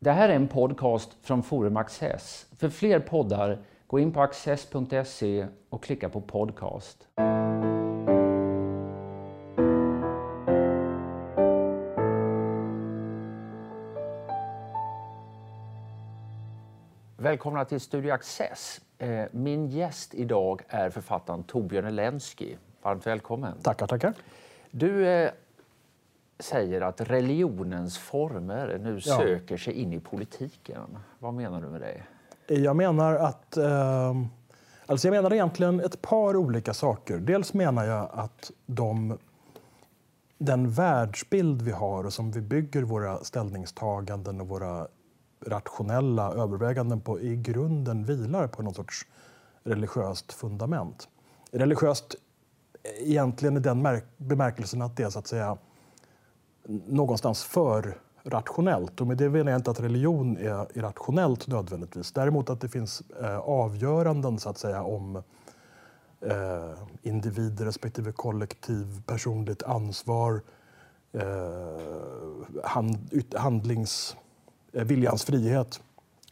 Det 0.00 0.10
här 0.10 0.28
är 0.28 0.36
en 0.36 0.48
podcast 0.48 1.16
från 1.22 1.42
Forum 1.42 1.76
Access. 1.76 2.46
För 2.58 2.68
fler 2.68 3.00
poddar, 3.00 3.58
gå 3.86 3.98
in 3.98 4.12
på 4.12 4.20
access.se 4.22 5.46
och 5.70 5.82
klicka 5.82 6.08
på 6.08 6.20
podcast. 6.20 7.08
Välkomna 17.16 17.64
till 17.64 17.80
Studio 17.80 18.12
Access. 18.12 18.80
Eh, 18.98 19.24
min 19.30 19.66
gäst 19.66 20.14
idag 20.14 20.62
är 20.68 20.90
författaren 20.90 21.42
Torbjörn 21.42 21.86
Elensky. 21.86 22.56
Varmt 22.82 23.06
välkommen. 23.06 23.58
Tackar, 23.62 23.86
tackar. 23.86 24.14
Du 24.70 25.06
eh, 25.06 25.30
säger 26.40 26.80
att 26.80 27.00
religionens 27.00 27.98
former 27.98 28.78
nu 28.82 29.00
Ja. 29.04 29.16
söker 29.18 29.56
sig 29.56 29.72
in 29.72 29.92
i 29.92 30.00
politiken. 30.00 30.98
Vad 31.18 31.34
menar 31.34 31.60
du 31.60 31.68
med 31.68 31.80
det? 31.80 32.54
Jag 32.54 32.76
menar 32.76 33.14
att... 33.14 33.56
Eh, 33.56 34.14
alltså 34.86 35.08
jag 35.08 35.12
menar 35.12 35.32
egentligen 35.32 35.80
ett 35.80 36.02
par 36.02 36.36
olika 36.36 36.74
saker. 36.74 37.18
Dels 37.18 37.54
menar 37.54 37.84
jag 37.84 38.08
att 38.12 38.50
de, 38.66 39.18
den 40.38 40.70
världsbild 40.70 41.62
vi 41.62 41.70
har 41.70 42.04
och 42.04 42.12
som 42.12 42.30
vi 42.30 42.40
bygger 42.40 42.82
våra 42.82 43.24
ställningstaganden 43.24 44.40
och 44.40 44.48
våra 44.48 44.88
rationella 45.46 46.32
överväganden 46.32 47.00
på 47.00 47.20
i 47.20 47.36
grunden 47.36 48.04
vilar 48.04 48.46
på 48.46 48.62
någon 48.62 48.74
sorts 48.74 49.06
religiöst 49.62 50.32
fundament. 50.32 51.08
Religiöst 51.52 52.14
egentligen 53.00 53.56
i 53.56 53.60
den 53.60 53.82
märk- 53.86 54.06
bemärkelsen 54.16 54.82
att 54.82 54.96
det 54.96 55.02
är 55.02 55.10
så 55.10 55.18
att 55.18 55.26
säga 55.26 55.56
någonstans 56.86 57.44
för 57.44 57.98
rationellt. 58.24 59.00
Och 59.00 59.06
med 59.06 59.16
det 59.16 59.30
menar 59.30 59.50
jag 59.52 59.58
inte 59.58 59.70
att 59.70 59.80
religion 59.80 60.36
är 60.36 60.78
irrationellt 60.78 61.46
nödvändigtvis. 61.46 62.12
Däremot 62.12 62.50
att 62.50 62.60
det 62.60 62.68
finns 62.68 63.02
eh, 63.22 63.38
avgöranden 63.38 64.38
så 64.38 64.48
att 64.50 64.58
säga 64.58 64.82
om 64.82 65.22
eh, 66.20 66.72
individ 67.02 67.60
respektive 67.60 68.12
kollektiv, 68.12 69.02
personligt 69.06 69.62
ansvar, 69.62 70.40
eh, 71.12 72.64
hand, 72.64 73.08
yt, 73.12 73.34
handlings, 73.34 74.16
eh, 74.72 74.84
viljans 74.84 75.24
frihet. 75.24 75.80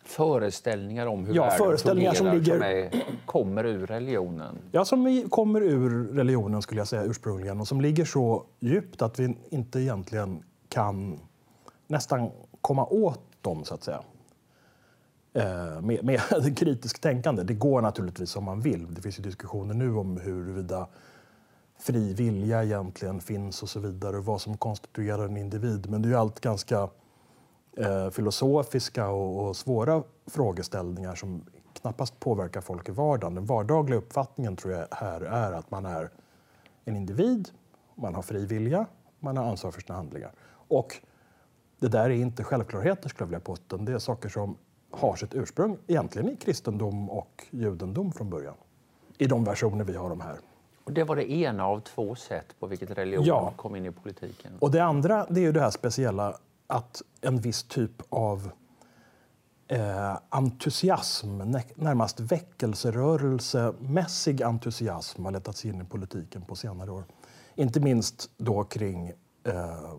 Föreställningar 0.07 1.07
om 1.07 1.25
hur 1.27 1.35
Ja, 1.35 1.43
världen 1.43 1.59
föreställningar 1.59 2.13
som 2.15 2.27
fungerar 2.27 2.45
som, 2.45 2.63
ligger- 2.63 3.01
är, 3.01 3.05
kommer 3.27 3.65
ur 3.65 3.87
religionen. 3.87 4.59
Ja, 4.73 4.85
som 4.85 5.29
kommer 5.31 5.61
ur 5.61 6.05
religionen 6.13 6.63
skulle 6.63 6.81
jag 6.81 6.89
säga 6.89 7.03
ursprungligen 7.05 7.61
och 7.61 7.69
som 7.69 7.81
ligger 7.81 8.05
så 8.05 8.45
djupt 8.61 9.03
att 9.03 9.19
vi 9.19 9.37
inte 9.51 9.81
egentligen 9.81 10.43
kan 10.69 11.19
nästan 11.87 12.31
komma 12.61 12.87
åt 12.87 13.21
dem 13.41 13.65
så 13.65 13.75
att 13.75 13.85
säga. 13.85 14.01
Eh, 15.33 15.81
med, 15.81 16.05
med 16.05 16.21
kritiskt 16.59 17.03
tänkande. 17.03 17.43
Det 17.43 17.55
går 17.55 17.83
naturligtvis 17.83 18.37
om 18.37 18.45
man 18.45 18.61
vill. 18.61 18.95
Det 18.95 19.03
finns 19.03 19.19
ju 19.19 19.23
diskussioner 19.23 19.75
nu 19.75 19.95
om 19.97 20.17
huruvida 20.17 20.87
fri 21.79 22.15
vilja 22.15 22.65
egentligen 22.65 23.21
finns 23.21 23.63
och 23.63 23.69
så 23.69 23.81
vidare 23.81 24.17
och 24.17 24.25
vad 24.25 24.41
som 24.41 24.57
konstituerar 24.57 25.25
en 25.25 25.37
individ. 25.37 25.91
Men 25.91 26.03
det 26.03 26.09
är 26.09 26.15
allt 26.17 26.41
ganska 26.41 26.89
eh, 27.77 28.11
filosofiska 28.11 29.09
och, 29.09 29.47
och 29.49 29.57
svåra 29.57 30.03
frågeställningar 30.27 31.15
som 31.15 31.43
knappast 31.81 32.21
påverkar 32.21 32.61
folk 32.61 32.89
i 32.89 32.93
vardagen. 32.93 33.35
Den 33.35 33.45
vardagliga 33.45 33.99
uppfattningen 33.99 34.57
tror 34.57 34.75
jag 34.75 34.87
här 34.91 35.21
är 35.21 35.53
att 35.53 35.71
man 35.71 35.87
är 35.87 36.11
en 36.85 36.97
individ, 36.97 37.49
man 37.95 38.15
har 38.15 38.23
fri 38.23 38.47
vilja, 38.47 38.87
man 39.21 39.37
har 39.37 39.45
ansvar 39.45 39.71
för 39.71 39.81
sina 39.81 39.95
handlingar. 39.95 40.33
Och 40.69 40.97
det 41.79 41.89
där 41.89 42.05
är 42.05 42.11
inte 42.11 42.45
självklarheter 42.45 43.09
skulle 43.09 43.23
jag 43.23 43.27
vilja 43.27 43.41
påstå, 43.41 43.77
det 43.77 43.93
är 43.93 43.99
saker 43.99 44.29
som 44.29 44.57
har 44.91 45.17
sitt 45.17 45.35
ursprung 45.35 45.79
egentligen 45.87 46.29
i 46.29 46.37
kristendom 46.37 47.11
och 47.11 47.45
judendom 47.51 48.13
från 48.13 48.31
början. 48.31 48.55
I 49.19 49.27
de 49.27 49.45
versioner 49.45 49.85
vi 49.85 49.97
har 49.97 50.09
de 50.11 50.21
här. 50.21 50.37
Och 50.85 50.93
det 50.93 51.05
var 51.05 51.17
det 51.17 51.31
ena 51.33 51.67
av 51.67 51.81
två 51.81 52.15
sätt 52.15 52.55
på 52.61 52.67
vilket 52.67 52.91
religion 52.91 53.25
Ja. 53.27 53.53
kom 53.57 53.77
in 53.77 53.87
i 53.87 53.91
politiken. 53.91 54.53
Och 54.59 54.71
det 54.71 54.81
andra 54.85 55.27
det 55.31 55.41
är 55.41 55.45
ju 55.45 55.53
det 55.53 55.61
här 55.61 55.71
speciella 55.71 56.35
att 56.67 57.03
en 57.21 57.41
viss 57.41 57.63
typ 57.63 58.03
av 58.09 58.51
eh, 59.69 60.19
entusiasm, 60.29 61.39
närmast 61.75 62.21
väckelserörelsemässig 62.21 64.43
entusiasm 64.43 65.25
har 65.25 65.33
letat 65.33 65.57
sig 65.57 65.71
in 65.71 65.81
i 65.81 65.85
politiken 65.85 66.43
på 66.43 66.57
senare 66.57 66.91
år. 66.91 67.05
Inte 67.55 67.81
minst 67.81 68.31
då 68.37 68.65
kring 68.65 69.13
eh, 69.45 69.95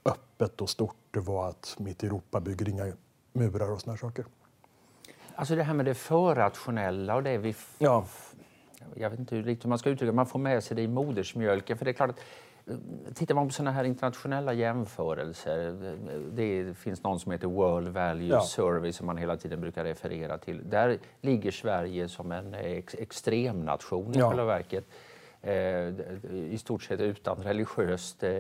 öppet 0.06 0.62
och 0.62 0.70
stort 0.70 0.96
det 1.12 1.20
var 1.20 1.50
att 1.50 1.76
mitt 1.80 2.04
Europa 2.04 2.40
bygger 2.40 2.70
inga 2.70 2.94
murar 3.34 3.72
och 3.72 3.82
såna 3.82 3.98
saker. 3.98 4.26
Alltså 5.36 5.56
det 5.56 5.64
här 5.64 5.74
med 5.74 5.86
det 5.86 5.96
förrationella 5.96 7.16
och 7.16 7.24
det 7.24 7.38
vi... 7.38 7.56
Ja. 7.78 8.06
Jag 8.96 9.10
vet 9.10 9.20
inte 9.20 9.36
hur 9.36 9.68
man 9.68 9.80
ska 9.80 9.90
uttrycka. 9.90 10.12
Man 10.12 10.26
får 10.26 10.40
med 10.40 10.64
sig 10.64 10.76
det 10.76 10.82
i 10.82 10.88
modersmjölken. 10.88 11.78
För 11.78 11.86
det 11.86 11.92
är 11.92 11.94
klart 11.94 12.10
att 12.10 12.20
Tittar 13.14 13.36
man 13.36 13.48
på 13.48 13.54
såna 13.54 13.72
här 13.72 13.84
internationella 13.84 14.54
jämförelser, 14.54 15.76
det 16.32 16.78
finns 16.78 17.04
någon 17.04 17.20
som 17.20 17.32
heter 17.32 17.48
World 17.48 17.88
Value 17.88 18.28
Ja. 18.28 18.42
Survey 18.42 18.92
som 18.92 19.06
man 19.08 19.18
hela 19.18 19.38
tiden 19.38 19.62
brukar 19.62 19.84
referera 19.84 20.38
till. 20.38 20.70
Där 20.70 20.98
ligger 21.22 21.52
Sverige 21.52 22.10
som 22.10 22.32
en 22.32 22.54
ex 22.54 22.96
extremnation 22.96 24.16
i 24.16 24.20
Ja. 24.20 24.30
själva 24.30 24.46
verket. 24.46 24.86
Eh, 25.42 25.54
I 26.34 26.58
stort 26.60 26.84
sett 26.84 27.00
utan 27.00 27.38
religiöst 27.44 28.24
eh, 28.24 28.32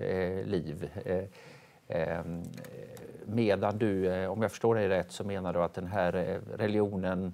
liv. 0.46 0.90
Eh, 1.06 1.24
eh, 1.98 2.24
medan 3.26 3.78
du, 3.78 4.08
eh, 4.14 4.32
om 4.32 4.42
jag 4.42 4.52
förstår 4.52 4.76
dig 4.76 4.88
rätt, 4.90 5.12
så 5.12 5.24
menar 5.24 5.54
du 5.54 5.60
att 5.64 5.74
den 5.74 5.88
här 5.88 6.16
eh, 6.16 6.58
religionen 6.58 7.34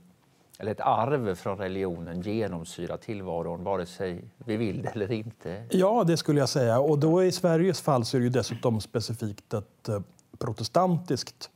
eller 0.62 0.72
ett 0.72 0.80
arv 0.82 1.36
från 1.36 1.58
religionen 1.58 2.22
genomsyrar 2.22 2.98
tillvaron 2.98 3.64
vare 3.64 3.86
sig 3.86 4.24
vi 4.38 4.58
vill 4.58 4.82
det 4.82 4.90
eller 4.90 5.12
inte. 5.12 5.64
Ja, 5.70 6.04
det 6.04 6.18
skulle 6.18 6.40
jag 6.40 6.50
säga. 6.50 6.80
Och 6.80 7.00
då 7.00 7.24
i 7.24 7.32
Sveriges 7.32 7.82
fall 7.82 8.06
så 8.06 8.18
är 8.18 8.20
det 8.20 8.24
ju 8.24 8.30
dessutom 8.30 8.82
specifikt 8.82 9.54
ett 9.54 9.90
eh, 9.90 10.02
protestantiskt 10.38 11.50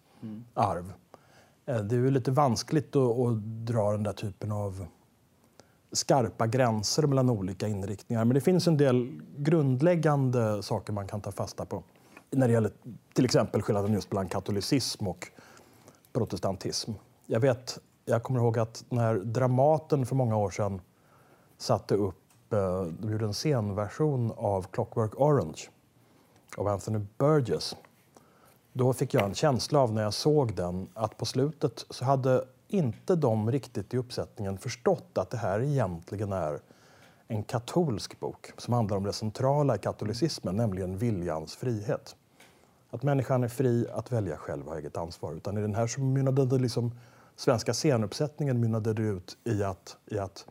arv. 0.54 0.94
Eh, 1.66 1.78
Det 1.78 1.96
är 1.96 2.00
ju 2.00 2.12
lite 2.12 2.32
vanskligt 2.32 2.96
att, 2.96 3.20
att 3.20 3.38
dra 3.44 3.92
den 3.92 4.04
där 4.04 4.14
typen 4.14 4.52
av 4.52 4.86
skarpa 5.92 6.48
gränser 6.48 7.04
mellan 7.08 7.30
olika 7.30 7.68
inriktningar. 7.68 8.26
Men 8.26 8.36
det 8.36 8.42
finns 8.42 8.68
en 8.68 8.78
del 8.78 9.22
grundläggande 9.38 10.64
saker 10.64 10.94
man 10.94 11.08
kan 11.08 11.22
ta 11.22 11.32
fasta 11.32 11.66
på 11.66 11.84
när 12.32 12.48
det 12.48 12.54
gäller 12.54 12.72
till 13.14 13.26
exempel 13.26 13.62
skillnaden 13.62 13.94
just 13.94 14.12
mellan 14.12 14.28
katolicism 14.28 15.08
och 15.08 15.28
protestantism. 16.14 16.92
Jag 17.26 17.40
vet, 17.40 17.80
jag 18.06 18.24
kommer 18.24 18.40
ihåg 18.40 18.60
att 18.60 18.86
när 18.90 19.16
Dramaten 19.16 20.06
för 20.06 20.16
många 20.16 20.38
år 20.38 20.50
sedan 20.50 20.82
satte 21.58 21.96
upp, 21.96 22.54
eh, 22.54 22.84
de 22.84 23.12
gjorde 23.12 23.26
en 23.26 23.34
scenversion 23.34 24.34
av 24.38 24.64
Clockwork 24.64 25.20
Orange 25.20 25.62
av 26.58 26.68
Anthony 26.68 27.00
Burgess. 27.18 27.76
Då 28.74 28.94
fick 28.94 29.14
jag 29.14 29.24
en 29.24 29.34
känsla 29.34 29.80
av 29.80 29.94
när 29.94 30.04
jag 30.04 30.14
såg 30.14 30.56
den 30.56 30.88
att 30.94 31.18
på 31.18 31.26
slutet 31.26 31.86
så 31.90 32.06
hade 32.06 32.46
inte 32.68 33.16
de 33.16 33.52
riktigt 33.52 33.94
i 33.94 33.98
uppsättningen 33.98 34.58
förstått 34.58 35.18
att 35.18 35.30
det 35.30 35.38
här 35.38 35.62
egentligen 35.62 36.34
är 36.34 36.60
en 37.28 37.44
katolsk 37.44 38.20
bok 38.20 38.52
som 38.58 38.74
handlar 38.74 38.98
om 38.98 39.04
det 39.04 39.14
centrala 39.14 39.76
i 39.76 39.80
katolicismen, 39.80 40.56
nämligen 40.56 40.98
viljans 40.98 41.56
frihet. 41.56 42.16
Att 42.90 43.04
människan 43.04 43.44
är 43.44 43.48
fri 43.48 43.88
att 43.94 44.12
välja 44.12 44.38
själv 44.38 44.66
och 44.66 44.72
ha 44.72 44.80
eget 44.80 44.98
ansvar. 44.98 45.34
Utan 45.34 45.58
i 45.58 45.62
den 45.62 45.76
här 45.76 45.88
så 45.88 46.02
mynnade 46.02 46.46
det 46.46 46.58
liksom, 46.58 46.92
svenska 47.44 47.74
scenuppsättningen 47.74 48.60
mynnade 48.60 48.94
det 48.94 49.02
ut 49.02 49.38
i 49.44 49.64
att, 49.64 49.98
i 50.06 50.20
att 50.20 50.46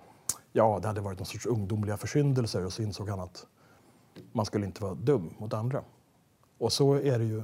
ja, 0.52 0.78
det 0.82 0.88
hade 0.88 1.00
varit 1.00 1.18
någon 1.18 1.26
sorts 1.26 1.46
ungdomliga 1.46 1.96
försyndelser 1.96 2.66
och 2.66 2.72
så 2.72 2.82
insåg 2.82 3.08
han 3.08 3.20
att 3.20 3.46
man 4.32 4.46
skulle 4.46 4.66
inte 4.66 4.82
vara 4.82 4.94
dum 4.94 5.34
mot 5.38 5.52
andra. 5.52 5.84
Och 6.58 6.72
så 6.72 6.94
är 6.94 7.18
det 7.18 7.24
ju 7.24 7.42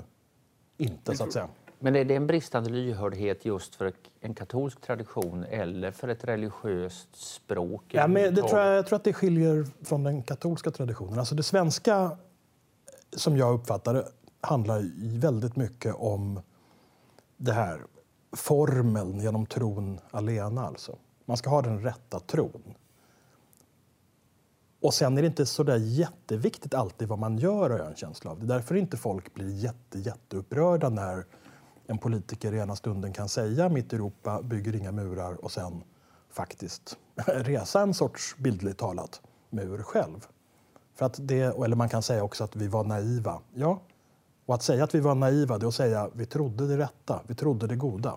inte, 0.77 1.17
så 1.17 1.25
att 1.25 1.33
säga. 1.33 1.49
Men 1.79 1.97
är 1.97 2.05
det 2.05 2.15
en 2.15 2.27
bristande 2.27 2.71
lyhördhet 2.71 3.45
just 3.45 3.75
för 3.75 3.93
en 4.21 4.35
katolsk 4.35 4.81
tradition 4.81 5.45
eller 5.45 5.91
för 5.91 6.09
ett 6.09 6.25
religiöst 6.25 7.17
språk? 7.17 7.85
Ja, 7.89 8.07
men 8.07 8.35
det 8.35 8.43
tror 8.43 8.61
jag, 8.61 8.77
jag 8.77 8.87
tror 8.87 8.97
att 8.97 9.05
det 9.05 9.13
skiljer 9.13 9.67
från 9.85 10.03
den 10.03 10.23
katolska 10.23 10.71
traditionen. 10.71 11.19
Alltså 11.19 11.35
det 11.35 11.43
svenska, 11.43 12.17
som 13.17 13.37
jag 13.37 13.55
uppfattar 13.55 13.95
det, 13.95 14.09
handlar 14.41 14.85
väldigt 15.19 15.57
mycket 15.57 15.95
om 15.95 16.41
det 17.37 17.53
här 17.53 17.81
formeln 18.33 19.21
genom 19.21 19.47
tron 19.47 20.01
alena. 20.11 20.67
Alltså. 20.67 20.99
Man 21.25 21.37
ska 21.37 21.51
ha 21.51 21.63
den 21.63 21.83
rätta 21.83 22.21
tron. 22.21 22.75
Och 24.81 24.95
sen 24.95 25.19
är 25.19 25.23
det 25.23 25.29
inte 25.29 25.47
så 25.47 25.63
där 25.63 25.77
jätteviktigt 25.77 26.75
alltid 26.75 27.09
vad 27.09 27.19
man 27.19 27.39
gör, 27.39 27.71
har 27.71 27.79
jag 27.79 27.89
en 27.89 27.97
känsla 27.97 28.31
av. 28.31 28.39
Det 28.39 28.45
är 28.45 28.49
därför 28.49 28.75
inte 28.75 28.97
folk 28.97 29.35
blir 29.35 29.51
jätte, 29.51 29.99
jätteupprörda 29.99 30.89
när 30.89 31.27
en 31.87 31.99
politiker 31.99 32.55
i 32.55 32.59
ena 32.59 32.77
stunden 32.77 33.13
kan 33.13 33.29
säga 33.29 33.69
mitt 33.69 33.93
Europa 33.93 34.43
bygger 34.43 34.77
inga 34.77 34.93
murar 34.93 35.45
och 35.45 35.53
sen 35.53 35.85
faktiskt 36.31 36.99
resa 37.27 37.81
en 37.81 37.95
sorts 37.95 38.37
bildligt 38.39 38.79
talat 38.79 39.21
mur 39.51 39.83
själv. 39.83 40.27
För 40.95 41.07
att 41.07 41.17
det, 41.21 41.41
eller 41.41 41.77
man 41.77 41.89
kan 41.89 42.03
säga 42.03 42.23
också 42.23 42.45
att 42.45 42.57
vi 42.57 42.69
var 42.69 42.85
naiva. 42.85 43.41
Ja, 43.55 43.81
och 44.49 44.55
att 44.55 44.63
säga 44.63 44.85
att 44.85 44.95
vi 44.95 45.01
var 45.01 45.15
naiva 45.15 45.59
det 45.59 45.67
är 45.67 45.69
att 45.69 45.75
säga 45.75 46.01
att 46.01 46.11
vi 46.15 46.27
trodde 46.27 46.67
det 46.67 46.79
rätta, 46.79 47.21
vi 47.27 47.35
trodde 47.35 47.67
det 47.67 47.77
goda. 47.77 48.17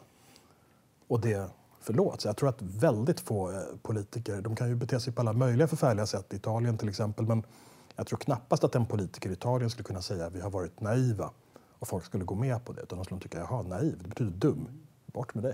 Och 1.08 1.22
det 1.22 1.50
förlåts. 1.82 2.26
Jag 2.26 2.38
tror 2.38 2.50
att 2.50 2.62
väldigt 2.62 3.20
få 3.20 3.52
eh, 3.52 3.58
politiker, 3.82 4.42
de 4.42 4.56
kan 4.56 4.70
ju 4.70 4.76
bete 4.76 5.00
sig 5.00 5.14
på 5.14 5.22
alla 5.22 5.34
möjliga 5.34 5.68
förfärliga 5.68 6.06
sätt 6.06 6.34
i 6.34 6.36
Italien 6.36 6.78
till 6.78 6.90
exempel, 6.90 7.26
men 7.26 7.44
jag 7.96 8.08
tror 8.08 8.20
knappast 8.20 8.64
att 8.64 8.76
en 8.76 8.86
politiker 8.86 9.30
i 9.30 9.34
Italien 9.34 9.70
skulle 9.70 9.84
kunna 9.84 10.02
säga 10.02 10.26
att 10.26 10.34
vi 10.34 10.42
har 10.42 10.50
varit 10.50 10.82
naiva 10.82 11.32
och 11.80 11.88
folk 11.88 12.06
skulle 12.06 12.24
gå 12.24 12.36
med 12.36 12.66
på 12.66 12.74
det. 12.74 12.82
Utan 12.82 12.98
de 12.98 13.06
skulle 13.06 13.22
tycka, 13.22 13.38
jaha, 13.38 13.62
naiv, 13.62 13.98
det 14.02 14.10
betyder 14.10 14.32
dum. 14.32 14.68
Bort 15.06 15.34
med 15.34 15.44
dig. 15.44 15.54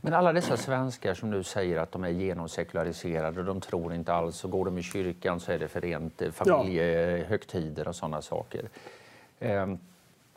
Men 0.00 0.14
alla 0.14 0.32
dessa 0.32 0.56
svenskar 0.56 1.14
som 1.14 1.30
nu 1.30 1.42
säger 1.42 1.78
att 1.78 1.92
de 1.92 2.04
är 2.04 2.08
genomsekulariserade 2.08 3.40
och 3.40 3.46
de 3.46 3.60
tror 3.60 3.94
inte 3.94 4.12
alls, 4.12 4.44
och 4.44 4.50
går 4.50 4.64
de 4.64 4.78
i 4.78 4.82
kyrkan 4.82 5.40
så 5.40 5.52
är 5.52 5.58
det 5.58 5.68
för 5.68 5.80
rent 5.80 6.22
eh, 6.22 6.30
familjehögtider 6.30 7.88
och 7.88 7.96
sådana 7.96 8.22
saker. 8.22 8.68
Ehm, 9.40 9.78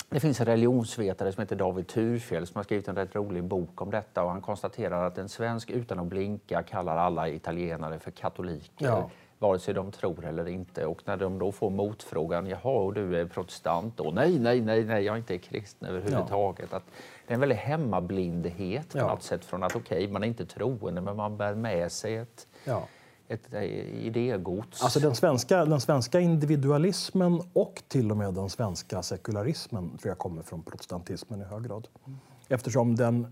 det 0.10 0.20
finns 0.20 0.40
en 0.40 0.46
religionsvetare 0.46 1.32
som 1.32 1.42
heter 1.42 1.56
David 1.56 1.88
Thurfjell 1.88 2.48
som 2.48 2.56
har 2.56 2.64
skrivit 2.64 2.88
en 2.88 2.96
rätt 2.96 3.16
rolig 3.16 3.44
bok 3.44 3.82
om 3.82 3.92
detta 3.92 4.24
och 4.24 4.30
han 4.30 4.42
konstaterar 4.42 5.08
att 5.08 5.18
en 5.18 5.30
svensk 5.30 5.70
utan 5.70 6.00
att 6.00 6.06
blinka 6.06 6.64
kallar 6.64 6.98
alla 6.98 7.30
italienare 7.30 8.00
för 8.00 8.12
katoliker. 8.12 8.86
Ja 8.86 9.10
vare 9.42 9.60
sig 9.60 9.74
de 9.74 9.92
tror 9.92 10.26
eller 10.26 10.48
inte. 10.48 10.86
Och 10.86 11.02
när 11.06 11.18
de 11.18 11.40
då 11.40 11.52
får 11.52 11.70
motfrågan, 11.70 12.48
jaha, 12.48 12.80
och 12.80 12.94
du 12.94 13.20
är 13.20 13.26
protestant 13.26 13.98
då? 13.98 14.12
Nej, 14.12 14.40
nej, 14.40 14.62
nej, 14.62 14.84
nej, 14.84 15.04
jag 15.04 15.14
är 15.14 15.18
inte 15.18 15.38
kristen 15.38 15.90
överhuvudtaget. 15.90 16.68
Ja. 16.72 16.78
Att 16.78 16.84
det 17.28 17.34
är 17.34 17.34
en 17.34 17.40
väldig 17.40 17.56
hemmablindhet 17.56 18.92
på 18.92 18.98
ja. 18.98 19.08
något 19.08 19.24
sätt 19.24 19.46
från 19.46 19.64
att 19.64 19.76
okej, 19.76 19.98
okay, 19.98 20.12
man 20.12 20.24
är 20.24 20.28
inte 20.28 20.46
troende, 20.46 21.02
men 21.02 21.16
man 21.16 21.38
bär 21.38 21.56
med 21.56 21.92
sig 21.92 22.16
ett, 22.16 22.48
ja. 22.64 22.88
Ett 23.32 23.54
idégods. 23.94 24.84
Alltså 24.84 25.00
den 25.00 25.16
svenska, 25.16 25.66
den 25.66 25.82
svenska 25.82 26.20
individualismen 26.20 27.42
och 27.54 27.84
till 27.88 28.12
och 28.12 28.18
med 28.18 28.34
den 28.34 28.50
svenska 28.50 29.04
sekularismen 29.04 29.98
tror 29.98 30.10
jag 30.10 30.18
kommer 30.18 30.42
från 30.42 30.64
protestantismen 30.64 31.42
i 31.42 31.44
hög 31.44 31.64
grad. 31.64 31.88
Mm. 32.06 32.20
Eftersom 32.48 32.96
den 32.96 33.28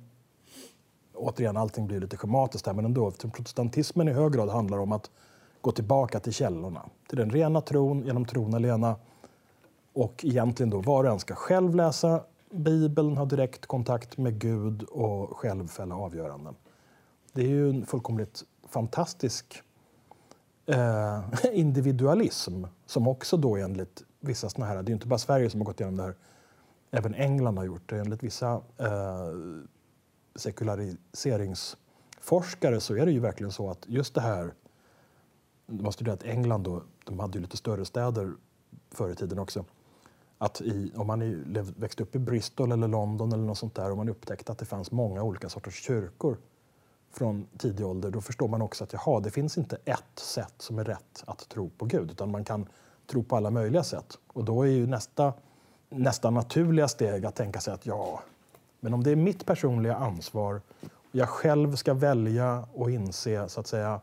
återigen, 1.14 1.58
allting 1.58 1.88
blir 1.88 2.00
lite 2.00 2.18
schematiskt 2.18 2.66
här, 2.66 2.74
men 2.74 2.86
ändå, 2.86 3.12
protestantismen 3.12 4.08
i 4.08 4.14
hög 4.14 4.34
grad 4.34 4.50
handlar 4.50 4.78
om 4.78 4.92
att 4.92 5.10
gå 5.62 5.72
tillbaka 5.72 6.20
till 6.20 6.34
källorna, 6.34 6.90
till 7.08 7.18
den 7.18 7.30
rena 7.30 7.62
tron 7.62 8.06
genom 8.06 8.26
tron 8.26 8.54
alena. 8.54 8.96
Och 9.94 10.26
egentligen 10.26 10.70
då 10.70 10.82
var 10.82 11.04
och 11.04 11.12
en 11.12 11.20
ska 11.20 11.36
själv 11.36 11.76
läsa 11.76 12.24
Bibeln, 12.52 13.18
ha 13.18 13.26
direkt 13.26 13.66
kontakt 13.66 14.18
med 14.18 14.40
Gud 14.40 14.84
och 14.84 15.38
själv 15.38 15.68
fälla 15.68 15.96
avgöranden. 15.96 16.56
Det 17.34 17.42
är 17.42 17.48
ju 17.48 17.70
en 17.70 17.86
fullkomligt 17.86 18.44
fantastisk 18.70 19.62
eh, 20.70 21.24
individualism 21.54 22.64
som 22.86 23.08
också 23.08 23.38
då 23.38 23.56
enligt 23.56 24.04
vissa 24.20 24.50
såna 24.50 24.66
här, 24.66 24.84
det 24.84 24.92
är 24.92 24.94
inte 24.94 25.08
bara 25.08 25.20
Sverige 25.20 25.50
som 25.50 25.62
har 25.62 25.66
gått 25.66 25.80
igenom 25.80 25.98
det 25.98 26.04
här, 26.04 26.16
även 26.92 27.16
England 27.16 27.58
har 27.58 27.66
gjort 27.66 27.90
det. 27.90 28.00
Enligt 28.00 28.24
vissa 28.24 28.62
eh, 28.78 29.34
sekulariseringsforskare 30.36 32.80
så 32.80 32.96
är 32.96 33.06
det 33.06 33.12
ju 33.12 33.20
verkligen 33.20 33.52
så 33.52 33.70
att 33.70 33.86
just 33.88 34.16
det 34.16 34.22
här 34.22 34.54
de 35.68 35.86
har 35.86 35.92
studerat 35.92 36.24
England 36.24 36.64
då, 36.64 36.84
de 37.06 37.20
hade 37.20 37.38
ju 37.38 37.42
lite 37.42 37.58
större 37.58 37.86
städer 37.86 38.32
förr 38.92 39.10
i 39.10 39.16
tiden 39.16 39.40
också. 39.40 39.66
Att 40.38 40.62
i, 40.62 40.92
om 40.96 41.08
man 41.08 41.22
i, 41.22 41.44
växte 41.78 42.04
upp 42.04 42.16
i 42.16 42.20
Bristol 42.20 42.72
eller 42.72 42.88
London 42.88 43.34
eller 43.34 43.44
något 43.44 43.58
sånt 43.58 43.76
där 43.76 43.92
och 43.92 43.98
man 43.98 44.10
upptäckte 44.10 44.52
att 44.52 44.58
det 44.58 44.66
fanns 44.66 44.92
många 44.92 45.24
olika 45.24 45.50
sorters 45.50 45.84
kyrkor 45.84 46.38
från 47.12 47.48
tidig 47.58 47.86
ålder, 47.86 48.12
då 48.12 48.22
förstår 48.22 48.48
man 48.48 48.62
också 48.62 48.84
att 48.84 48.94
jaha, 48.94 49.20
det 49.20 49.32
finns 49.32 49.58
inte 49.58 49.78
ett 49.86 50.20
sätt 50.20 50.54
som 50.58 50.80
är 50.80 50.84
rätt 50.84 51.24
att 51.28 51.50
tro 51.50 51.70
på 51.70 51.86
Gud, 51.86 52.12
utan 52.12 52.32
man 52.32 52.44
kan 52.44 52.68
tro 53.08 53.24
på 53.24 53.36
alla 53.36 53.52
möjliga 53.52 53.84
sätt. 53.84 54.18
Och 54.28 54.46
då 54.46 54.64
är 54.64 54.68
ju 54.68 54.88
nästa, 54.88 55.34
nästa 55.90 56.30
naturliga 56.30 56.88
steg 56.88 57.26
att 57.26 57.36
tänka 57.36 57.60
sig 57.60 57.74
att 57.74 57.86
ja, 57.86 58.22
men 58.80 58.94
om 58.94 59.04
det 59.04 59.12
är 59.12 59.16
mitt 59.16 59.46
personliga 59.46 59.96
ansvar 59.96 60.62
och 60.82 61.16
jag 61.16 61.30
själv 61.30 61.76
ska 61.76 61.94
välja 61.94 62.68
och 62.74 62.92
inse 62.92 63.50
så 63.50 63.60
att 63.60 63.68
säga 63.68 64.02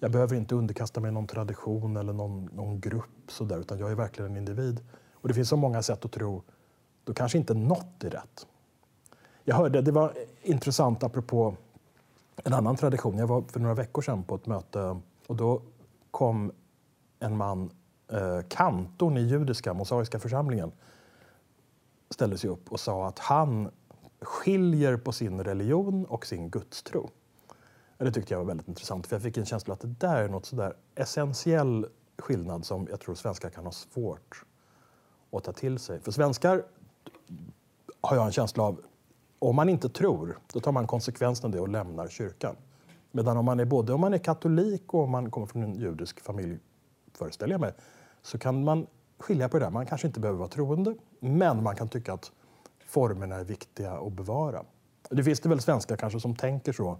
jag 0.00 0.10
behöver 0.10 0.36
inte 0.36 0.54
underkasta 0.54 1.00
mig 1.00 1.12
någon 1.12 1.26
tradition 1.26 1.96
eller 1.96 2.12
någon, 2.12 2.50
någon 2.54 2.80
grupp 2.80 3.04
så 3.28 3.44
där, 3.44 3.58
utan 3.58 3.78
jag 3.78 3.90
är 3.90 3.94
verkligen 3.94 4.30
en 4.30 4.36
individ. 4.36 4.80
Och 5.12 5.28
det 5.28 5.34
finns 5.34 5.48
så 5.48 5.56
många 5.56 5.82
sätt 5.82 6.04
att 6.04 6.12
tro, 6.12 6.42
då 7.04 7.14
kanske 7.14 7.38
inte 7.38 7.54
något 7.54 8.04
är 8.04 8.10
rätt. 8.10 8.46
Jag 9.44 9.56
hörde, 9.56 9.80
det 9.80 9.92
var 9.92 10.12
intressant 10.42 11.02
apropå 11.02 11.54
en 12.44 12.52
annan 12.52 12.76
tradition. 12.76 13.18
Jag 13.18 13.26
var 13.26 13.42
för 13.42 13.60
några 13.60 13.74
veckor 13.74 14.02
sedan 14.02 14.24
på 14.24 14.34
ett 14.34 14.46
möte 14.46 15.00
och 15.26 15.36
då 15.36 15.62
kom 16.10 16.52
en 17.18 17.36
man, 17.36 17.70
eh, 18.12 18.40
kantorn 18.48 19.16
i 19.16 19.20
judiska 19.20 19.74
mosaiska 19.74 20.18
församlingen, 20.18 20.72
ställde 22.10 22.38
sig 22.38 22.50
upp 22.50 22.72
och 22.72 22.80
sa 22.80 23.08
att 23.08 23.18
han 23.18 23.70
skiljer 24.20 24.96
på 24.96 25.12
sin 25.12 25.44
religion 25.44 26.04
och 26.04 26.26
sin 26.26 26.50
gudstro. 26.50 27.10
Det 27.98 28.12
tyckte 28.12 28.34
jag 28.34 28.38
var 28.38 28.46
väldigt 28.46 28.68
intressant 28.68 29.06
för 29.06 29.16
jag 29.16 29.22
fick 29.22 29.36
en 29.36 29.46
känsla 29.46 29.74
att 29.74 29.80
det 29.80 29.94
där 29.98 30.16
är 30.16 30.28
något 30.28 30.46
sådär 30.46 30.76
essentiell 30.94 31.86
skillnad 32.18 32.64
som 32.64 32.86
jag 32.90 33.00
tror 33.00 33.14
svenskar 33.14 33.50
kan 33.50 33.64
ha 33.64 33.72
svårt 33.72 34.44
att 35.32 35.44
ta 35.44 35.52
till 35.52 35.78
sig. 35.78 36.00
För 36.00 36.12
svenskar 36.12 36.64
har 38.00 38.16
jag 38.16 38.26
en 38.26 38.32
känsla 38.32 38.62
av, 38.62 38.80
om 39.38 39.56
man 39.56 39.68
inte 39.68 39.88
tror, 39.88 40.38
då 40.52 40.60
tar 40.60 40.72
man 40.72 40.86
konsekvensen 40.86 41.46
av 41.46 41.52
det 41.52 41.60
och 41.60 41.68
lämnar 41.68 42.08
kyrkan. 42.08 42.56
Medan 43.10 43.36
om 43.36 43.44
man 43.44 43.60
är 43.60 43.64
både 43.64 43.92
om 43.92 44.00
man 44.00 44.14
är 44.14 44.18
katolik 44.18 44.94
och 44.94 45.02
om 45.02 45.10
man 45.10 45.30
kommer 45.30 45.46
från 45.46 45.62
en 45.62 45.74
judisk 45.74 46.20
familj, 46.20 46.58
föreställer 47.14 47.54
jag 47.54 47.60
mig, 47.60 47.72
så 48.22 48.38
kan 48.38 48.64
man 48.64 48.86
skilja 49.18 49.48
på 49.48 49.58
det 49.58 49.64
där. 49.64 49.70
Man 49.70 49.86
kanske 49.86 50.06
inte 50.06 50.20
behöver 50.20 50.38
vara 50.38 50.48
troende, 50.48 50.94
men 51.20 51.62
man 51.62 51.76
kan 51.76 51.88
tycka 51.88 52.12
att 52.12 52.32
formerna 52.86 53.36
är 53.36 53.44
viktiga 53.44 53.92
att 53.92 54.12
bevara. 54.12 54.64
Det 55.10 55.24
finns 55.24 55.40
det 55.40 55.48
väl 55.48 55.60
svenskar 55.60 55.96
kanske 55.96 56.20
som 56.20 56.36
tänker 56.36 56.72
så 56.72 56.98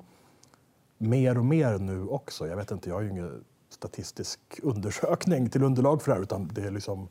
mer 0.99 1.39
och 1.39 1.45
mer 1.45 1.79
nu 1.79 2.07
också. 2.07 2.47
Jag 2.47 2.57
vet 2.57 2.71
inte, 2.71 2.89
jag 2.89 2.97
har 2.97 3.03
ju 3.03 3.11
ingen 3.11 3.45
statistisk 3.69 4.41
undersökning 4.63 5.51
till 5.51 5.63
underlag 5.63 6.03
för 6.03 6.11
det 6.11 6.17
här 6.17 6.23
utan 6.23 6.51
det 6.53 6.63
är 6.63 6.71
liksom 6.71 7.09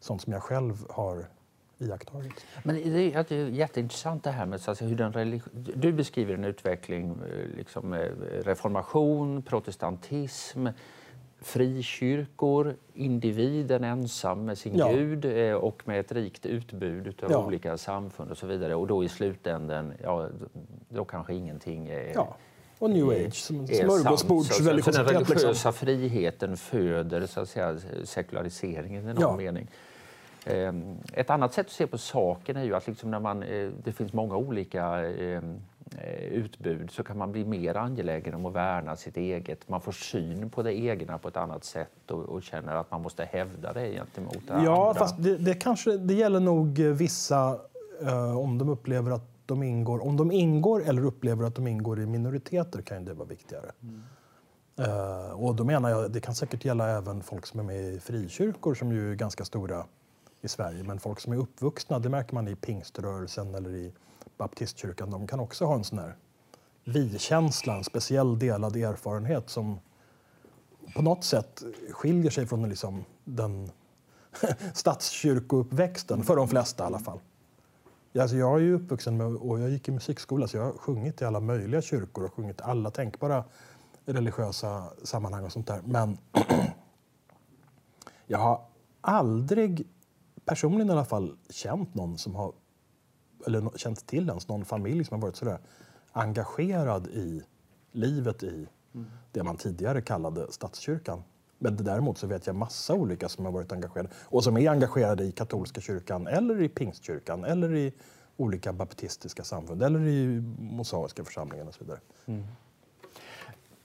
sånt 0.00 0.22
som 0.22 0.32
jag 0.32 0.42
själv 0.42 0.86
har 0.90 1.28
iakttagit. 1.80 2.46
Men 2.62 2.74
det 2.74 3.14
är, 3.14 3.48
jätteintressant 3.48 4.24
det 4.24 4.30
här 4.30 4.46
med 4.46 4.60
så 4.60 4.74
hur 4.74 4.96
den 4.96 5.40
Du 5.74 5.92
beskriver 5.92 6.34
en 6.34 6.44
utveckling, 6.44 7.10
eh, 7.10 7.56
liksom, 7.56 7.94
reformation, 8.44 9.42
protestantism, 9.42 10.66
frikyrkor, 11.40 12.76
individen 12.94 13.84
ensam 13.84 14.44
med 14.44 14.58
sin 14.58 14.76
ja. 14.76 14.92
gud 14.92 15.24
eh, 15.24 15.54
och 15.54 15.82
med 15.84 16.00
ett 16.00 16.12
rikt 16.12 16.46
utbud 16.46 17.24
av 17.24 17.30
ja. 17.30 17.46
olika 17.46 17.76
samfund 17.76 18.30
och 18.30 18.38
så 18.38 18.46
vidare. 18.46 18.74
Och 18.74 18.86
då 18.86 19.04
i 19.04 19.08
slutänden, 19.08 19.92
ja, 20.02 20.28
då 20.88 21.04
kanske 21.04 21.34
ingenting 21.34 21.88
är 21.88 22.12
ja 22.14 22.36
och 22.80 22.90
new 22.90 23.08
age 23.08 23.34
som 23.34 23.66
smörgåsbordsreligiositet. 23.66 24.94
Den 24.94 25.14
religiösa 25.14 25.48
liksom. 25.48 25.72
friheten 25.72 26.56
föder 26.56 27.26
så 27.26 27.40
att 27.40 27.48
säga, 27.48 27.78
sekulariseringen 28.04 29.08
i 29.08 29.14
någon 29.14 29.20
ja. 29.20 29.36
mening. 29.36 29.70
Ehm, 30.46 30.98
ett 31.12 31.30
annat 31.30 31.52
sätt 31.52 31.66
att 31.66 31.72
se 31.72 31.86
på 31.86 31.98
saken 31.98 32.56
är 32.56 32.64
ju 32.64 32.74
att 32.74 32.86
liksom 32.86 33.10
när 33.10 33.20
man, 33.20 33.42
eh, 33.42 33.70
det 33.84 33.92
finns 33.92 34.12
många 34.12 34.36
olika 34.36 34.84
ehm, 35.08 35.60
utbud 36.30 36.90
så 36.90 37.02
kan 37.02 37.18
man 37.18 37.32
bli 37.32 37.44
mer 37.44 37.76
angelägen 37.76 38.34
om 38.34 38.46
att 38.46 38.52
värna 38.52 38.96
sitt 38.96 39.16
eget. 39.16 39.68
Man 39.68 39.80
får 39.80 39.92
syn 39.92 40.50
på 40.50 40.62
det 40.62 40.74
egna 40.74 41.18
på 41.18 41.28
ett 41.28 41.36
annat 41.36 41.64
sätt 41.64 42.10
och, 42.10 42.22
och 42.22 42.42
känner 42.42 42.76
att 42.76 42.90
man 42.90 43.02
måste 43.02 43.24
hävda 43.24 43.72
det 43.72 43.92
gentemot 43.92 44.46
det 44.46 44.62
Ja, 44.64 44.88
andra. 44.88 44.98
fast 44.98 45.22
det, 45.22 45.36
det, 45.36 45.54
kanske, 45.54 45.96
det 45.96 46.14
gäller 46.14 46.40
nog 46.40 46.78
vissa 46.78 47.58
eh, 48.02 48.38
om 48.38 48.58
de 48.58 48.68
upplever 48.68 49.10
att 49.10 49.30
de 49.46 49.62
ingår, 49.62 50.02
om 50.02 50.16
de 50.16 50.32
ingår 50.32 50.88
eller 50.88 51.04
upplever 51.04 51.44
att 51.44 51.54
de 51.54 51.66
ingår 51.66 52.00
i 52.00 52.06
minoriteter 52.06 52.82
kan 52.82 53.04
det 53.04 53.14
vara 53.14 53.28
viktigare. 53.28 53.70
Mm. 53.82 54.02
Uh, 54.80 55.44
och 55.44 55.54
då 55.54 55.64
menar 55.64 55.90
jag, 55.90 56.12
det 56.12 56.20
kan 56.20 56.34
säkert 56.34 56.64
gälla 56.64 56.88
även 56.88 57.22
folk 57.22 57.46
som 57.46 57.60
är 57.60 57.64
med 57.64 57.80
i 57.80 58.00
frikyrkor 58.00 58.74
som 58.74 58.92
ju 58.92 59.10
är 59.10 59.14
ganska 59.14 59.44
stora 59.44 59.84
i 60.40 60.48
Sverige. 60.48 60.82
Men 60.82 61.00
folk 61.00 61.20
som 61.20 61.32
är 61.32 61.36
uppvuxna, 61.36 61.98
det 61.98 62.08
märker 62.08 62.34
man 62.34 62.48
i 62.48 62.56
pingströrelsen 62.56 63.54
eller 63.54 63.70
i 63.70 63.92
baptistkyrkan, 64.36 65.10
de 65.10 65.26
kan 65.26 65.40
också 65.40 65.64
ha 65.64 65.74
en 65.74 65.84
sån 65.84 65.98
här 65.98 66.16
vi-känsla, 66.84 67.76
en 67.76 67.84
speciell 67.84 68.38
delad 68.38 68.76
erfarenhet 68.76 69.50
som 69.50 69.80
på 70.94 71.02
något 71.02 71.24
sätt 71.24 71.62
skiljer 71.90 72.30
sig 72.30 72.46
från 72.46 72.68
liksom 72.68 73.04
den 73.24 73.70
statskyrkouppväxten, 74.74 76.22
för 76.22 76.36
de 76.36 76.48
flesta 76.48 76.84
i 76.84 76.86
alla 76.86 76.98
fall. 76.98 77.20
Alltså 78.18 78.36
jag 78.36 78.56
är 78.56 78.60
ju 78.60 78.74
uppvuxen 78.74 79.16
med, 79.16 79.26
och 79.26 79.60
jag 79.60 79.70
gick 79.70 79.88
i 79.88 79.92
musikskola 79.92 80.48
så 80.48 80.56
jag 80.56 80.64
har 80.64 80.72
sjungit 80.72 81.22
i 81.22 81.24
alla 81.24 81.40
möjliga 81.40 81.82
kyrkor 81.82 82.24
och 82.24 82.34
sjungit 82.34 82.60
i 82.60 82.62
alla 82.62 82.90
tänkbara 82.90 83.44
religiösa 84.04 84.84
sammanhang 85.02 85.44
och 85.44 85.52
sånt 85.52 85.66
där. 85.66 85.82
Men 85.84 86.18
jag 88.26 88.38
har 88.38 88.60
aldrig, 89.00 89.86
personligen 90.50 90.88
i 90.88 90.92
alla 90.92 91.04
fall, 91.04 91.36
känt 91.50 91.94
någon 91.94 92.18
som 92.18 92.34
har, 92.34 92.52
eller 93.46 93.78
känt 93.78 94.06
till 94.06 94.28
ens 94.28 94.48
någon 94.48 94.64
familj 94.64 95.04
som 95.04 95.14
har 95.14 95.22
varit 95.28 95.36
sådär 95.36 95.58
engagerad 96.12 97.06
i 97.06 97.42
livet 97.92 98.42
i 98.42 98.68
mm. 98.94 99.06
det 99.32 99.42
man 99.42 99.56
tidigare 99.56 100.02
kallade 100.02 100.52
statskyrkan. 100.52 101.22
Men 101.58 101.76
däremot 101.76 102.18
så 102.18 102.26
vet 102.26 102.46
jag 102.46 102.56
massa 102.56 102.94
olika 102.94 103.28
som 103.28 103.44
har 103.44 103.52
varit 103.52 103.72
engagerade 103.72 104.10
och 104.14 104.44
som 104.44 104.56
är 104.56 104.70
engagerade 104.70 105.24
i 105.24 105.32
katolska 105.32 105.80
kyrkan 105.80 106.26
eller 106.26 106.62
i 106.62 106.68
pingstkyrkan 106.68 107.44
eller 107.44 107.74
i 107.74 107.92
olika 108.36 108.72
baptistiska 108.72 109.44
samfund 109.44 109.82
eller 109.82 110.00
i 110.00 110.40
mosaiska 110.58 111.24
församlingen 111.24 111.68
och 111.68 111.74
så 111.74 111.84
vidare. 111.84 112.00
Mm. 112.26 112.44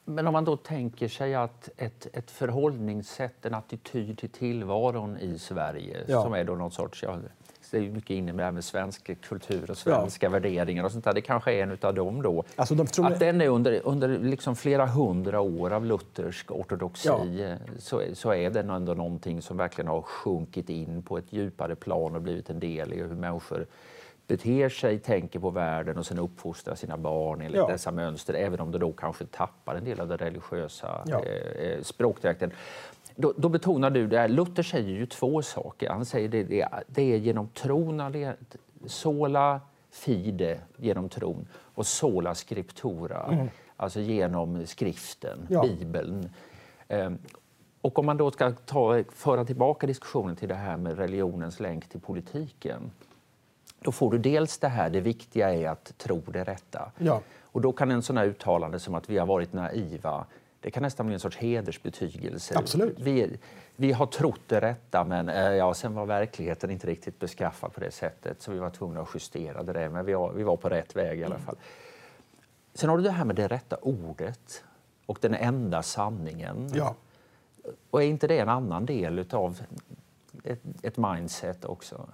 Men 0.06 0.28
om 0.28 0.34
man 0.34 0.46
då 0.46 0.58
tänker 0.58 1.08
sig 1.08 1.36
att 1.36 1.70
ett, 1.78 2.08
ett 2.14 2.32
förhållningssätt, 2.32 3.46
en 3.46 3.54
attityd 3.54 4.18
till 4.18 4.30
tillvaron 4.30 5.18
i 5.18 5.40
Sverige 5.40 6.04
ja. 6.08 6.24
som 6.24 6.34
är 6.34 6.44
då 6.44 6.56
någon 6.56 6.72
sorts, 6.72 7.04
ja, 7.04 7.18
det 7.72 7.78
är 7.78 7.92
mycket 7.92 8.10
inne 8.10 8.34
med, 8.34 8.54
med 8.54 8.64
svensk 8.64 9.22
kultur 9.22 9.72
och 9.72 9.78
svenska 9.78 10.26
ja. 10.26 10.30
värderingar 10.30 10.84
och 10.84 10.92
sånt 10.92 11.06
där. 11.06 11.14
Det 11.14 11.22
kanske 11.22 11.54
är 11.54 11.64
en 11.64 11.78
av 11.82 11.94
dem 11.94 12.22
då. 12.22 12.44
Alltså 12.56 12.76
de 12.76 13.04
att 13.04 13.20
den 13.20 13.42
är 13.42 13.48
under, 13.48 13.82
under 13.84 14.08
liksom 14.08 14.56
flera 14.56 14.86
hundra 14.86 15.42
år 15.42 15.74
av 15.74 15.86
luthersk 15.86 16.52
ortodoxi 16.52 17.10
ja. 17.10 17.58
så, 17.80 18.02
så 18.14 18.34
är 18.34 18.50
den 18.50 18.70
ändå 18.70 18.94
någonting 18.94 19.42
som 19.42 19.58
verkligen 19.58 19.88
har 19.88 20.02
sjunkit 20.02 20.70
in 20.70 21.04
på 21.04 21.18
ett 21.18 21.34
djupare 21.34 21.76
plan 21.76 22.16
och 22.16 22.22
blivit 22.22 22.50
en 22.50 22.60
del 22.60 22.94
i 22.94 22.98
hur 22.98 23.08
människor 23.08 23.66
beter 24.28 24.70
sig, 24.70 25.00
tänker 25.00 25.40
på 25.40 25.50
världen 25.50 25.98
och 25.98 26.06
sen 26.06 26.20
uppfostrar 26.20 26.76
sina 26.76 26.98
barn 26.98 27.42
enligt 27.42 27.58
ja. 27.58 27.68
dessa 27.68 27.92
mönster, 27.92 28.34
även 28.34 28.60
om 28.60 28.72
de 28.72 28.78
då 28.78 28.92
kanske 28.92 29.26
tappar 29.26 29.76
en 29.76 29.84
del 29.84 30.00
av 30.00 30.08
den 30.08 30.18
religiösa 30.18 31.04
ja. 31.06 31.24
eh, 31.24 31.72
eh 31.72 31.82
språkdräkten. 31.82 32.52
Då, 33.16 33.34
då, 33.38 33.50
betonar 33.50 33.90
du 33.90 34.08
det 34.08 34.20
här. 34.20 34.28
Luther 34.28 34.64
säger 34.64 34.90
ju 34.90 35.06
två 35.06 35.42
saker. 35.42 35.90
Han 35.90 36.06
säger 36.06 36.30
det, 36.30 36.44
det, 36.44 36.68
det 36.88 37.14
är 37.14 37.18
genom 37.18 37.48
tron, 37.48 38.02
sola 38.86 39.62
fide, 39.92 40.60
genom 40.78 41.10
tron, 41.10 41.48
och 41.54 41.86
sola 41.86 42.36
scriptura, 42.36 43.24
mm. 43.24 43.48
alltså 43.78 44.00
genom 44.00 44.66
skriften, 44.66 45.48
ja. 45.50 45.62
Bibeln. 45.62 46.30
Um, 46.90 47.18
och 47.82 48.00
om 48.00 48.06
man 48.06 48.18
då 48.18 48.32
ska 48.32 48.52
ta, 48.52 49.04
föra 49.10 49.46
tillbaka 49.46 49.88
diskussionen 49.88 50.36
till 50.36 50.50
det 50.50 50.56
här 50.56 50.78
med 50.78 50.98
religionens 50.98 51.60
länk 51.60 51.90
till 51.90 52.00
politiken 52.00 52.92
då 53.80 53.92
får 53.92 54.12
du 54.12 54.18
dels 54.18 54.58
det 54.58 54.68
här, 54.68 54.90
det 54.90 55.02
viktiga 55.02 55.54
är 55.54 55.70
att 55.70 55.98
tro 55.98 56.22
det 56.28 56.44
rätta. 56.44 56.92
Ja. 56.98 57.22
Och 57.42 57.62
då 57.62 57.72
kan 57.72 57.92
en 57.92 58.02
sån 58.02 58.18
här 58.18 58.26
uttalande 58.26 58.80
som 58.80 58.96
att 58.96 59.10
vi 59.10 59.18
har 59.18 59.26
varit 59.26 59.54
naiva, 59.54 60.26
det 60.60 60.72
kan 60.72 60.84
nästan 60.84 61.06
bli 61.06 61.14
en 61.14 61.20
sorts 61.20 61.38
hedersbetygelse. 61.38 62.58
Absolut. 62.58 63.00
Vi, 63.00 63.38
vi 63.76 63.92
har 63.92 64.06
trott 64.06 64.42
det 64.48 64.62
rätta, 64.62 65.04
men 65.04 65.30
eh, 65.30 65.52
ja, 65.52 65.74
sen 65.74 65.94
var 65.94 66.06
verkligheten 66.06 66.72
inte 66.72 66.88
riktigt 66.88 67.20
beskaffad 67.20 67.74
på 67.74 67.80
det 67.80 67.92
sättet, 67.92 68.42
så 68.42 68.52
vi 68.52 68.60
var 68.60 68.70
tvungna 68.70 69.02
att 69.02 69.10
justera 69.14 69.64
det. 69.64 69.90
Men 69.90 70.06
vi 70.06 70.14
var, 70.14 70.34
vi 70.34 70.44
var 70.44 70.58
på 70.58 70.70
rätt 70.70 70.96
väg 70.96 71.20
i 71.20 71.24
alla 71.24 71.38
fall. 71.38 71.56
Sen 72.74 72.90
har 72.90 72.98
du 72.98 73.04
det 73.04 73.12
här 73.12 73.26
med 73.26 73.36
det 73.36 73.48
rätta 73.48 73.78
ordet 73.82 74.64
och 75.06 75.18
den 75.22 75.34
enda 75.34 75.84
sanningen. 75.84 76.72
Ja. 76.74 76.96
Och 77.90 78.04
är 78.04 78.08
inte 78.08 78.28
det 78.28 78.40
en 78.40 78.50
annan 78.50 78.86
del 78.86 79.26
av 79.32 79.62
ett, 80.44 80.62
ett 80.84 80.98
mindset 80.98 81.66
också? 81.66 82.10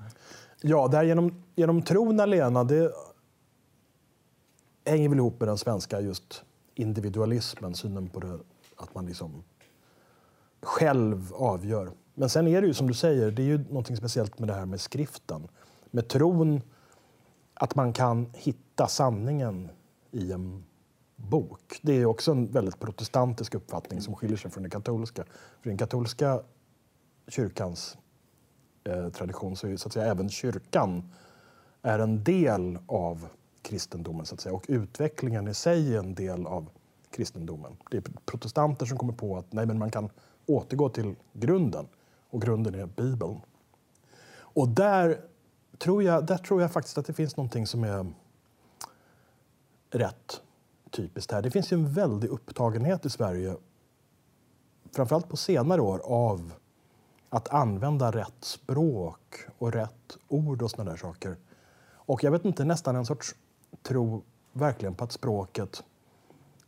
Ja, 0.61 0.87
det 0.87 0.97
här 0.97 1.03
genom, 1.03 1.43
genom 1.55 1.81
tron 1.81 2.19
alena, 2.19 2.63
det 2.63 2.91
hänger 4.85 5.09
väl 5.09 5.17
ihop 5.17 5.39
med 5.39 5.49
den 5.49 5.57
svenska 5.57 6.01
just 6.01 6.43
individualismen, 6.75 7.75
synen 7.75 8.09
på 8.09 8.19
det, 8.19 8.39
att 8.75 8.95
man 8.95 9.05
liksom 9.05 9.43
själv 10.61 11.33
avgör. 11.33 11.91
Men 12.13 12.29
sen 12.29 12.47
är 12.47 12.61
det 12.61 12.67
ju 12.67 12.73
som 12.73 12.87
du 12.87 12.93
säger, 12.93 13.31
det 13.31 13.41
är 13.41 13.45
ju 13.45 13.65
något 13.69 13.97
speciellt 13.97 14.39
med 14.39 14.49
det 14.49 14.53
här 14.53 14.65
med 14.65 14.81
skriften. 14.81 15.47
Med 15.91 16.07
tron 16.07 16.61
att 17.53 17.75
man 17.75 17.93
kan 17.93 18.29
hitta 18.33 18.87
sanningen 18.87 19.69
i 20.11 20.31
en 20.31 20.63
bok. 21.15 21.79
Det 21.81 21.93
är 21.93 22.05
också 22.05 22.31
en 22.31 22.51
väldigt 22.51 22.79
protestantisk 22.79 23.55
uppfattning 23.55 24.01
som 24.01 24.15
skiljer 24.15 24.37
sig 24.37 24.51
från 24.51 24.63
den 24.63 24.71
katolska. 24.71 25.23
För 25.61 25.69
den 25.69 25.77
katolska 25.77 26.41
kyrkans 27.27 27.97
eh, 28.83 29.09
tradition 29.09 29.55
så 29.55 29.67
är 29.67 29.77
så 29.77 29.87
att 29.87 29.93
säga, 29.93 30.05
även 30.05 30.29
kyrkan 30.29 31.11
är 31.81 31.99
en 31.99 32.23
del 32.23 32.77
av 32.87 33.27
kristendomen 33.61 34.25
så 34.25 34.35
att 34.35 34.41
säga. 34.41 34.55
och 34.55 34.65
utvecklingen 34.67 35.47
i 35.47 35.53
sig 35.53 35.95
är 35.95 35.99
en 35.99 36.15
del 36.15 36.47
av 36.47 36.69
kristendomen. 37.11 37.77
Det 37.91 37.97
är 37.97 38.03
protestanter 38.25 38.85
som 38.85 38.97
kommer 38.97 39.13
på 39.13 39.37
att 39.37 39.53
nej, 39.53 39.65
men 39.65 39.79
man 39.79 39.91
kan 39.91 40.09
återgå 40.45 40.89
till 40.89 41.15
grunden 41.33 41.87
och 42.29 42.41
grunden 42.41 42.75
är 42.75 42.85
Bibeln. 42.85 43.41
Och 44.33 44.67
där 44.67 45.21
tror 45.77 46.03
jag, 46.03 46.25
där 46.25 46.37
tror 46.37 46.61
jag 46.61 46.71
faktiskt 46.71 46.97
att 46.97 47.05
det 47.05 47.13
finns 47.13 47.37
någonting 47.37 47.67
som 47.67 47.83
är 47.83 48.05
rätt 49.89 50.41
typiskt 50.91 51.31
här. 51.31 51.41
Det 51.41 51.51
finns 51.51 51.71
ju 51.71 51.75
en 51.75 51.93
väldig 51.93 52.29
upptagenhet 52.29 53.05
i 53.05 53.09
Sverige, 53.09 53.55
framförallt 54.91 55.29
på 55.29 55.37
senare 55.37 55.81
år, 55.81 56.01
av 56.03 56.53
att 57.33 57.47
använda 57.53 58.11
rätt 58.11 58.43
språk 58.43 59.35
och 59.57 59.71
rätt 59.73 60.17
ord 60.27 60.61
och 60.61 60.71
såna 60.71 60.91
där 60.91 60.97
saker. 60.97 61.37
Och 61.93 62.23
jag 62.23 62.31
vet 62.31 62.45
inte, 62.45 62.65
nästan 62.65 62.95
en 62.95 63.05
sorts 63.05 63.35
tro 63.83 64.23
verkligen 64.53 64.95
på 64.95 65.03
att 65.03 65.11
språket 65.11 65.83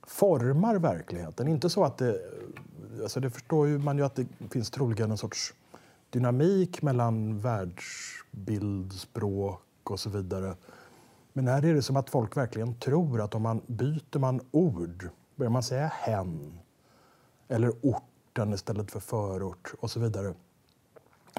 formar 0.04 0.76
verkligheten. 0.76 1.48
Inte 1.48 1.70
så 1.70 1.84
att 1.84 1.98
det... 1.98 2.22
Alltså 3.02 3.20
det 3.20 3.30
förstår 3.30 3.68
ju 3.68 3.78
man 3.78 3.98
ju 3.98 4.06
att 4.06 4.16
det 4.16 4.28
finns 4.50 4.72
troligen 4.72 5.12
en 5.12 5.18
sorts 5.18 5.54
dynamik 6.10 6.82
mellan 6.82 7.40
världsbild, 7.40 8.94
språk 8.94 9.62
och 9.84 10.00
så 10.00 10.10
vidare. 10.10 10.56
Men 11.34 11.48
här 11.48 11.66
är 11.66 11.74
det 11.74 11.82
som 11.82 11.98
att 11.98 12.10
folk 12.10 12.38
verkligen 12.38 12.76
tror 12.76 13.22
att 13.22 13.36
om 13.36 13.42
man 13.42 13.62
byter 13.68 14.20
man 14.20 14.42
ord, 14.52 15.10
börjar 15.36 15.52
man 15.52 15.64
säga 15.64 15.88
hen 15.88 16.60
eller 17.48 17.72
orten 17.82 18.54
istället 18.54 18.92
för 18.92 19.00
förort 19.00 19.74
och 19.80 19.92
så 19.92 20.00
vidare, 20.00 20.34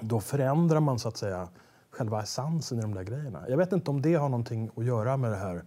då 0.00 0.20
förändrar 0.20 0.80
man 0.80 0.98
så 0.98 1.08
att 1.08 1.16
säga 1.16 1.48
själva 1.90 2.22
essensen 2.22 2.78
i 2.78 2.82
de 2.82 2.94
där 2.94 3.02
grejerna. 3.02 3.44
Jag 3.48 3.56
vet 3.56 3.72
inte 3.72 3.90
om 3.90 4.02
det 4.02 4.14
har 4.14 4.28
någonting 4.28 4.70
att 4.76 4.84
göra 4.84 5.16
med 5.16 5.30
det 5.30 5.36
här 5.36 5.62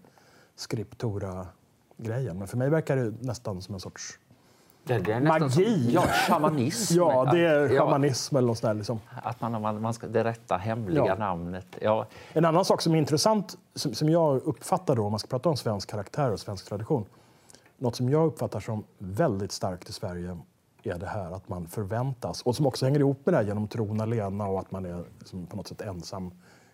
skriptora-grejen. 0.56 2.38
Men 2.38 2.48
för 2.48 2.58
mig 2.58 2.70
verkar 2.70 2.96
det 2.96 3.14
nästan 3.22 3.62
som 3.62 3.74
en 3.74 3.80
sorts 3.80 4.20
det, 4.88 5.00
det 5.00 5.14
är 5.14 5.20
Magi! 5.20 5.50
Som, 5.50 5.92
ja, 5.92 6.02
shamanism. 6.02 6.94
ja, 6.98 7.30
det 7.32 7.40
är 7.40 7.78
shamanism 7.78 8.36
ja, 8.36 8.40
eller 8.40 8.48
något 8.48 8.58
sånt 8.58 8.70
där, 8.70 8.74
liksom. 8.74 9.00
Att 9.24 9.42
man, 9.42 9.62
man, 9.62 9.82
man 9.82 9.94
ska, 9.94 10.08
det 10.08 10.24
rätta 10.24 10.58
hemliga 10.58 11.06
ja. 11.06 11.16
namnet. 11.16 11.66
Ja. 11.82 12.06
En 12.34 12.46
annan 12.46 12.66
sak 12.66 12.82
som 12.82 12.94
är 12.94 12.98
intressant, 12.98 13.58
som, 13.76 13.94
som 13.94 14.10
jag 14.10 14.42
uppfattar 14.42 14.96
då, 14.96 15.06
om 15.06 15.12
man 15.12 15.20
ska 15.20 15.28
prata 15.28 15.50
om 15.50 15.58
svensk 15.58 15.90
karaktär 15.90 16.32
och 16.32 16.40
svensk 16.40 16.66
tradition. 16.66 17.06
Något 17.78 17.96
som 17.96 18.10
jag 18.10 18.28
uppfattar 18.28 18.60
som 18.60 18.84
väldigt 18.98 19.52
starkt 19.52 19.90
i 19.90 19.94
Sverige 19.94 20.38
är 20.90 21.00
det 21.00 21.06
här 21.06 21.32
att 21.32 21.50
man 21.50 21.68
förväntas, 21.68 22.42
och 22.42 22.56
som 22.56 22.66
också 22.66 22.86
hänger 22.86 23.00
ihop 23.00 23.26
med 23.26 23.34
det 23.34 23.38
här 23.38 23.46
genom 23.46 23.68
tron 23.68 24.02
alena 24.02 24.48
och 24.48 24.60
att 24.60 24.72
man 24.72 24.86
är 24.86 25.04
liksom 25.20 25.46
på 25.46 25.58
något 25.58 25.68
sätt 25.68 25.82
ensam 25.82 26.32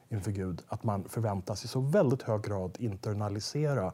inför 0.10 0.32
Gud, 0.32 0.62
att 0.68 0.84
man 0.84 1.04
förväntas 1.04 1.66
i 1.66 1.68
så 1.68 1.80
väldigt 1.80 2.22
hög 2.22 2.42
grad 2.42 2.78
internalisera 2.80 3.94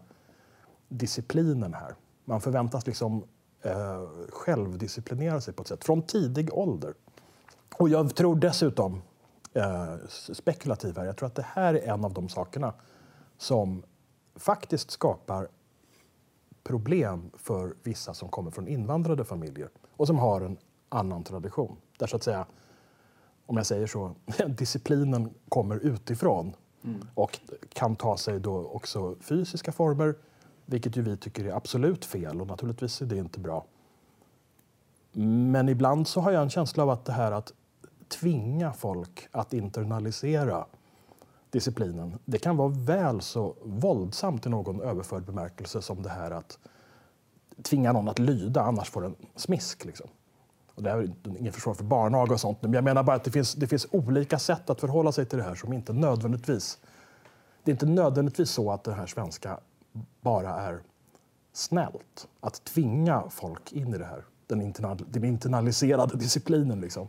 disciplinen 0.88 1.74
här. 1.74 1.96
Man 2.26 2.42
förväntas 2.42 2.88
liksom 2.88 3.24
eh, 3.62 4.04
självdisciplinera 4.30 5.42
sig 5.42 5.54
på 5.54 5.62
ett 5.62 5.68
sätt 5.68 5.84
från 5.84 6.02
tidig 6.02 6.54
ålder. 6.54 6.94
Och 7.78 7.90
jag 7.90 8.16
tror 8.16 8.36
dessutom, 8.36 9.02
eh, 9.54 9.96
spekulativ 10.08 10.98
här, 10.98 11.06
jag 11.06 11.18
tror 11.18 11.28
att 11.28 11.36
det 11.36 11.46
här 11.54 11.74
är 11.74 11.94
en 11.94 12.06
av 12.06 12.14
de 12.14 12.30
sakerna 12.30 12.74
som 13.38 13.84
faktiskt 14.36 14.92
skapar 14.92 15.48
problem 16.64 17.32
för 17.38 17.76
vissa 17.84 18.14
som 18.14 18.30
kommer 18.30 18.52
från 18.52 18.68
invandrade 18.68 19.24
familjer 19.26 19.70
och 20.00 20.08
som 20.08 20.20
har 20.20 20.42
en 20.42 20.58
annan 20.90 21.24
tradition. 21.24 21.78
Där 21.98 22.08
så 22.08 22.16
att 22.16 22.24
säga, 22.24 22.46
om 23.46 23.58
jag 23.58 23.66
säger 23.66 23.88
så, 23.88 24.16
disciplinen 24.48 25.34
kommer 25.50 25.76
utifrån 25.76 26.56
mm. 26.84 27.08
och 27.14 27.40
kan 27.74 27.96
ta 27.96 28.18
sig 28.18 28.40
då 28.40 28.68
också 28.68 29.16
fysiska 29.22 29.72
former, 29.72 30.16
vilket 30.66 30.98
ju 30.98 31.02
vi 31.02 31.18
tycker 31.18 31.46
är 31.46 31.54
absolut 31.54 32.06
fel 32.06 32.42
och 32.42 32.48
naturligtvis 32.48 33.02
är 33.02 33.06
det 33.06 33.18
inte 33.18 33.40
bra. 33.40 33.66
Men 35.54 35.70
ibland 35.70 36.08
så 36.08 36.22
har 36.22 36.32
jag 36.32 36.44
en 36.44 36.50
känsla 36.50 36.84
av 36.84 36.90
att 36.90 37.06
det 37.06 37.14
här 37.14 37.32
att 37.32 37.54
tvinga 38.08 38.74
folk 38.74 39.28
att 39.32 39.54
internalisera 39.54 40.66
disciplinen, 41.50 42.20
det 42.26 42.38
kan 42.38 42.58
vara 42.58 42.70
väl 42.70 43.22
så 43.22 43.56
våldsamt 43.64 44.46
i 44.46 44.50
någon 44.50 44.82
överförd 44.82 45.26
bemärkelse 45.26 45.82
som 45.82 46.04
det 46.04 46.10
här 46.10 46.32
att 46.32 46.60
tvinga 47.64 47.92
någon 47.92 48.10
att 48.10 48.20
lyda, 48.20 48.62
annars 48.62 48.90
får 48.90 49.02
den 49.02 49.16
smisk. 49.36 49.86
Liksom. 49.86 50.08
Och 50.76 50.84
det 50.84 50.90
här 50.90 50.98
är 50.98 51.12
ingen 51.40 51.54
försvar 51.54 51.74
för 51.74 51.84
barnaga 51.84 52.34
och 52.34 52.40
sånt, 52.40 52.62
men 52.62 52.74
jag 52.74 52.84
menar 52.84 53.04
bara 53.04 53.16
att 53.16 53.24
det 53.24 53.32
finns, 53.32 53.54
det 53.54 53.68
finns 53.68 53.88
olika 53.92 54.40
sätt 54.40 54.70
att 54.70 54.80
förhålla 54.80 55.12
sig 55.12 55.26
till 55.26 55.38
det 55.38 55.44
här 55.44 55.56
som 55.56 55.74
inte 55.74 55.94
nödvändigtvis... 55.94 56.80
Det 57.64 57.72
är 57.72 57.74
inte 57.74 57.86
nödvändigtvis 57.86 58.50
så 58.50 58.72
att 58.72 58.84
det 58.84 58.94
här 58.94 59.06
svenska 59.06 59.60
bara 60.22 60.50
är 60.50 60.80
snällt. 61.54 62.28
Att 62.40 62.64
tvinga 62.64 63.24
folk 63.30 63.74
in 63.74 63.94
i 63.94 63.98
det 63.98 64.06
här, 64.06 64.26
den, 64.48 64.62
internal, 64.62 65.06
den 65.10 65.24
internaliserade 65.24 66.18
disciplinen. 66.18 66.82
Liksom. 66.82 67.08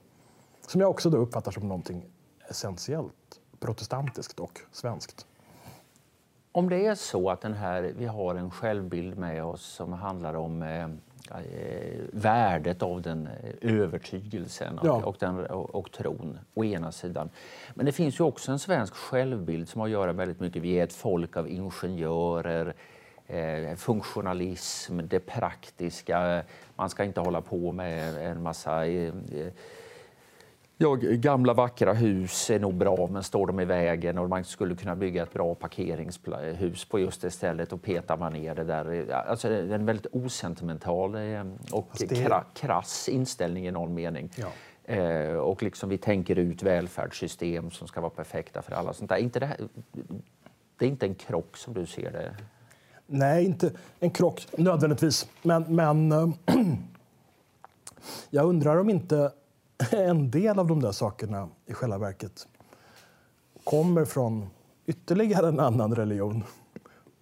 Som 0.66 0.80
jag 0.80 0.90
också 0.90 1.10
då 1.10 1.16
uppfattar 1.16 1.52
som 1.52 1.68
någonting 1.68 2.04
essentiellt 2.48 3.40
protestantiskt 3.60 4.40
och 4.40 4.60
svenskt. 4.72 5.26
Om 6.52 6.68
det 6.68 6.86
är 6.86 6.94
så 6.94 7.30
att 7.30 7.40
den 7.40 7.54
här, 7.54 7.92
vi 7.96 8.06
har 8.06 8.34
en 8.34 8.50
självbild 8.50 9.18
med 9.18 9.44
oss 9.44 9.62
som 9.62 9.92
handlar 9.92 10.34
om 10.34 10.62
eh, 10.62 10.84
eh 10.84 10.90
värdet 12.12 12.82
av 12.82 13.02
den 13.02 13.26
eh, 13.26 13.74
övertygelsen 13.80 14.78
och, 14.78 14.86
ja. 14.86 15.04
och, 15.04 15.16
den, 15.18 15.46
och, 15.46 15.74
och, 15.74 15.92
tron, 15.92 16.38
å 16.54 16.64
ena 16.64 16.92
sidan. 16.92 17.30
Men 17.74 17.86
det 17.86 17.92
finns 17.92 18.20
ju 18.20 18.24
också 18.24 18.52
en 18.52 18.58
svensk 18.58 18.94
självbild 18.94 19.68
som 19.68 19.80
har 19.80 19.88
att 19.88 19.92
göra 19.92 20.12
väldigt 20.12 20.40
mycket. 20.40 20.62
Vi 20.62 20.72
är 20.72 20.84
ett 20.84 20.92
folk 20.92 21.36
av 21.36 21.48
ingenjörer, 21.48 22.74
eh, 23.26 23.76
funktionalism, 23.76 25.00
det 25.04 25.20
praktiska. 25.20 26.42
Man 26.76 26.90
ska 26.90 27.04
inte 27.04 27.20
hålla 27.20 27.40
på 27.40 27.72
med 27.72 28.26
en 28.26 28.42
massa 28.42 28.86
eh, 28.86 29.12
Ja, 30.82 30.94
gamla 31.00 31.54
vackra 31.54 31.92
hus 31.92 32.50
är 32.50 32.58
nog 32.58 32.74
bra, 32.74 33.08
men 33.10 33.22
står 33.22 33.46
de 33.46 33.60
i 33.60 33.64
vägen 33.64 34.18
och 34.18 34.28
man 34.28 34.44
skulle 34.44 34.74
kunna 34.74 34.96
bygga 34.96 35.22
ett 35.22 35.32
bra 35.32 35.54
parkeringshus 35.54 36.84
på 36.84 36.98
just 36.98 37.22
det 37.22 37.30
stället 37.30 37.72
och 37.72 37.82
petar 37.82 38.16
man 38.16 38.32
ner 38.32 38.54
det 38.54 38.64
där. 38.64 39.12
Alltså, 39.12 39.48
det 39.48 39.56
är 39.56 39.70
en 39.70 39.86
väldigt 39.86 40.06
osentimental 40.12 41.14
eh, 41.14 41.44
och 41.72 41.88
det... 41.98 42.44
krass 42.54 43.08
inställning 43.08 43.66
i 43.66 43.70
någon 43.70 43.94
mening. 43.94 44.30
Ja. 44.36 44.48
Eh, 44.94 45.34
och 45.34 45.62
liksom 45.62 45.88
vi 45.88 45.98
tänker 45.98 46.38
ut 46.38 46.62
välfärdssystem 46.62 47.70
som 47.70 47.88
ska 47.88 48.00
vara 48.00 48.10
perfekta 48.10 48.62
för 48.62 48.72
alla. 48.72 48.92
Sånt 48.92 49.08
där. 49.08 49.16
Inte 49.16 49.40
det, 49.40 49.46
här, 49.46 49.58
det 50.78 50.84
är 50.84 50.88
inte 50.88 51.06
en 51.06 51.14
krock 51.14 51.56
som 51.56 51.74
du 51.74 51.86
ser 51.86 52.12
det? 52.12 52.36
Nej, 53.06 53.44
inte 53.44 53.72
en 53.98 54.10
krock 54.10 54.46
nödvändigtvis. 54.56 55.28
Men, 55.42 55.76
men 55.76 56.12
äh, 56.12 56.28
jag 58.30 58.46
undrar 58.46 58.76
om 58.76 58.90
inte 58.90 59.32
en 59.90 60.30
del 60.30 60.58
av 60.58 60.66
de 60.66 60.82
där 60.82 60.92
sakerna 60.92 61.48
i 61.66 61.74
själva 61.74 61.98
verket 61.98 62.48
kommer 63.64 64.04
från 64.04 64.50
ytterligare 64.86 65.48
en 65.48 65.60
annan 65.60 65.94
religion. 65.94 66.44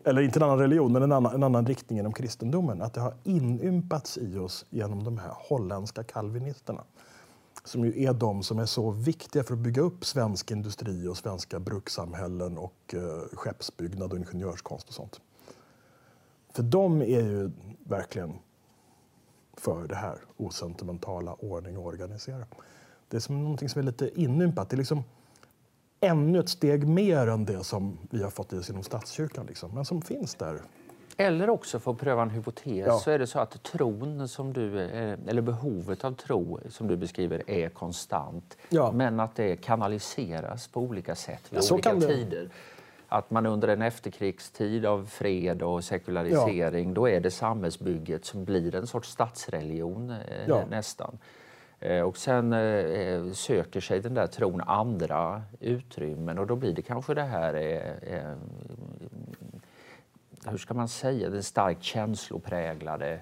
Eller 0.04 0.22
inte 0.22 0.38
en 0.38 0.42
annan 0.42 0.58
religion, 0.58 0.92
men 0.92 1.02
en 1.02 1.12
annan, 1.12 1.34
en 1.34 1.42
annan 1.42 1.66
riktning 1.66 1.98
inom 1.98 2.12
kristendomen. 2.12 2.82
Att 2.82 2.94
det 2.94 3.00
har 3.00 3.14
inympats 3.24 4.18
i 4.18 4.38
oss 4.38 4.64
genom 4.70 5.04
de 5.04 5.18
här 5.18 5.32
holländska 5.36 6.02
kalvinisterna. 6.02 6.84
Som 7.64 7.84
ju 7.84 8.02
är 8.02 8.12
de 8.12 8.42
som 8.42 8.58
är 8.58 8.66
så 8.66 8.90
viktiga 8.90 9.44
för 9.44 9.54
att 9.54 9.60
bygga 9.60 9.82
upp 9.82 10.04
svensk 10.04 10.50
industri 10.50 11.06
och 11.08 11.16
svenska 11.16 11.60
brukssamhällen 11.60 12.58
och 12.58 12.94
eh, 12.94 13.36
skeppsbyggnad 13.36 14.12
och 14.12 14.18
ingenjörskonst 14.18 14.88
och 14.88 14.94
sånt. 14.94 15.20
För 16.52 16.62
de 16.62 17.02
är 17.02 17.22
ju 17.22 17.50
verkligen 17.78 18.34
för 19.60 19.88
det 19.88 19.94
här 19.94 20.18
osentimentala 20.36 21.34
ordning 21.34 21.78
och 21.78 21.86
organisera. 21.86 22.46
Det 23.08 23.16
är 23.16 23.20
som 23.20 23.42
någonting 23.42 23.68
som 23.68 23.78
är 23.78 23.82
lite 23.84 24.20
inympat. 24.20 24.70
Det 24.70 24.74
är 24.74 24.78
liksom 24.78 25.04
ännu 26.00 26.38
ett 26.40 26.48
steg 26.48 26.88
mer 26.88 27.26
än 27.26 27.44
det 27.44 27.64
som 27.64 27.98
vi 28.10 28.22
har 28.22 28.30
fått 28.30 28.52
i 28.52 28.58
oss 28.58 28.70
inom 28.70 28.82
statskyrkan, 28.82 29.46
liksom, 29.46 29.70
men 29.74 29.84
som 29.84 30.02
finns 30.02 30.34
där. 30.34 30.62
Eller 31.20 31.50
också, 31.50 31.80
för 31.80 31.90
att 31.90 31.98
pröva 31.98 32.22
en 32.22 32.30
hypotes, 32.30 32.86
ja. 32.86 32.98
så 32.98 33.10
är 33.10 33.18
det 33.18 33.26
så 33.26 33.38
att 33.38 33.62
tron 33.62 34.28
som 34.28 34.52
du, 34.52 34.80
eh, 34.80 35.18
eller 35.26 35.42
behovet 35.42 36.04
av 36.04 36.12
tro 36.12 36.60
som 36.68 36.88
du 36.88 36.96
beskriver 36.96 37.50
är 37.50 37.68
konstant. 37.68 38.56
Ja. 38.68 38.92
Men 38.92 39.20
att 39.20 39.36
det 39.36 39.56
kanaliseras 39.56 40.68
på 40.68 40.80
olika 40.80 41.14
sätt 41.14 41.42
vid 41.50 41.62
ja, 41.62 41.74
olika 41.74 42.00
tider. 42.00 42.42
Det 42.42 42.50
att 43.08 43.30
man 43.30 43.46
under 43.46 43.68
en 43.68 43.82
efterkrigstid 43.82 44.86
av 44.86 45.06
fred 45.06 45.62
och 45.62 45.84
sekularisering, 45.84 46.88
ja. 46.88 46.94
då 46.94 47.08
är 47.08 47.20
det 47.20 47.30
samhällsbygget 47.30 48.24
som 48.24 48.44
blir 48.44 48.74
en 48.74 48.86
sorts 48.86 49.10
statsreligion 49.10 50.10
eh, 50.10 50.48
ja. 50.48 50.64
nästan. 50.70 51.18
Eh, 51.80 52.00
och 52.00 52.16
sen 52.16 52.52
eh, 52.52 53.32
söker 53.32 53.80
sig 53.80 54.00
den 54.00 54.14
där 54.14 54.26
tron 54.26 54.60
andra 54.60 55.42
utrymmen 55.60 56.38
och 56.38 56.46
då 56.46 56.56
blir 56.56 56.72
det 56.72 56.82
kanske 56.82 57.14
det 57.14 57.22
här 57.22 57.54
hur 60.46 60.58
ska 60.58 60.74
man 60.74 60.88
säga, 60.88 61.30
den 61.30 61.42
starkt 61.42 61.82
känslopräglade 61.82 63.20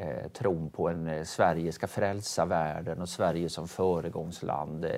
eh, 0.00 0.28
tron 0.28 0.70
på 0.70 0.88
en 0.88 1.06
eh, 1.06 1.24
Sverige 1.24 1.72
ska 1.72 1.86
frälsa 1.86 2.44
världen 2.44 3.02
och 3.02 3.08
Sverige 3.08 3.48
som 3.48 3.68
föregångsland 3.68 4.84
eh, 4.84 4.90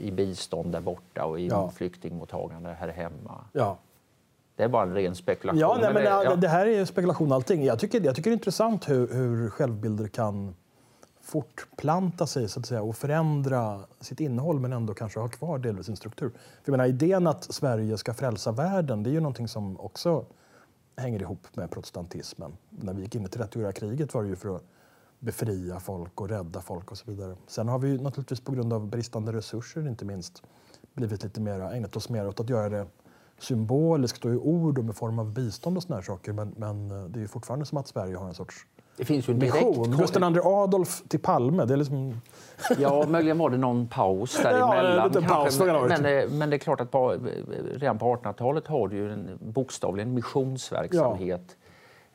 i 0.00 0.10
bistånd 0.10 0.72
där 0.72 0.80
borta 0.80 1.24
och 1.24 1.40
i 1.40 1.48
ja. 1.48 1.70
flyktingmottagande 1.70 2.76
här 2.80 2.88
hemma. 2.88 3.44
Ja. 3.52 3.78
Det 4.56 4.62
är 4.62 4.68
bara 4.68 4.82
en 4.82 4.94
ren 4.94 5.14
spekulation. 5.14 5.60
Ja, 5.60 5.78
nej, 5.80 5.94
men 5.94 6.04
det, 6.04 6.10
ja. 6.10 6.36
det 6.36 6.48
här 6.48 6.66
är 6.66 6.84
spekulation 6.84 7.32
allting. 7.32 7.64
Jag 7.64 7.78
tycker, 7.78 8.00
jag 8.00 8.16
tycker 8.16 8.30
det 8.30 8.34
är 8.34 8.38
intressant 8.38 8.88
hur, 8.88 9.14
hur 9.14 9.50
självbilder 9.50 10.08
kan 10.08 10.54
fortplanta 11.22 12.26
sig 12.26 12.48
så 12.48 12.60
att 12.60 12.66
säga, 12.66 12.82
och 12.82 12.96
förändra 12.96 13.80
sitt 14.00 14.20
innehåll 14.20 14.60
men 14.60 14.72
ändå 14.72 14.94
kanske 14.94 15.20
ha 15.20 15.28
kvar 15.28 15.58
delvis 15.58 15.86
sin 15.86 15.96
struktur. 15.96 16.30
För 16.30 16.38
jag 16.64 16.72
menar, 16.72 16.86
idén 16.86 17.26
att 17.26 17.44
Sverige 17.44 17.98
ska 17.98 18.14
frälsa 18.14 18.52
världen 18.52 19.02
det 19.02 19.10
är 19.10 19.12
ju 19.12 19.20
någonting 19.20 19.48
som 19.48 19.80
också 19.80 20.24
hänger 20.96 21.22
ihop 21.22 21.56
med 21.56 21.70
protestantismen. 21.70 22.56
När 22.70 22.94
vi 22.94 23.02
gick 23.02 23.14
in 23.14 23.22
i 23.22 23.26
30-åriga 23.26 23.72
kriget 23.72 24.14
var 24.14 24.22
det 24.22 24.28
ju 24.28 24.36
för 24.36 24.56
att 24.56 24.64
befria 25.18 25.80
folk 25.80 26.20
och 26.20 26.28
rädda 26.28 26.60
folk 26.60 26.90
och 26.90 26.98
så 26.98 27.10
vidare. 27.10 27.36
Sen 27.46 27.68
har 27.68 27.78
vi 27.78 27.98
naturligtvis 27.98 28.40
på 28.40 28.52
grund 28.52 28.72
av 28.72 28.88
bristande 28.88 29.32
resurser 29.32 29.88
inte 29.88 30.04
minst 30.04 30.42
blivit 30.94 31.22
lite 31.22 31.40
mer, 31.40 31.60
ägnat 31.60 31.96
oss 31.96 32.08
mer 32.08 32.28
åt 32.28 32.40
att 32.40 32.48
göra 32.48 32.68
det 32.68 32.86
symboliskt 33.38 34.24
och 34.24 34.32
i 34.32 34.36
ord 34.36 34.78
och 34.78 34.84
med 34.84 34.96
form 34.96 35.18
av 35.18 35.32
bistånd 35.32 35.76
och 35.76 35.82
såna 35.82 36.02
saker. 36.02 36.32
Men, 36.32 36.54
men 36.56 36.90
eh, 36.90 37.04
det 37.04 37.18
är 37.18 37.20
ju 37.20 37.28
fortfarande 37.28 37.66
som 37.66 37.78
att 37.78 37.88
Sverige 37.88 38.16
har 38.16 38.28
en 38.28 38.34
sorts 38.34 38.66
det 38.96 39.04
finns 39.04 39.28
ju 39.28 39.32
en 39.32 39.38
direkt... 39.38 39.98
Gustav 39.98 40.34
II 40.34 40.40
Adolf 40.44 41.02
till 41.08 41.20
Palme. 41.20 41.64
Det 41.64 41.72
är 41.72 41.76
liksom... 41.76 42.20
ja, 42.78 43.04
möjligen 43.08 43.38
var 43.38 43.50
det 43.50 43.56
någon 43.56 43.88
paus 43.88 44.40
däremellan. 44.42 45.10
ja, 45.14 45.28
paus, 45.28 45.60
men, 45.60 45.88
men, 45.88 46.02
det, 46.02 46.28
men 46.30 46.50
det 46.50 46.56
är 46.56 46.58
klart 46.58 46.80
att 46.80 46.90
på, 46.90 47.16
redan 47.74 47.98
på 47.98 48.16
1800-talet 48.16 48.66
har 48.66 48.88
du 48.88 48.96
ju 48.96 49.12
en, 49.12 49.38
bokstavligen 49.40 50.14
missionsverksamhet 50.14 51.56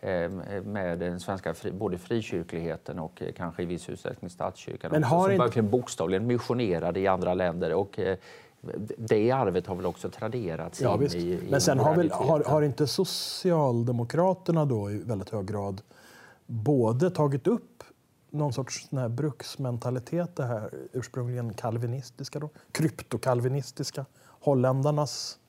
ja. 0.01 0.09
eh, 0.09 0.29
med 0.63 0.99
den 0.99 1.19
svenska 1.19 1.53
både 1.73 1.97
frikyrkligheten 1.97 2.99
och 2.99 3.21
eh, 3.21 3.31
kanske 3.37 3.63
i 3.63 3.65
viss 3.65 3.89
utsträckning 3.89 4.29
statskyrkan. 4.29 4.91
Men 4.91 5.03
har 5.03 5.23
som 5.23 5.31
inte... 5.31 5.43
verkligen 5.43 5.69
bokstavligen 5.69 6.27
missionerade 6.27 6.99
i 6.99 7.07
andra 7.07 7.33
länder. 7.33 7.73
Och, 7.73 7.99
eh, 7.99 8.17
det 8.97 9.31
arvet 9.31 9.67
har 9.67 9.75
väl 9.75 9.85
också 9.85 10.09
traderats 10.09 10.81
ja, 10.81 10.95
in 10.95 11.03
i, 11.03 11.17
i 11.17 11.39
Men 11.49 11.61
sen 11.61 11.79
har, 11.79 11.95
väl, 11.95 12.11
har, 12.11 12.43
har 12.43 12.61
inte 12.61 12.87
Socialdemokraterna 12.87 14.65
då 14.65 14.91
i 14.91 14.97
väldigt 14.97 15.29
hög 15.29 15.47
grad 15.47 15.81
både 16.49 17.09
tagit 17.09 17.47
upp 17.47 17.83
någon 18.29 18.53
sorts 18.53 18.89
sån 18.89 18.99
här 18.99 19.09
bruksmentalitet, 19.09 20.35
det 20.35 20.45
här 20.45 20.73
ursprungligen 20.93 21.53
kalvinistiska, 21.53 22.39
då, 22.39 22.49
kryptokalvinistiska, 22.71 24.05
holländarnas 24.25 25.39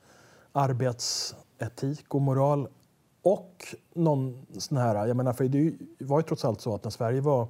arbetsetik 0.51 2.15
och 2.15 2.21
moral 2.21 2.67
och 3.21 3.75
någon 3.93 4.45
sån 4.57 4.77
här, 4.77 5.07
jag 5.07 5.17
menar 5.17 5.33
för 5.33 5.43
det 5.43 5.73
var 5.99 6.19
ju 6.19 6.23
trots 6.23 6.45
allt 6.45 6.61
så 6.61 6.75
att 6.75 6.83
när 6.83 6.91
Sverige 6.91 7.21
var 7.21 7.47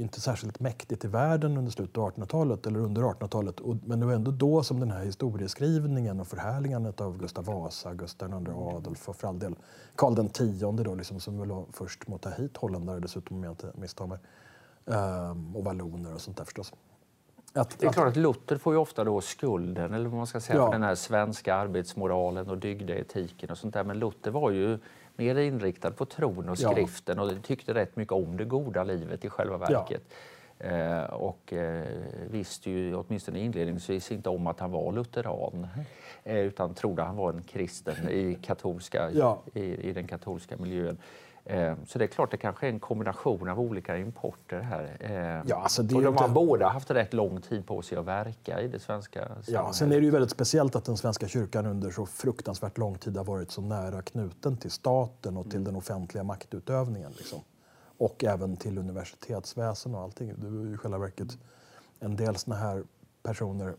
inte 0.00 0.20
särskilt 0.20 0.60
mäktigt 0.60 1.04
i 1.04 1.08
världen 1.08 1.56
under 1.56 1.70
slutet 1.72 1.98
av 1.98 2.10
1800-talet 2.10 2.66
eller 2.66 2.80
under 2.80 3.02
1800-talet. 3.02 3.60
Men 3.84 4.00
det 4.00 4.06
var 4.06 4.12
ändå 4.12 4.30
då 4.30 4.62
som 4.62 4.80
den 4.80 4.90
här 4.90 5.04
historieskrivningen 5.04 6.20
och 6.20 6.26
förhärligandet 6.26 7.00
av 7.00 7.18
Gustav 7.18 7.44
Vasa, 7.44 7.94
Gustav 7.94 8.30
II 8.30 8.52
Adolf 8.76 9.08
och 9.08 9.16
för 9.16 9.28
all 9.28 9.38
del 9.38 9.54
Karl 9.96 10.26
X 10.26 10.84
då, 10.84 10.94
liksom, 10.94 11.20
som 11.20 11.38
väl 11.38 11.48
var 11.48 11.64
först 11.72 12.08
med 12.08 12.16
att 12.16 12.22
ta 12.22 12.30
hit 12.30 12.56
holländare 12.56 13.00
dessutom 13.00 13.36
om 13.36 13.44
jag 13.44 13.52
inte 13.52 13.72
misstar 13.74 14.06
mig. 14.06 14.18
Um, 14.84 15.56
och 15.56 15.64
valloner 15.64 16.14
och 16.14 16.20
sånt 16.20 16.36
där 16.36 16.44
förstås. 16.44 16.72
Att, 17.56 17.78
det 17.78 17.86
är 17.86 17.92
klart 17.92 18.08
att 18.08 18.16
Luther 18.16 18.56
får 18.56 18.72
ju 18.72 18.78
ofta 18.78 19.04
då 19.04 19.20
skulden 19.20 19.94
eller 19.94 20.08
vad 20.08 20.16
man 20.16 20.26
ska 20.26 20.40
säga, 20.40 20.58
ja. 20.58 20.66
för 20.66 20.72
den 20.72 20.82
här 20.82 20.94
svenska 20.94 21.54
arbetsmoralen 21.54 22.50
och 22.50 22.58
dygdeetiken 22.58 23.50
och 23.50 23.58
sånt 23.58 23.74
där. 23.74 23.84
Men 23.84 23.98
Luther 23.98 24.30
var 24.30 24.50
ju 24.50 24.78
mer 25.16 25.36
inriktad 25.36 25.90
på 25.90 26.04
tron 26.04 26.48
och 26.48 26.58
skriften 26.58 27.16
ja. 27.16 27.22
och 27.22 27.42
tyckte 27.42 27.74
rätt 27.74 27.96
mycket 27.96 28.12
om 28.12 28.36
det 28.36 28.44
goda 28.44 28.84
livet 28.84 29.24
i 29.24 29.28
själva 29.28 29.58
verket. 29.58 30.02
Ja. 30.08 30.16
Eh, 30.58 31.04
och 31.04 31.52
eh, 31.52 31.84
visste 32.30 32.70
ju 32.70 32.94
åtminstone 32.94 33.38
inledningsvis 33.38 34.12
inte 34.12 34.28
om 34.28 34.46
att 34.46 34.60
han 34.60 34.70
var 34.70 34.92
lutheran 34.92 35.66
eh, 36.24 36.38
utan 36.38 36.74
trodde 36.74 37.02
han 37.02 37.16
var 37.16 37.32
en 37.32 37.42
kristen 37.42 38.08
i, 38.08 38.38
katolska, 38.42 39.10
ja. 39.10 39.42
i, 39.54 39.88
i 39.88 39.92
den 39.92 40.06
katolska 40.06 40.56
miljön. 40.56 40.98
Eh, 41.46 41.74
så 41.86 41.98
det 41.98 42.04
är 42.04 42.06
klart, 42.06 42.30
det 42.30 42.36
kanske 42.36 42.66
är 42.66 42.70
en 42.70 42.80
kombination 42.80 43.48
av 43.48 43.60
olika 43.60 43.98
importer 43.98 44.60
här. 44.60 44.96
Eh, 45.00 45.42
ja, 45.46 45.56
alltså 45.56 45.82
och 45.82 45.88
de 45.88 46.04
har 46.04 46.10
inte... 46.10 46.28
båda 46.28 46.68
haft 46.68 46.90
rätt 46.90 47.12
lång 47.14 47.40
tid 47.40 47.66
på 47.66 47.82
sig 47.82 47.98
att 47.98 48.04
verka 48.04 48.60
i 48.60 48.68
det 48.68 48.78
svenska 48.78 49.20
samhället. 49.20 49.48
Ja, 49.48 49.72
sen 49.72 49.92
är 49.92 49.96
det 49.96 50.04
ju 50.04 50.10
väldigt 50.10 50.30
speciellt 50.30 50.76
att 50.76 50.84
den 50.84 50.96
svenska 50.96 51.28
kyrkan 51.28 51.66
under 51.66 51.90
så 51.90 52.06
fruktansvärt 52.06 52.78
lång 52.78 52.98
tid 52.98 53.16
har 53.16 53.24
varit 53.24 53.50
så 53.50 53.60
nära 53.60 54.02
knuten 54.02 54.56
till 54.56 54.70
staten 54.70 55.36
och 55.36 55.44
till 55.44 55.54
mm. 55.54 55.64
den 55.64 55.76
offentliga 55.76 56.24
maktutövningen. 56.24 57.12
Liksom. 57.16 57.40
Och 57.98 58.24
även 58.24 58.56
till 58.56 58.78
universitetsväsen 58.78 59.94
och 59.94 60.00
allting. 60.00 60.34
Det 60.36 60.46
är 60.46 60.50
ju 60.50 60.74
i 60.74 60.76
själva 60.76 60.98
verket 60.98 61.38
en 62.00 62.16
del 62.16 62.36
såna 62.36 62.56
här 62.56 62.84
personer, 63.22 63.74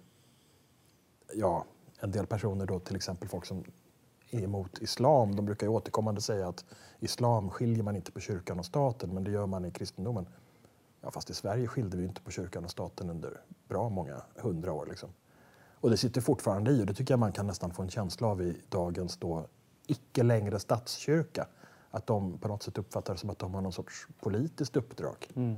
ja, 1.34 1.65
en 1.99 2.12
del 2.12 2.25
personer 2.25 2.65
då 2.65 2.80
till 2.80 2.95
exempel 2.95 3.30
folk 3.30 3.45
som 3.45 3.63
emot 4.43 4.78
islam. 4.82 5.36
De 5.36 5.45
brukar 5.45 5.67
ju 5.67 5.74
återkommande 5.74 6.21
säga 6.21 6.48
att 6.48 6.65
islam 7.00 7.50
skiljer 7.50 7.84
man 7.84 7.95
inte 7.95 8.12
på 8.12 8.19
kyrkan 8.19 8.60
och 8.60 8.65
staten, 8.65 9.13
men 9.13 9.24
det 9.24 9.32
gör 9.32 9.45
man 9.45 9.65
i 9.65 9.71
kristendomen. 9.71 10.28
Ja, 11.02 11.12
fast 11.12 11.30
i 11.30 11.34
Sverige 11.34 11.67
skilde 11.67 11.98
vi 11.98 12.04
inte 12.04 12.21
på 12.21 12.32
kyrkan 12.32 12.63
och 12.63 12.71
staten 12.71 13.10
under 13.10 13.41
bra 13.67 13.89
många 13.89 14.21
hundra 14.36 14.74
år. 14.74 14.86
Liksom. 14.86 15.10
Och 15.80 15.89
det 15.89 15.98
sitter 15.98 16.21
fortfarande 16.21 16.71
i 16.71 16.82
och 16.82 16.86
det 16.86 16.93
tycker 16.93 17.13
jag 17.13 17.19
man 17.19 17.32
kan 17.32 17.48
nästan 17.48 17.74
få 17.74 17.84
en 17.84 17.89
känsla 17.89 18.28
av 18.28 18.41
i 18.41 18.62
dagens 18.69 19.17
då 19.17 19.48
icke 19.88 20.24
längre 20.24 20.60
statskyrka. 20.60 21.48
Att 21.91 22.08
de 22.08 22.38
på 22.38 22.48
något 22.48 22.63
sätt 22.63 22.78
uppfattar 22.78 23.13
det 23.13 23.19
som 23.19 23.30
att 23.30 23.39
de 23.39 23.54
har 23.54 23.62
någon 23.62 23.74
sorts 23.74 24.08
politiskt 24.19 24.76
uppdrag. 24.76 25.28
Mm. 25.36 25.56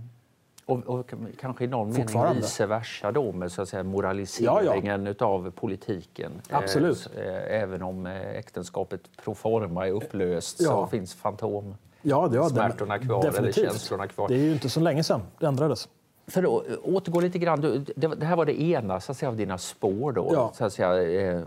Och, 0.67 0.87
och, 0.87 1.13
kanske 1.39 1.63
i 1.63 1.67
någon 1.67 1.93
mening 1.93 2.35
vice 2.35 2.65
versa 2.65 3.11
då 3.11 3.31
med 3.31 3.51
så 3.51 3.61
att 3.61 3.69
säga, 3.69 3.83
moraliseringen 3.83 5.05
ja, 5.05 5.13
ja. 5.19 5.25
av 5.25 5.51
politiken. 5.51 6.31
Absolut. 6.49 7.09
Eh, 7.17 7.61
även 7.61 7.81
om 7.81 8.05
eh, 8.05 8.29
äktenskapet 8.29 9.01
pro 9.23 9.35
forma 9.35 9.87
är 9.87 9.91
upplöst 9.91 10.61
ja. 10.61 10.65
så 10.65 10.87
finns 10.87 11.15
fantom 11.15 11.75
ja, 12.01 12.27
det, 12.27 12.49
smärtorna 12.49 12.99
kvar 12.99 13.23
definitivt. 13.23 13.57
eller 13.57 13.69
känslorna 13.69 14.07
kvar. 14.07 14.27
Det 14.27 14.35
är 14.35 14.39
ju 14.39 14.53
inte 14.53 14.69
så 14.69 14.79
länge 14.79 15.03
sedan 15.03 15.21
det 15.39 15.45
ändrades. 15.45 15.89
För 16.27 16.43
att 16.43 16.79
återgå 16.83 17.19
lite 17.19 17.39
grann, 17.39 17.61
du, 17.61 17.85
det, 17.95 18.07
det, 18.07 18.25
här 18.25 18.35
var 18.35 18.45
det 18.45 18.61
ena 18.61 18.99
så 18.99 19.11
att 19.11 19.17
säga, 19.17 19.29
av 19.29 19.35
dina 19.35 19.57
spår 19.57 20.11
då. 20.11 20.29
Ja. 20.33 20.51
Så 20.53 20.65
att 20.65 20.73
säga, 20.73 21.03
eh, 21.03 21.37
eh, 21.37 21.43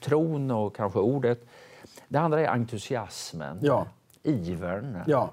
tron 0.00 0.50
och 0.50 0.76
kanske 0.76 0.98
ordet. 0.98 1.46
Det 2.08 2.18
andra 2.18 2.40
är 2.40 2.46
entusiasmen, 2.46 3.58
ja. 3.62 3.86
ivern. 4.22 4.98
Ja. 5.06 5.30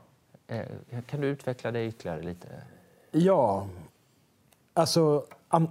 Eh, 0.51 1.01
kan 1.07 1.21
du 1.21 1.27
utveckla 1.27 1.71
det 1.71 1.85
ytterligare 1.85 2.21
lite? 2.21 2.47
Ja, 3.11 3.67
alltså 4.73 5.25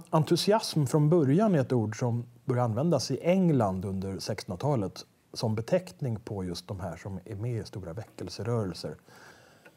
entusiasm 0.09 0.85
från 0.85 1.09
början 1.09 1.55
är 1.55 1.59
ett 1.59 1.73
ord 1.73 1.99
som 1.99 2.25
började 2.45 2.65
användas 2.65 3.11
i 3.11 3.19
England 3.21 3.85
under 3.85 4.13
1600-talet 4.13 5.05
som 5.33 5.55
beteckning 5.55 6.19
på 6.19 6.43
just 6.43 6.67
de 6.67 6.79
här 6.79 6.97
som 6.97 7.19
är 7.25 7.35
med 7.35 7.61
i 7.61 7.65
stora 7.65 7.93
väckelserörelser. 7.93 8.95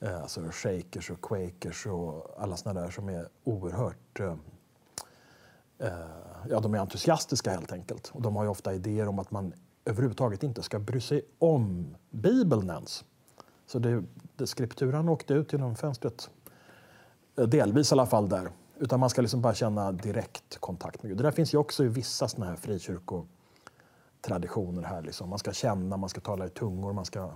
Eh, 0.01 0.23
alltså 0.23 0.41
shakers 0.51 1.11
och 1.11 1.21
quakers 1.21 1.87
och 1.87 2.37
alla 2.39 2.57
såna 2.57 2.81
där 2.81 2.91
som 2.91 3.09
är 3.09 3.29
oerhört 3.45 4.21
eh, 4.21 4.35
ja, 6.51 6.61
de 6.61 6.75
är 6.75 6.79
entusiastiska 6.79 7.51
helt 7.51 7.73
enkelt. 7.73 8.11
Och 8.15 8.23
de 8.23 8.37
har 8.37 8.45
ju 8.45 8.51
ofta 8.51 8.75
idéer 8.75 9.09
om 9.09 9.19
att 9.19 9.31
man 9.31 9.53
överhuvudtaget 9.85 10.43
inte 10.43 10.63
ska 10.63 10.79
bry 10.79 11.01
sig 11.01 11.23
om 11.39 11.97
Bibeln 12.11 12.71
ens. 12.71 13.05
Så 13.75 13.79
det, 13.79 14.03
det, 14.37 14.47
skripturan 14.47 15.09
åkte 15.09 15.35
ut 15.35 15.53
genom 15.53 15.77
fönstret. 15.77 16.31
Eh, 17.37 17.45
delvis 17.45 17.93
i 17.93 17.95
alla 17.95 18.07
fall 18.07 18.29
där. 18.29 18.51
Utan 18.79 19.01
man 19.01 19.11
ska 19.11 19.23
liksom 19.23 19.43
bara 19.43 19.55
känna 19.55 19.93
direkt 19.93 20.59
kontakt 20.61 21.03
med 21.03 21.11
Gud. 21.11 21.19
Det 21.19 21.25
där 21.25 21.31
finns 21.31 21.55
ju 21.55 21.59
också 21.59 21.85
i 21.85 21.89
vissa 21.89 22.29
såna 22.29 22.47
här 22.47 22.57
frikyrkotraditioner 22.57 24.83
här. 24.83 25.03
Liksom. 25.03 25.29
Man 25.29 25.39
ska 25.39 25.53
känna, 25.53 25.97
man 25.97 26.09
ska 26.09 26.21
tala 26.21 26.47
i 26.47 26.49
tungor, 26.49 26.93
man 26.93 27.05
ska... 27.05 27.31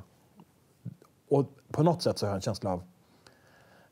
Och 1.31 1.47
på 1.73 1.83
något 1.83 2.03
sätt 2.03 2.19
så 2.19 2.27
har 2.27 2.31
jag 2.31 2.37
en 2.37 2.43
känsla 2.43 2.73
av 2.73 2.83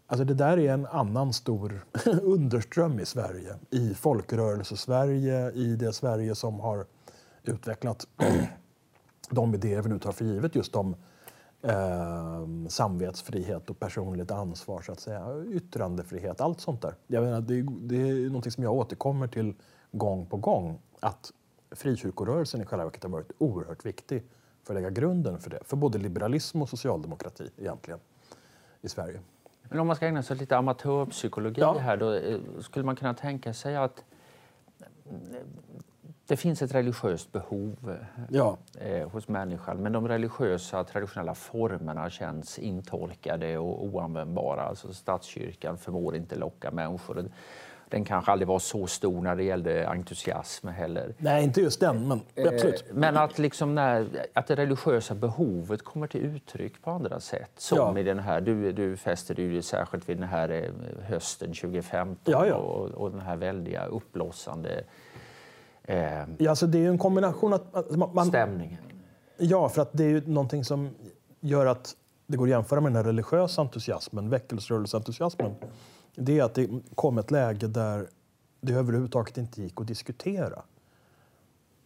Alltså 0.07 0.25
det 0.25 0.35
där 0.35 0.59
är 0.59 0.73
en 0.73 0.87
annan 0.87 1.33
stor 1.33 1.85
underström 2.23 3.01
i 3.01 3.07
Sverige. 3.07 3.57
I 3.71 3.95
folkrörelse-Sverige, 3.95 5.51
i 5.51 5.77
det 5.77 5.93
Sverige 5.93 6.35
som 6.35 6.61
har 6.61 6.87
utvecklat 7.43 8.07
de 9.31 9.55
idéer 9.55 9.83
vi 9.83 9.89
nu 9.89 9.99
tar 9.99 10.13
för 10.13 10.25
givet 10.25 10.55
just 10.55 10.77
om 10.77 10.97
eh, 11.69 12.69
samvetsfrihet 12.69 13.71
och 13.71 13.79
personligt 13.79 14.31
ansvar, 14.31 14.83
så 14.83 14.93
att 14.93 15.01
säga. 15.01 15.45
yttrandefrihet, 15.51 16.41
allt 16.41 16.61
sånt 16.61 16.83
där. 16.83 16.95
Jag 17.07 17.25
menar, 17.25 17.41
det, 17.41 17.63
det 17.63 18.09
är 18.09 18.31
något 18.31 18.53
som 18.53 18.65
jag 18.65 18.73
återkommer 18.73 19.27
till 19.27 19.55
gång 19.93 20.27
på 20.27 20.37
gång. 20.37 20.79
Att 21.01 21.33
frikyrkorörelsen 21.71 22.63
i 22.63 22.65
själva 22.67 22.85
verket 22.85 23.03
har 23.03 23.11
varit 23.11 23.33
oerhört 23.39 23.87
viktig 23.87 24.23
för 24.65 24.75
att 24.75 24.83
lägga 24.83 24.91
grunden 24.91 25.39
för 25.39 25.51
det. 25.51 25.61
För 25.65 25.77
både 25.77 25.99
liberalism 25.99 26.63
och 26.63 26.69
socialdemokrati 26.69 27.51
egentligen 27.57 28.01
i 28.81 28.89
Sverige. 28.89 29.21
Men 29.63 29.81
om 29.81 29.87
man 29.87 29.97
ska 29.97 30.07
ägna 30.07 30.23
sig 30.23 30.35
åt 30.35 30.41
lite 30.41 30.57
amatörpsykologi 30.57 31.61
ja. 31.61 31.79
här 31.79 31.97
då, 31.97 32.13
eh, 32.13 32.39
skulle 32.61 32.85
man 32.85 32.97
kunna 32.97 33.15
tänka 33.15 33.55
sig 33.55 33.77
att 33.77 34.05
det 36.27 36.37
finns 36.37 36.63
ett 36.63 36.75
religiöst 36.75 37.33
behov 37.33 37.97
ja. 38.31 38.57
eh, 38.81 39.09
hos 39.09 39.29
människan 39.29 39.83
men 39.83 39.93
de 39.93 40.09
religiösa 40.09 40.85
traditionella 40.85 41.35
formerna 41.35 42.11
känns 42.11 42.59
intolkade 42.59 43.59
och 43.59 43.85
oanvändbara. 43.85 44.63
Alltså 44.63 44.93
statskyrkan 44.93 45.79
förmår 45.79 46.17
inte 46.17 46.37
locka 46.37 46.71
människor. 46.71 47.25
Den 47.89 48.05
kanske 48.05 48.33
aldrig 48.33 48.49
var 48.49 48.59
så 48.59 48.87
stor 48.87 49.23
när 49.23 49.37
det 49.37 49.43
gällde 49.43 49.89
entusiasm 49.89 50.69
heller. 50.69 51.15
Nej, 51.19 51.45
inte 51.45 51.61
just 51.61 51.81
den, 51.81 52.09
men 52.09 52.21
eh, 52.35 52.49
absolut. 52.49 52.85
Eh, 52.89 52.95
men 52.97 53.17
att, 53.17 53.39
liksom 53.39 53.75
när, 53.75 54.07
att 54.33 54.47
det 54.47 54.55
religiösa 54.55 55.15
behovet 55.15 55.83
kommer 55.83 56.07
till 56.07 56.21
uttryck 56.21 56.83
på 56.83 56.91
andra 56.91 57.21
sätt. 57.21 57.51
Som 57.57 57.79
ja. 57.79 57.99
i 57.99 58.03
den 58.03 58.19
här, 58.19 58.41
du, 58.41 58.73
du 58.73 58.97
fäster 58.97 59.35
dig 59.35 59.63
särskilt 59.63 60.09
vid 60.09 60.17
den 60.17 60.29
här 60.29 60.49
eh, 60.49 61.05
hösten 61.09 61.49
2015 61.55 62.17
ja, 62.25 62.47
ja. 62.47 62.55
Och, 62.55 62.91
och 62.91 63.11
den 63.11 63.21
här 63.21 63.37
väldiga 63.37 63.85
uppblossande 63.85 64.85
Eh, 65.87 66.25
ja, 66.39 66.51
alltså 66.51 66.67
det 66.67 66.79
är 66.79 66.89
en 66.89 66.99
kombination 66.99 67.53
att, 67.53 67.75
att 67.75 68.15
man, 68.15 68.27
stämningen. 68.27 68.79
Ja, 69.37 69.69
för 69.69 69.83
att 69.83 69.91
det 69.93 70.05
är 70.05 70.09
ju 70.09 70.27
någonting 70.27 70.65
som 70.65 70.91
gör 71.41 71.67
att 71.67 71.97
det 72.27 72.37
går 72.37 72.47
att 72.47 72.51
jämföra 72.51 72.81
med 72.81 72.93
den 72.93 72.97
här 72.97 73.05
religiösa 73.05 73.63
entusiasmen, 73.63 74.31
väckelserörelseentusiasmen. 74.31 75.55
Det 76.15 76.39
är 76.39 76.45
att 76.45 76.55
det 76.55 76.69
kom 76.95 77.19
ett 77.19 77.31
läge 77.31 77.67
där 77.67 78.07
det 78.61 78.73
överhuvudtaget 78.73 79.39
inte 79.39 79.63
gick 79.63 79.81
att 79.81 79.87
diskutera. 79.87 80.63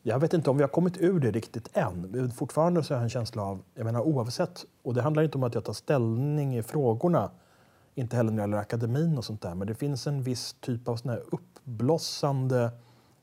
Jag 0.03 0.19
vet 0.19 0.35
inte 0.35 0.51
om 0.51 0.57
vi 0.57 0.63
har 0.63 0.69
kommit 0.69 0.97
ur 0.99 1.21
det 1.21 1.31
riktigt 1.31 1.77
än. 1.77 2.33
Fortfarande 2.37 2.83
så 2.83 2.95
har 2.95 2.99
jag 2.99 3.05
en 3.05 3.11
känsla 3.11 3.43
av, 3.43 3.63
jag 3.75 3.85
menar 3.85 4.01
oavsett, 4.01 4.65
och 4.83 4.95
det 4.95 5.03
handlar 5.03 5.23
inte 5.23 5.39
om 5.39 5.45
att 5.45 5.55
jag 5.55 5.65
tar 5.65 5.73
ställning 5.73 6.57
i 6.59 6.63
frågorna, 6.63 7.31
inte 7.95 8.17
heller 8.17 8.31
när 8.31 8.37
det 8.37 8.43
gäller 8.43 8.59
akademin 8.59 9.19
och 9.19 9.25
sånt 9.25 9.43
där, 9.43 9.55
men 9.55 9.67
det 9.67 9.75
finns 9.75 10.07
en 10.07 10.23
viss 10.23 10.57
typ 10.61 10.89
av 10.89 10.97
sån 10.97 11.11
här 11.11 11.23
uppblossande 11.31 12.71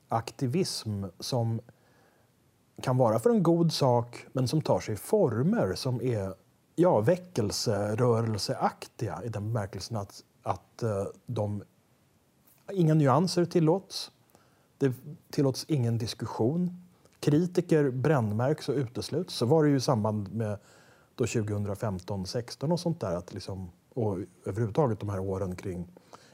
aktivism 0.09 1.03
som 1.19 1.61
kan 2.81 2.97
vara 2.97 3.19
för 3.19 3.29
en 3.29 3.43
god 3.43 3.73
sak 3.73 4.25
men 4.33 4.47
som 4.47 4.61
tar 4.61 4.79
sig 4.79 4.95
former 4.95 5.75
som 5.75 6.01
är 6.01 6.33
ja, 6.75 7.01
väckelserörelseaktiga 7.01 9.23
i 9.23 9.29
den 9.29 9.53
bemärkelsen 9.53 9.97
att, 9.97 10.23
att 10.43 10.83
eh, 10.83 11.05
de, 11.25 11.63
inga 12.71 12.93
nyanser 12.93 13.45
tillåts. 13.45 14.11
Det 14.77 14.93
tillåts 15.29 15.65
ingen 15.67 15.97
diskussion. 15.97 16.83
Kritiker 17.19 17.91
brännmärks 17.91 18.69
och 18.69 18.75
utesluts. 18.75 19.33
Så 19.33 19.45
var 19.45 19.63
det 19.63 19.69
ju 19.69 19.75
i 19.75 19.81
samband 19.81 20.33
med 20.33 20.57
2015-16 21.17 22.71
och 22.71 22.79
sånt 22.79 23.01
där. 23.01 23.15
Att 23.15 23.33
liksom, 23.33 23.71
och 23.93 24.17
överhuvudtaget 24.45 24.99
de 24.99 25.09
här 25.09 25.19
åren 25.19 25.55
kring, 25.55 25.87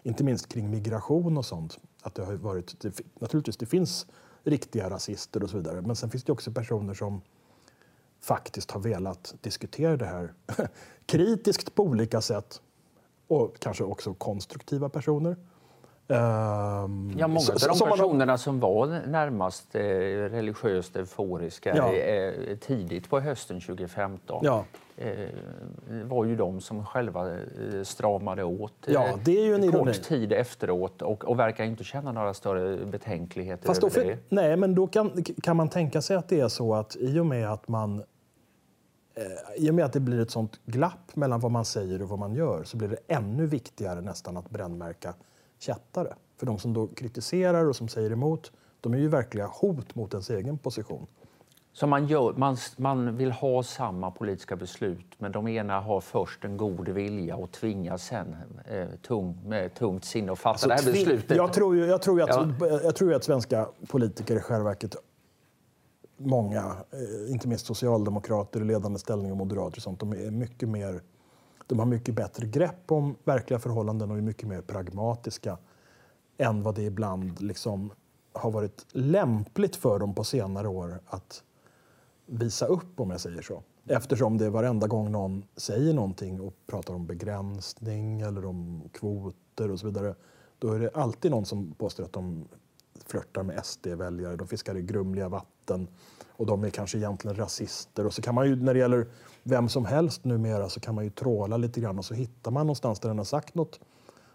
inte 0.03 0.23
minst 0.23 0.47
kring 0.47 0.69
migration 0.69 1.37
och 1.37 1.45
sånt 1.45 1.79
att 2.03 2.15
det 2.15 2.25
har 2.25 2.33
varit, 2.33 2.79
det, 2.79 3.01
naturligtvis 3.19 3.57
det 3.57 3.65
finns 3.65 4.07
riktiga 4.43 4.89
rasister 4.89 5.43
och 5.43 5.49
så 5.49 5.57
vidare, 5.57 5.81
men 5.81 5.95
sen 5.95 6.09
finns 6.09 6.23
det 6.23 6.31
också 6.31 6.51
personer 6.51 6.93
som 6.93 7.21
faktiskt 8.21 8.71
har 8.71 8.79
velat 8.79 9.35
diskutera 9.41 9.97
det 9.97 10.05
här 10.05 10.33
kritiskt 11.05 11.75
på 11.75 11.83
olika 11.83 12.21
sätt 12.21 12.61
och 13.27 13.59
kanske 13.59 13.83
också 13.83 14.13
konstruktiva 14.13 14.89
personer. 14.89 15.37
Um, 16.13 17.13
ja, 17.17 17.27
många 17.27 17.39
av 17.39 17.79
de 17.79 17.89
personerna 17.89 18.25
man... 18.25 18.37
som 18.37 18.59
var 18.59 19.07
närmast 19.07 19.75
eh, 19.75 19.81
religiöst 19.81 20.95
euforiska 20.95 21.75
ja. 21.75 21.93
eh, 21.93 22.57
tidigt 22.57 23.09
på 23.09 23.19
hösten 23.19 23.61
2015 23.61 24.41
ja. 24.43 24.65
eh, 24.97 25.09
var 26.03 26.25
ju 26.25 26.35
de 26.35 26.61
som 26.61 26.85
själva 26.85 27.37
stramade 27.83 28.43
åt 28.43 28.73
ja, 28.87 29.07
det 29.23 29.37
är 29.39 29.45
ju 29.45 29.55
en 29.55 29.61
kort 29.61 29.73
ironi. 29.73 29.93
tid 29.93 30.31
efteråt 30.31 31.01
och, 31.01 31.25
och 31.25 31.39
verkar 31.39 31.63
inte 31.63 31.83
känna 31.83 32.11
några 32.11 32.33
större 32.33 32.85
betänkligheter 32.85 33.67
Fast 33.67 33.81
då 33.81 33.89
det. 33.89 34.17
Nej, 34.29 34.57
men 34.57 34.75
då 34.75 34.87
kan, 34.87 35.23
kan 35.43 35.57
man 35.57 35.69
tänka 35.69 36.01
sig 36.01 36.17
att 36.17 36.29
det 36.29 36.39
är 36.39 36.47
så 36.47 36.73
att 36.73 36.95
i 36.95 37.19
och 37.19 37.25
med 37.25 37.51
att 37.51 37.67
man 37.67 38.03
i 39.57 39.69
och 39.69 39.75
med 39.75 39.85
att 39.85 39.93
det 39.93 39.99
blir 39.99 40.21
ett 40.21 40.31
sånt 40.31 40.59
glapp 40.65 41.15
mellan 41.15 41.39
vad 41.39 41.51
man 41.51 41.65
säger 41.65 42.01
och 42.01 42.09
vad 42.09 42.19
man 42.19 42.35
gör 42.35 42.63
så 42.63 42.77
blir 42.77 42.87
det 42.87 42.97
ännu 43.07 43.45
viktigare 43.45 44.01
nästan 44.01 44.37
att 44.37 44.49
brännmärka 44.49 45.13
kättare. 45.63 46.13
För 46.37 46.45
de 46.45 46.59
som 46.59 46.73
då 46.73 46.87
kritiserar 46.87 47.65
och 47.65 47.75
som 47.75 47.87
säger 47.87 48.11
emot, 48.11 48.51
de 48.81 48.93
är 48.93 48.97
ju 48.97 49.07
verkliga 49.07 49.47
hot 49.47 49.95
mot 49.95 50.13
ens 50.13 50.29
egen 50.29 50.57
position. 50.57 51.07
Så 51.73 51.87
man, 51.87 52.07
gör, 52.07 52.33
man, 52.33 52.57
man 52.77 53.17
vill 53.17 53.31
ha 53.31 53.63
samma 53.63 54.11
politiska 54.11 54.55
beslut 54.55 55.05
men 55.17 55.31
de 55.31 55.47
ena 55.47 55.79
har 55.79 56.01
först 56.01 56.45
en 56.45 56.57
god 56.57 56.89
vilja 56.89 57.35
och 57.35 57.51
tvingas 57.51 58.03
sen 58.03 58.35
eh, 58.65 58.87
tung, 59.07 59.39
med 59.45 59.73
tungt 59.73 60.05
sinne 60.05 60.31
att 60.31 60.39
fatta 60.39 60.49
alltså, 60.49 60.67
det 60.67 60.97
här 60.97 61.05
beslutet? 61.05 61.37
Jag 61.37 61.53
tror 61.53 61.75
ju, 61.75 61.85
jag 61.85 62.01
tror 62.01 62.17
ju 62.17 62.23
att, 62.23 62.29
ja. 62.59 62.79
jag 62.83 62.95
tror 62.95 63.13
att 63.13 63.23
svenska 63.23 63.67
politiker 63.87 64.35
i 64.35 64.39
själva 64.39 64.69
verket 64.69 64.95
många, 66.17 66.75
eh, 66.91 67.31
inte 67.31 67.47
minst 67.47 67.65
socialdemokrater 67.65 68.61
i 68.61 68.63
ledande 68.63 68.99
ställning 68.99 69.31
och 69.31 69.37
moderater 69.37 69.77
och 69.77 69.83
sånt, 69.83 69.99
de 69.99 70.11
är 70.11 70.31
mycket 70.31 70.69
mer 70.69 71.01
de 71.67 71.79
har 71.79 71.85
mycket 71.85 72.15
bättre 72.15 72.47
grepp 72.47 72.91
om 72.91 73.15
verkliga 73.23 73.59
förhållanden 73.59 74.11
och 74.11 74.17
är 74.17 74.21
mycket 74.21 74.47
mer 74.47 74.61
pragmatiska 74.61 75.57
än 76.37 76.63
vad 76.63 76.75
det 76.75 76.83
ibland 76.83 77.41
liksom 77.41 77.91
har 78.33 78.51
varit 78.51 78.85
lämpligt 78.91 79.75
för 79.75 79.99
dem 79.99 80.15
på 80.15 80.23
senare 80.23 80.67
år 80.67 80.99
att 81.05 81.43
visa 82.25 82.65
upp, 82.65 82.99
om 82.99 83.09
jag 83.09 83.21
säger 83.21 83.41
så. 83.41 83.63
Eftersom 83.85 84.37
det 84.37 84.49
varenda 84.49 84.87
gång 84.87 85.11
någon 85.11 85.45
säger 85.55 85.93
någonting 85.93 86.41
och 86.41 86.53
pratar 86.67 86.93
om 86.93 87.05
begränsning 87.05 88.21
eller 88.21 88.45
om 88.45 88.89
kvoter 88.93 89.71
och 89.71 89.79
så 89.79 89.85
vidare, 89.85 90.15
då 90.59 90.73
är 90.73 90.79
det 90.79 90.89
alltid 90.93 91.31
någon 91.31 91.45
som 91.45 91.73
påstår 91.73 92.03
att 92.03 92.13
de 92.13 92.47
flörtar 93.05 93.43
med 93.43 93.65
SD-väljare, 93.65 94.35
de 94.35 94.47
fiskar 94.47 94.77
i 94.77 94.81
grumliga 94.81 95.29
vatten 95.29 95.87
och 96.29 96.45
de 96.45 96.63
är 96.63 96.69
kanske 96.69 96.97
egentligen 96.97 97.37
rasister. 97.37 98.05
Och 98.05 98.13
så 98.13 98.21
kan 98.21 98.35
man 98.35 98.47
ju, 98.47 98.55
när 98.55 98.73
det 98.73 98.79
gäller 98.79 99.07
vem 99.43 99.69
som 99.69 99.85
helst 99.85 100.23
numera, 100.23 100.69
så 100.69 100.79
kan 100.79 100.95
man 100.95 101.03
ju 101.03 101.09
tråla 101.09 101.57
lite 101.57 101.81
grann 101.81 101.97
och 101.97 102.05
så 102.05 102.13
hittar 102.13 102.51
man 102.51 102.65
någonstans 102.65 102.99
där 102.99 103.09
den 103.09 103.17
har 103.17 103.25
sagt 103.25 103.55
något 103.55 103.79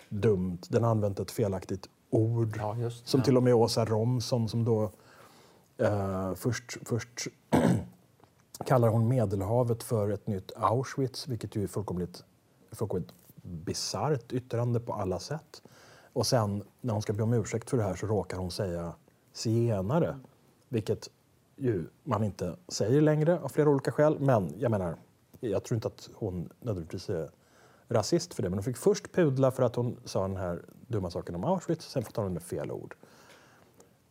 dumt. 0.08 0.58
Den 0.68 0.84
har 0.84 0.90
använt 0.90 1.20
ett 1.20 1.30
felaktigt 1.30 1.88
ord. 2.10 2.56
Ja, 2.58 2.76
just, 2.76 3.08
som 3.08 3.20
ja. 3.20 3.24
till 3.24 3.36
och 3.36 3.42
med 3.42 3.54
Åsa 3.54 3.84
Romson 3.84 4.48
som 4.48 4.64
då 4.64 4.90
eh, 5.78 6.34
först, 6.34 6.78
först 6.84 7.28
kallar 8.66 8.88
hon 8.88 9.08
Medelhavet 9.08 9.82
för 9.82 10.10
ett 10.10 10.26
nytt 10.26 10.52
Auschwitz, 10.56 11.28
vilket 11.28 11.56
ju 11.56 11.62
är 11.62 11.66
fullkomligt, 11.66 12.24
fullkomligt 12.72 13.12
bisarrt 13.42 14.32
yttrande 14.32 14.80
på 14.80 14.92
alla 14.92 15.18
sätt. 15.18 15.62
Och 16.12 16.26
sen 16.26 16.64
när 16.80 16.92
hon 16.92 17.02
ska 17.02 17.12
be 17.12 17.22
om 17.22 17.32
ursäkt 17.32 17.70
för 17.70 17.76
det 17.76 17.82
här 17.82 17.94
så 17.94 18.06
råkar 18.06 18.36
hon 18.38 18.50
säga 18.50 18.92
zigenare, 19.32 20.18
vilket 20.68 21.08
ju 21.58 21.84
man 22.04 22.24
inte 22.24 22.56
säger 22.68 23.00
längre 23.00 23.40
av 23.40 23.48
flera 23.48 23.70
olika 23.70 23.92
skäl. 23.92 24.20
Men 24.20 24.52
jag 24.58 24.70
menar, 24.70 24.96
jag 25.40 25.64
tror 25.64 25.76
inte 25.76 25.88
att 25.88 26.08
hon 26.14 26.48
nödvändigtvis 26.60 27.08
är 27.08 27.30
rasist 27.88 28.34
för 28.34 28.42
det. 28.42 28.50
Men 28.50 28.58
hon 28.58 28.64
fick 28.64 28.76
först 28.76 29.12
pudla 29.12 29.50
för 29.50 29.62
att 29.62 29.76
hon 29.76 29.96
sa 30.04 30.22
den 30.22 30.36
här 30.36 30.62
dumma 30.86 31.10
saken 31.10 31.34
om 31.34 31.44
Auschwitz, 31.44 31.90
sen 31.90 32.02
får 32.02 32.22
hon 32.22 32.32
med 32.32 32.42
fel 32.42 32.70
ord. 32.70 32.94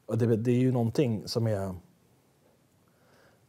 Och 0.06 0.18
det, 0.18 0.36
det, 0.36 0.52
är 0.52 0.60
ju 0.60 0.72
någonting 0.72 1.28
som 1.28 1.48
är 1.48 1.76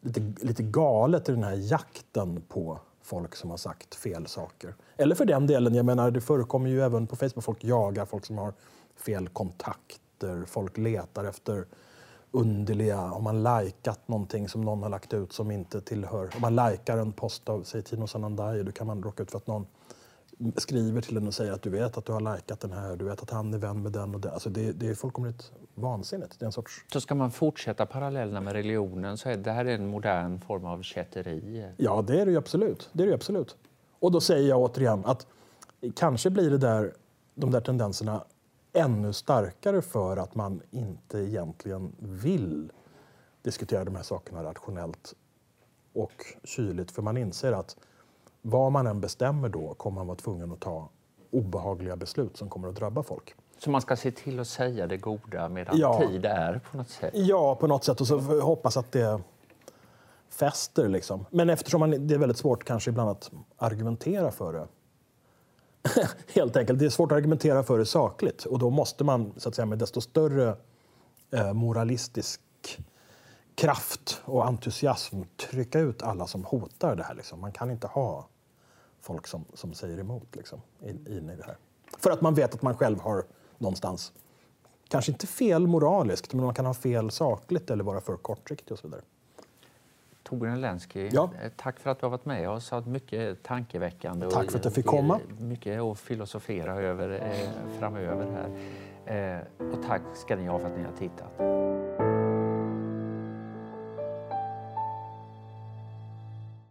lite, 0.01 0.21
lite 0.47 0.63
galet 0.63 1.29
i 1.29 1.33
den 1.33 1.45
här 1.45 1.71
jakten 1.71 2.43
på 2.49 2.81
folk 3.03 3.35
som 3.35 3.51
har 3.51 3.57
sagt 3.57 3.95
fel 3.95 4.27
saker. 4.27 4.75
Eller 4.97 5.15
för 5.15 5.25
den 5.25 5.47
delen, 5.47 5.75
jag 5.75 5.87
menar 5.87 6.11
det 6.11 6.21
förekommer 6.21 6.71
ju 6.71 6.81
även 6.81 7.07
på 7.07 7.17
Facebook, 7.17 7.45
folk 7.45 7.65
jagar 7.65 8.05
folk 8.05 8.27
som 8.27 8.39
har 8.39 8.53
fel 8.97 9.29
kontakter, 9.29 10.45
folk 10.47 10.79
letar 10.79 11.25
efter 11.25 11.67
underliga, 12.31 13.13
om 13.13 13.25
man 13.25 13.43
likat 13.43 14.09
någonting 14.09 14.49
som 14.49 14.61
någon 14.61 14.83
har 14.83 14.91
lagt 14.91 15.15
ut 15.15 15.33
som 15.33 15.51
inte 15.51 15.81
tillhör, 15.81 16.31
om 16.37 16.41
man 16.41 16.71
likar 16.71 16.99
en 16.99 17.13
post 17.13 17.49
av, 17.49 17.63
säg 17.63 17.83
Tino 17.83 18.07
Sanandaji, 18.07 18.63
då 18.63 18.73
kan 18.73 18.87
man 18.87 19.03
råka 19.03 19.23
ut 19.23 19.31
för 19.31 19.39
att 19.39 19.47
någon 19.47 19.67
skriver 20.57 21.01
till 21.01 21.17
en 21.17 21.27
och 21.27 21.35
säger 21.35 21.53
att 21.53 21.63
du 21.63 21.71
vet 21.71 21.99
att 21.99 22.05
du 22.05 22.13
har 22.13 22.37
likat 22.37 22.61
den 22.61 22.73
här, 22.73 22.97
du 22.97 23.05
vet 23.05 23.23
att 23.23 23.31
han 23.31 23.55
är 23.55 23.59
vän 23.59 23.83
med 23.83 23.93
den 23.93 24.15
och 24.15 24.21
den. 24.21 24.33
Alltså 24.33 24.51
det, 24.51 24.73
det 24.73 24.89
är 24.89 24.95
fullkomligt 24.95 25.53
vansinnigt. 25.75 26.39
Det 26.39 26.45
är 26.45 26.47
en 26.47 26.53
sorts... 26.53 26.85
Så 26.93 27.01
ska 27.01 27.15
man 27.15 27.31
fortsätta 27.31 27.87
parallellerna 27.87 28.41
med 28.41 28.53
religionen 28.53 29.19
så 29.19 29.29
är 29.29 29.37
det 29.37 29.51
här 29.51 29.65
en 29.65 29.87
modern 29.87 30.41
form 30.41 30.65
av 30.65 30.83
kätteri? 30.83 31.67
Ja, 31.77 32.05
det 32.07 32.21
är 32.21 32.27
det 32.27 32.33
ju 32.33 32.39
absolut. 32.39 32.91
Det 32.93 33.03
är 33.03 33.07
det 33.07 33.15
absolut. 33.15 33.57
Och 34.01 34.13
då 34.13 34.21
säger 34.21 34.49
jag 34.49 34.61
återigen 34.61 35.05
att 35.05 35.27
kanske 35.95 36.31
blir 36.31 36.51
det 36.51 36.59
där, 36.59 36.93
de 37.35 37.51
där 37.51 37.61
tendenserna 37.61 38.25
ännu 38.79 39.13
starkare 39.13 39.83
för 39.83 40.17
att 40.17 40.35
man 40.35 40.63
inte 40.71 41.19
egentligen 41.19 41.93
vill 41.99 42.73
diskutera 43.43 43.85
de 43.85 43.97
här 43.97 44.03
sakerna 44.03 44.43
rationellt 44.43 45.15
och 45.93 46.25
kyligt. 46.45 46.91
För 46.91 47.03
man 47.03 47.17
inser 47.17 47.53
att 47.53 47.77
vad 48.43 48.73
man 48.73 48.87
än 48.87 49.01
bestämmer 49.01 49.49
då 49.49 49.75
kommer 49.75 49.95
man 49.95 50.07
vara 50.07 50.17
tvungen 50.17 50.53
att 50.53 50.61
ta 50.61 50.89
obehagliga 51.31 51.97
beslut 51.97 52.37
som 52.37 52.49
kommer 52.49 52.69
att 52.69 52.77
drabba 52.77 53.03
folk. 53.03 53.35
Så 53.59 53.71
man 53.71 53.81
ska 53.81 53.97
se 53.97 54.11
till 54.11 54.41
att 54.41 54.49
säga 54.49 54.87
det 54.87 54.97
goda 54.97 55.49
medan 55.49 55.79
ja. 55.79 56.01
tid 56.01 56.25
är 56.25 56.61
på 56.71 56.77
något 56.77 56.89
sätt? 56.89 57.11
Ja, 57.15 57.55
på 57.55 57.67
något 57.67 57.85
sätt. 57.85 58.01
Och 58.01 58.07
så 58.07 58.41
hoppas 58.41 58.77
att 58.77 58.93
det 58.93 59.21
fäster. 60.29 60.89
Liksom. 60.89 61.25
Men 61.31 61.51
eftersom 61.51 61.81
man, 61.81 62.07
det 62.07 62.15
är 62.15 62.19
väldigt 62.19 62.39
svårt 62.39 62.65
kanske 62.65 62.91
ibland 62.91 63.11
att 63.11 63.31
argumentera 63.57 64.31
för 64.31 64.53
det 64.53 64.67
Helt 66.35 66.57
enkelt. 66.57 66.79
Det 66.79 66.85
är 66.85 66.91
svårt 66.91 67.13
att 67.13 67.19
argumentera 67.19 67.63
för 67.63 67.79
det 67.79 67.87
sakligt 67.87 68.45
och 68.45 68.59
då 68.59 68.71
måste 68.71 69.05
man 69.05 69.33
så 69.37 69.49
att 69.49 69.55
säga, 69.55 69.67
med 69.67 69.79
desto 69.79 70.01
större 70.01 70.57
eh, 71.31 71.53
moralistisk 71.53 72.41
kraft 73.55 74.23
och 74.25 74.47
entusiasm 74.47 75.23
trycka 75.37 75.81
ut 75.81 76.03
alla 76.03 76.27
som 76.27 76.45
hotar 76.45 76.97
det 76.97 77.03
här. 77.03 77.15
Liksom. 77.15 77.41
Man 77.41 77.53
kan 77.53 77.71
inte 77.71 77.87
ha 77.87 78.29
folk 79.01 79.27
som, 79.27 79.45
som 79.55 79.75
säger 79.75 79.99
emot 79.99 80.37
liksom, 80.37 80.61
in, 80.83 81.07
in 81.07 81.31
i 81.31 81.37
det 81.37 81.45
här. 81.45 81.57
För 81.99 82.11
att 82.11 82.21
man 82.21 82.35
vet 82.35 82.55
att 82.55 82.63
man 82.63 82.77
själv 82.77 83.01
har 83.01 83.25
någonstans, 83.59 84.13
kanske 84.89 85.13
inte 85.13 85.27
fel 85.27 85.67
moraliskt, 85.67 86.33
men 86.33 86.45
man 86.45 86.55
kan 86.55 86.67
ha 86.67 86.75
fel 86.75 87.11
sakligt 87.11 87.71
eller 87.71 87.85
vara 87.85 88.01
för 88.01 88.17
kortsiktig 88.17 88.73
och 88.73 88.79
så 88.79 88.87
vidare. 88.87 89.03
Torbjörn 90.29 90.61
Lenski, 90.61 91.09
ja. 91.13 91.31
Eh, 91.43 91.51
tack 91.57 91.81
för 91.81 91.91
att 91.91 92.01
du 92.01 92.07
har 92.07 92.11
varit 92.11 92.25
med 92.25 92.51
oss. 92.51 92.73
Mycket 92.87 93.43
tankeväckande. 93.43 94.31
Tack 94.31 94.51
för 94.51 94.59
att 94.59 94.65
jag 94.65 94.75
fick 94.75 94.87
komma. 94.87 95.21
Mycket 95.39 95.81
att 95.81 95.99
filosofera 95.99 96.75
över 96.75 97.11
eh, 97.11 97.79
framöver 97.79 98.27
här. 98.27 99.39
Eh, 99.39 99.67
och 99.73 99.83
tack 99.87 100.03
ska 100.15 100.37
ni 100.37 100.47
ha 100.47 100.59
för 100.59 100.67
att 100.67 100.77
ni 100.79 100.85
har 100.85 100.93
tittat. 100.93 101.41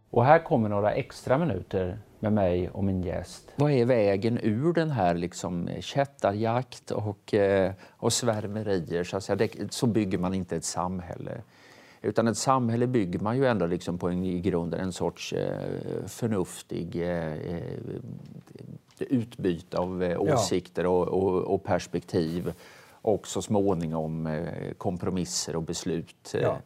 Och 0.10 0.26
här 0.26 0.39
kommer 0.39 0.70
några 0.70 0.91
extra 0.91 1.38
minuter 1.38 2.00
med 2.20 2.34
mig 2.34 2.70
och 2.70 2.84
min 2.84 3.04
gäst. 3.04 3.52
Vad 3.56 3.72
är 3.72 3.86
vägen 3.86 4.39
ur 4.43 4.74
den 4.74 4.91
här 4.91 5.15
liksom 5.15 5.70
kättarjakt 5.80 6.91
och, 6.91 7.34
eh, 7.34 7.72
och 7.89 8.13
svärmerier? 8.13 9.04
Så, 9.04 9.17
att 9.17 9.24
säga. 9.24 9.36
Det, 9.36 9.74
så 9.74 9.88
bygger 9.88 10.17
man 10.17 10.34
inte 10.34 10.56
ett 10.56 10.65
samhälle. 10.65 11.41
Utan 12.08 12.28
ett 12.28 12.38
samhälle 12.38 12.88
bygger 12.88 13.20
man 13.20 13.38
ju 13.38 13.46
ändå 13.46 13.65
liksom 13.65 13.98
på 13.98 14.10
en, 14.10 14.24
i 14.24 14.39
grunden 14.39 14.80
en 14.80 14.93
sorts 14.93 15.34
eh, 15.34 16.08
förnuftig 16.08 16.96
eh, 16.96 17.34
eh 17.34 17.62
utbyte 19.00 19.78
av 19.78 20.04
eh, 20.04 20.22
åsikter 20.22 20.86
och, 20.86 21.08
och, 21.08 21.54
och, 21.54 21.63
perspektiv 21.63 22.54
och 22.91 23.28
så 23.28 23.41
småningom 23.41 24.28
eh, 24.28 24.74
kompromisser 24.78 25.56
och 25.56 25.63
beslut 25.63 26.34
eh, 26.34 26.41
ja. 26.41 26.58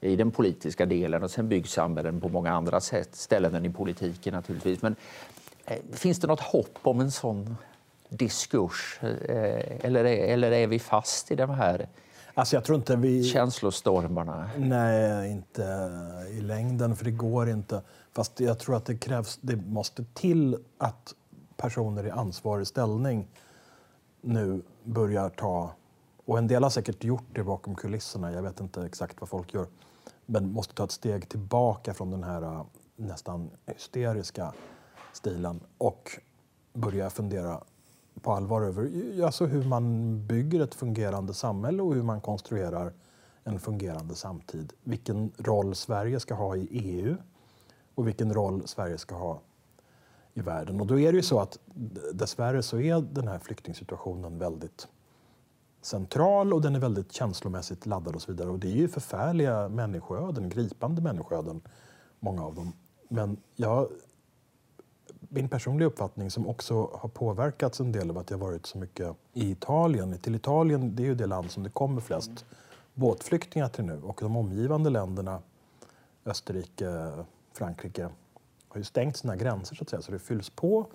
i 0.00 0.16
den 0.16 0.30
politiska 0.30 0.86
delen. 0.86 1.22
Och 1.22 1.30
sen 1.30 1.48
byggs 1.48 1.72
samhällen 1.72 2.20
på 2.20 2.28
många 2.28 2.52
andra 2.52 2.80
sätt, 2.80 3.14
ställen 3.14 3.54
än 3.54 3.64
i 3.64 3.70
politiken 3.70 4.34
naturligtvis. 4.34 4.82
Men 4.82 4.96
finns 5.92 6.20
det 6.20 6.26
något 6.26 6.40
hopp 6.40 6.78
om 6.82 7.00
en 7.00 7.10
sån 7.10 7.56
diskurs? 8.08 8.98
eller, 9.00 10.04
är, 10.04 10.32
eller 10.32 10.52
är 10.52 10.66
vi 10.66 10.78
fast 10.78 11.30
i 11.30 11.34
de 11.34 11.50
här 11.50 11.88
Alltså 12.38 12.56
jag 12.56 12.64
tror 12.64 12.76
inte 12.76 12.96
vi... 12.96 13.24
Känslostormarna? 13.24 14.50
Nej, 14.58 15.30
inte 15.30 15.62
i 16.30 16.40
längden, 16.40 16.96
för 16.96 17.04
det 17.04 17.10
går 17.10 17.48
inte. 17.48 17.82
Fast 18.12 18.40
jag 18.40 18.58
tror 18.58 18.76
att 18.76 18.84
det 18.84 18.96
krävs, 18.96 19.38
det 19.40 19.56
måste 19.56 20.04
till 20.14 20.58
att 20.78 21.14
personer 21.56 22.06
i 22.06 22.10
ansvarig 22.10 22.66
ställning 22.66 23.28
nu 24.20 24.62
börjar 24.84 25.28
ta, 25.28 25.70
och 26.26 26.38
en 26.38 26.46
del 26.46 26.62
har 26.62 26.70
säkert 26.70 27.04
gjort 27.04 27.26
det 27.32 27.42
bakom 27.42 27.74
kulisserna, 27.74 28.32
jag 28.32 28.42
vet 28.42 28.60
inte 28.60 28.84
exakt 28.84 29.20
vad 29.20 29.28
folk 29.28 29.54
gör, 29.54 29.66
men 30.26 30.52
måste 30.52 30.74
ta 30.74 30.84
ett 30.84 30.90
steg 30.90 31.28
tillbaka 31.28 31.94
från 31.94 32.10
den 32.10 32.24
här 32.24 32.64
nästan 32.96 33.50
hysteriska 33.66 34.52
stilen 35.12 35.60
och 35.78 36.20
börja 36.72 37.10
fundera 37.10 37.60
på 38.22 38.32
allvar 38.32 38.62
över 38.62 38.90
alltså 39.24 39.46
hur 39.46 39.64
man 39.64 40.26
bygger 40.26 40.60
ett 40.60 40.74
fungerande 40.74 41.34
samhälle 41.34 41.82
och 41.82 41.94
hur 41.94 42.02
man 42.02 42.20
konstruerar 42.20 42.92
en 43.44 43.58
fungerande 43.58 44.14
samtid. 44.14 44.72
Vilken 44.84 45.32
roll 45.38 45.74
Sverige 45.74 46.20
ska 46.20 46.34
ha 46.34 46.56
i 46.56 46.68
EU 46.70 47.16
och 47.94 48.06
vilken 48.06 48.34
roll 48.34 48.62
Sverige 48.68 48.98
ska 48.98 49.14
ha 49.14 49.40
i 50.34 50.40
världen. 50.40 50.80
Och 50.80 50.86
då 50.86 51.00
är 51.00 51.12
det 51.12 51.16
ju 51.16 51.22
så 51.22 51.40
att 51.40 51.58
dessvärre 52.12 52.62
så 52.62 52.80
är 52.80 53.00
den 53.00 53.28
här 53.28 53.38
flyktingsituationen 53.38 54.38
väldigt 54.38 54.88
central 55.82 56.52
och 56.52 56.62
den 56.62 56.74
är 56.74 56.80
väldigt 56.80 57.12
känslomässigt 57.12 57.86
laddad 57.86 58.14
och 58.14 58.22
så 58.22 58.32
vidare. 58.32 58.50
Och 58.50 58.58
det 58.58 58.68
är 58.68 58.76
ju 58.76 58.88
förfärliga 58.88 59.68
människoöden, 59.68 60.48
gripande 60.48 61.02
människoöden, 61.02 61.60
många 62.20 62.44
av 62.44 62.54
dem. 62.54 62.72
Men 63.08 63.36
jag, 63.56 63.88
min 65.28 65.48
personliga 65.48 65.86
uppfattning 65.86 66.30
som 66.30 66.46
också 66.46 66.90
har 66.94 67.08
påverkats 67.08 67.80
en 67.80 67.92
del 67.92 68.10
av 68.10 68.18
att 68.18 68.30
jag 68.30 68.38
varit 68.38 68.66
så 68.66 68.78
mycket 68.78 69.16
i 69.32 69.50
Italien. 69.50 70.18
Till 70.18 70.34
Italien, 70.34 70.96
det 70.96 71.02
är 71.02 71.06
ju 71.06 71.14
det 71.14 71.26
land 71.26 71.50
som 71.50 71.62
det 71.62 71.70
kommer 71.70 72.00
flest 72.00 72.28
mm. 72.28 72.42
båtflyktingar 72.94 73.68
till 73.68 73.84
nu 73.84 74.00
och 74.02 74.18
de 74.20 74.36
omgivande 74.36 74.90
länderna, 74.90 75.40
Österrike, 76.24 77.12
Frankrike, 77.52 78.08
har 78.68 78.78
ju 78.78 78.84
stängt 78.84 79.16
sina 79.16 79.36
gränser 79.36 79.76
så 79.76 79.82
att 79.82 79.90
säga, 79.90 80.02
så 80.02 80.12
det 80.12 80.18
fylls 80.18 80.50
på 80.50 80.86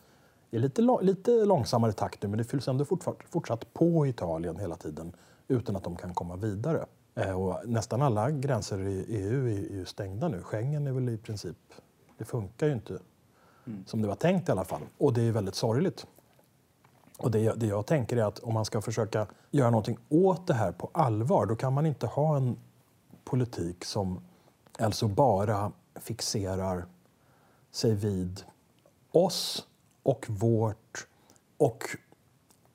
i 0.52 0.60
lite, 0.60 0.82
lite 1.02 1.32
långsammare 1.32 1.94
takt 1.94 2.24
nu, 2.24 2.30
men 2.30 2.38
det 2.38 2.44
fylls 2.44 2.68
ändå 2.68 2.86
fortsatt, 2.86 3.18
fortsatt 3.30 3.74
på 3.74 4.08
Italien 4.08 4.60
hela 4.60 4.76
tiden 4.76 5.14
utan 5.48 5.76
att 5.76 5.84
de 5.84 5.96
kan 5.96 6.14
komma 6.14 6.36
vidare. 6.36 6.86
Eh, 7.16 7.42
och 7.42 7.70
nästan 7.70 8.02
alla 8.02 8.32
gränser 8.32 8.80
i 8.88 9.06
EU 9.08 9.48
är 9.48 9.52
ju 9.52 9.86
stängda 9.86 10.28
nu. 10.28 10.42
Schengen 10.42 10.88
är 10.88 10.92
väl 10.92 11.10
i 11.10 11.18
princip, 11.18 11.58
det 12.18 12.26
funkar 12.26 12.68
ju 12.68 12.74
inte 12.74 13.00
mm. 13.72 13.86
som 13.88 14.02
det 14.02 14.08
var 14.08 14.16
tänkt 14.16 14.50
i 14.50 14.52
alla 14.52 14.64
fall. 14.64 14.82
Och 14.98 15.14
det 15.14 15.22
är 15.22 15.32
väldigt 15.32 15.56
sorgligt. 15.56 16.08
Och 17.18 17.32
det, 17.32 17.54
det 17.54 17.66
jag 17.66 17.86
tänker 17.86 18.18
är 18.18 18.24
att 18.24 18.40
om 18.40 18.54
man 18.54 18.66
ska 18.66 18.82
försöka 18.82 19.28
göra 19.52 19.70
någonting 19.70 19.98
åt 20.10 20.48
det 20.48 20.54
här 20.54 20.72
på 20.72 20.90
allvar, 20.94 21.46
då 21.46 21.56
kan 21.56 21.74
man 21.74 21.86
inte 21.86 22.08
ha 22.08 22.38
en 22.38 22.58
politik 23.24 23.86
som 23.86 24.22
alltså 24.80 25.08
bara 25.08 25.72
fixerar 25.96 26.86
sig 27.72 27.96
vid 27.96 28.44
oss 29.12 29.68
och 30.04 30.26
vårt 30.30 31.08
och 31.58 31.84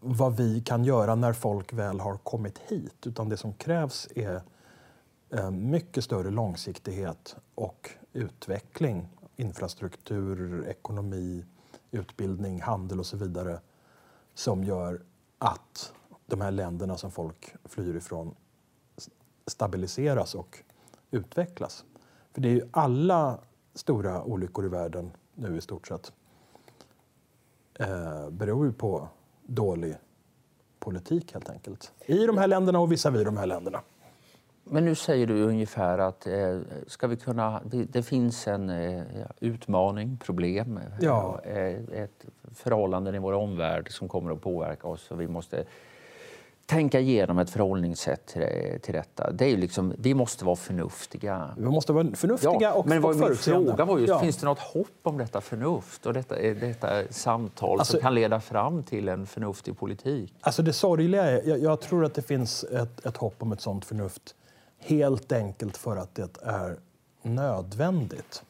vad 0.00 0.36
vi 0.36 0.60
kan 0.60 0.84
göra 0.84 1.14
när 1.14 1.32
folk 1.32 1.72
väl 1.72 2.00
har 2.00 2.16
kommit 2.16 2.58
hit. 2.58 3.06
Utan 3.06 3.28
det 3.28 3.36
som 3.36 3.52
krävs 3.52 4.08
är 4.14 4.42
eh, 5.30 5.50
mycket 5.50 6.04
större 6.04 6.30
långsiktighet 6.30 7.36
och 7.54 7.90
utveckling. 8.12 9.08
Infrastruktur, 9.36 10.66
ekonomi, 10.68 11.44
utbildning, 11.90 12.60
handel 12.62 12.98
och 12.98 13.06
så 13.06 13.16
vidare 13.16 13.60
som 14.34 14.64
gör 14.64 15.02
att 15.38 15.92
de 16.26 16.40
här 16.40 16.50
länderna 16.50 16.96
som 16.96 17.10
folk 17.10 17.54
flyr 17.64 17.96
ifrån 17.96 18.34
stabiliseras 19.46 20.34
och 20.34 20.58
utvecklas. 21.10 21.84
För 22.32 22.40
det 22.40 22.48
är 22.48 22.52
ju 22.52 22.68
alla 22.70 23.38
stora 23.74 24.24
olyckor 24.24 24.64
i 24.64 24.68
världen 24.68 25.10
nu 25.34 25.56
i 25.56 25.60
stort 25.60 25.88
sett 25.88 26.12
eh, 27.74 28.30
beror 28.30 28.66
ju 28.66 28.72
på 28.72 29.08
dålig 29.46 29.96
politik 30.78 31.32
helt 31.32 31.50
enkelt. 31.50 31.92
I 32.06 32.26
de 32.26 32.38
här 32.38 32.46
länderna 32.46 32.80
och 32.80 32.92
visavi 32.92 33.24
de 33.24 33.36
här 33.36 33.46
länderna. 33.46 33.82
Men 34.70 34.84
nu 34.84 34.94
säger 34.94 35.26
du 35.26 35.42
ungefär 35.42 35.98
att 35.98 36.26
eh, 36.26 36.58
ska 36.86 37.06
vi 37.06 37.16
kunna, 37.16 37.60
det, 37.64 37.84
det 37.84 38.02
finns 38.02 38.48
en 38.48 38.70
eh, 38.70 39.02
utmaning, 39.40 40.16
problem, 40.16 40.80
ja. 41.00 41.40
eh, 41.44 42.02
ett 42.02 42.24
förhållande 42.54 43.16
i 43.16 43.18
vår 43.18 43.32
omvärld 43.32 43.92
som 43.92 44.08
kommer 44.08 44.32
att 44.32 44.40
påverka 44.40 44.88
oss 44.88 45.10
och 45.10 45.20
vi 45.20 45.28
måste 45.28 45.64
tänka 46.66 47.00
igenom 47.00 47.38
ett 47.38 47.50
förhållningssätt 47.50 48.26
till, 48.26 48.80
till 48.82 48.94
detta. 48.94 49.30
Det 49.30 49.44
är 49.44 49.56
liksom, 49.56 49.94
vi 49.98 50.14
måste 50.14 50.44
vara 50.44 50.56
förnuftiga. 50.56 51.50
Vi 51.56 51.64
måste 51.64 51.92
vara 51.92 52.14
förnuftiga 52.14 52.58
ja, 52.60 52.72
och 52.72 52.86
Men 52.86 53.02
vad 53.02 53.16
min 53.16 53.34
fråga 53.34 53.84
var 53.84 53.98
just, 53.98 54.08
ja. 54.08 54.18
finns 54.18 54.36
det 54.36 54.46
något 54.46 54.58
hopp 54.58 55.00
om 55.02 55.18
detta 55.18 55.40
förnuft 55.40 56.06
och 56.06 56.12
detta, 56.12 56.34
detta 56.40 56.88
samtal 57.10 57.78
alltså, 57.78 57.92
som 57.92 58.00
kan 58.00 58.14
leda 58.14 58.40
fram 58.40 58.82
till 58.82 59.08
en 59.08 59.26
förnuftig 59.26 59.78
politik? 59.78 60.34
Alltså 60.40 60.62
det 60.62 60.72
sorgliga 60.72 61.22
är, 61.24 61.48
jag, 61.48 61.58
jag 61.58 61.80
tror 61.80 62.04
att 62.04 62.14
det 62.14 62.22
finns 62.22 62.64
ett, 62.64 63.06
ett 63.06 63.16
hopp 63.16 63.42
om 63.42 63.52
ett 63.52 63.60
sånt 63.60 63.84
förnuft 63.84 64.34
helt 64.86 65.32
enkelt 65.32 65.76
för 65.76 65.96
att 65.96 66.14
det 66.14 66.38
är 66.42 66.78
nödvändigt. 67.22 68.44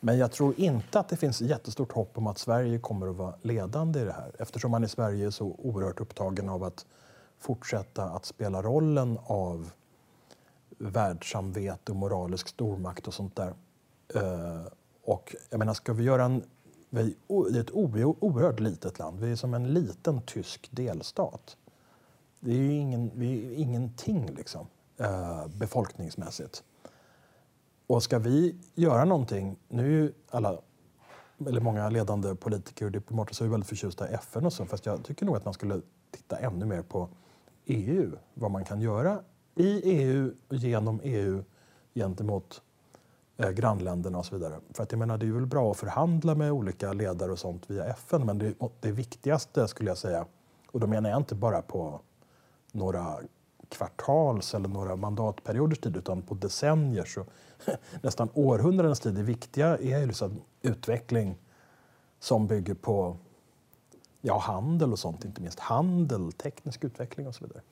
Men 0.00 0.18
jag 0.18 0.32
tror 0.32 0.60
inte 0.60 1.00
att 1.00 1.08
det 1.08 1.16
finns 1.16 1.40
jättestort 1.40 1.92
hopp 1.92 2.18
om 2.18 2.26
att 2.26 2.38
Sverige 2.38 2.78
kommer 2.78 3.08
att 3.08 3.16
vara 3.16 3.34
ledande 3.42 4.00
i 4.00 4.04
det 4.04 4.12
här 4.12 4.32
eftersom 4.38 4.70
man 4.70 4.84
i 4.84 4.88
Sverige 4.88 5.26
är 5.26 5.30
så 5.30 5.56
oerhört 5.58 6.00
upptagen 6.00 6.48
av 6.48 6.64
att 6.64 6.86
fortsätta 7.38 8.04
att 8.04 8.24
spela 8.24 8.62
rollen 8.62 9.18
av 9.24 9.70
världssamvete 10.78 11.92
och 11.92 11.96
moralisk 11.96 12.48
stormakt 12.48 13.06
och 13.06 13.14
sånt 13.14 13.36
där. 13.36 13.54
Eh, 14.14 14.66
och 15.04 15.36
jag 15.50 15.58
menar, 15.58 15.74
ska 15.74 15.92
vi 15.92 16.04
göra 16.04 16.24
en... 16.24 16.42
Vi 16.90 17.16
är 17.28 17.60
ett 17.60 17.70
oerhört 17.70 18.60
litet 18.60 18.98
land. 18.98 19.20
Vi 19.20 19.32
är 19.32 19.36
som 19.36 19.54
en 19.54 19.72
liten 19.72 20.22
tysk 20.22 20.68
delstat. 20.70 21.56
Det 22.40 22.50
är 22.50 22.56
ju 22.56 22.72
ingen, 22.72 23.10
vi 23.14 23.46
är 23.46 23.58
ingenting 23.58 24.26
liksom, 24.26 24.66
Eh, 25.00 25.46
befolkningsmässigt. 25.46 26.64
Och 27.86 28.02
ska 28.02 28.18
vi 28.18 28.56
göra 28.74 29.04
någonting... 29.04 29.56
Nu 29.68 29.84
är 29.84 29.88
ju 29.88 30.12
alla, 30.30 30.58
eller 31.46 31.60
många 31.60 31.88
ledande 31.88 32.34
politiker 32.34 32.84
och 32.84 32.92
diplomater 32.92 33.34
så 33.34 33.44
är 33.44 33.48
väldigt 33.48 33.68
förtjusta 33.68 34.10
i 34.10 34.14
FN 34.14 34.46
och 34.46 34.52
så, 34.52 34.66
fast 34.66 34.86
jag 34.86 35.04
tycker 35.04 35.26
nog 35.26 35.36
att 35.36 35.44
man 35.44 35.54
skulle 35.54 35.80
titta 36.10 36.38
ännu 36.38 36.66
mer 36.66 36.82
på 36.82 37.08
EU, 37.64 38.10
vad 38.34 38.50
man 38.50 38.64
kan 38.64 38.80
göra 38.80 39.20
i 39.54 39.80
EU 39.84 40.34
och 40.48 40.54
genom 40.56 41.00
EU 41.02 41.44
gentemot 41.94 42.62
eh, 43.36 43.50
grannländerna 43.50 44.18
och 44.18 44.26
så 44.26 44.34
vidare. 44.34 44.60
För 44.72 44.82
att 44.82 44.92
jag 44.92 44.98
menar, 44.98 45.18
det 45.18 45.26
är 45.26 45.32
väl 45.32 45.46
bra 45.46 45.70
att 45.70 45.76
förhandla 45.76 46.34
med 46.34 46.52
olika 46.52 46.92
ledare 46.92 47.32
och 47.32 47.38
sånt 47.38 47.70
via 47.70 47.84
FN, 47.84 48.26
men 48.26 48.38
det, 48.38 48.54
det 48.80 48.92
viktigaste 48.92 49.68
skulle 49.68 49.90
jag 49.90 49.98
säga, 49.98 50.26
och 50.70 50.80
då 50.80 50.86
menar 50.86 51.10
jag 51.10 51.16
inte 51.16 51.34
bara 51.34 51.62
på 51.62 52.00
några 52.72 53.18
kvartals 53.70 54.54
eller 54.54 54.68
några 54.68 54.96
mandatperioders 54.96 55.78
tid 55.78 55.96
utan 55.96 56.22
på 56.22 56.34
decennier, 56.34 57.04
så 57.04 57.24
nästan 58.02 58.28
århundradens 58.34 59.00
tid. 59.00 59.14
Det 59.14 59.22
viktiga 59.22 59.66
är 59.78 59.98
ju 59.98 60.06
liksom 60.06 60.40
utveckling 60.62 61.38
som 62.18 62.46
bygger 62.46 62.74
på 62.74 63.16
Ja, 64.22 64.38
handel 64.38 64.92
och 64.92 64.98
sånt, 64.98 65.24
inte 65.24 65.42
minst. 65.42 65.60
Handel, 65.60 66.32
teknisk 66.32 66.84
utveckling 66.84 67.26
och 67.26 67.34
så 67.34 67.44
vidare. 67.44 67.62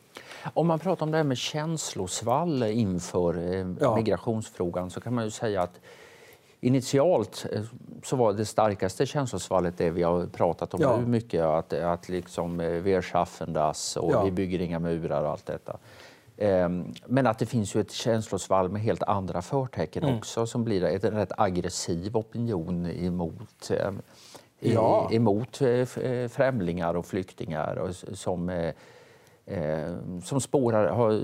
Om 0.55 0.67
man 0.67 0.79
pratar 0.79 1.07
om 1.07 1.11
det 1.11 1.17
här 1.17 1.25
med 1.25 1.39
känslosvall 1.39 2.63
inför 2.63 3.37
eh, 3.37 3.67
ja. 3.81 3.97
migrationsfrågan 3.97 4.91
så 4.91 5.01
kan 5.01 5.15
man 5.15 5.25
ju 5.25 5.31
säga 5.31 5.63
att 5.63 5.81
initialt 6.61 7.47
eh, 7.53 7.63
så 8.05 8.17
var 8.17 8.33
det 8.33 8.45
starkaste 8.45 9.07
känslosvallet 9.07 9.79
det 9.79 9.91
vi 9.91 10.03
har 10.03 10.27
pratat 10.27 10.75
om 10.75 10.81
ja. 10.81 10.97
nu 10.97 11.07
mycket, 11.07 11.43
att, 11.43 11.73
att 11.73 12.09
liksom 12.09 12.61
eh, 12.61 12.71
wir 12.71 13.03
schaffen 13.03 13.53
das 13.53 13.97
och 13.97 14.13
ja. 14.13 14.25
vi 14.25 14.31
bygger 14.31 14.61
inga 14.61 14.79
murar 14.79 15.23
och 15.23 15.31
allt 15.31 15.47
detta. 15.47 15.79
Ehm, 16.37 16.95
men 17.07 17.27
att 17.27 17.39
det 17.39 17.47
finns 17.47 17.75
ju 17.75 17.81
ett 17.81 17.93
känslosvall 17.93 18.69
med 18.69 18.83
helt 18.83 19.03
andra 19.03 19.43
förtecken 19.43 20.03
mm. 20.03 20.19
också 20.19 20.47
som 20.47 20.65
blir 20.65 20.85
en 20.85 21.01
rätt 21.01 21.33
aggressiv 21.37 22.17
opinion 22.17 22.87
emot 22.87 23.71
ja. 24.61 25.09
emot 25.13 25.61
eh, 25.61 25.69
eh, 25.69 26.29
främlingar 26.29 26.95
och 26.95 27.07
flyktingar 27.07 27.77
och 27.77 27.95
som, 27.95 28.49
eh, 28.49 28.75
som 30.25 30.41
spårar, 30.41 30.89
har, 30.89 31.21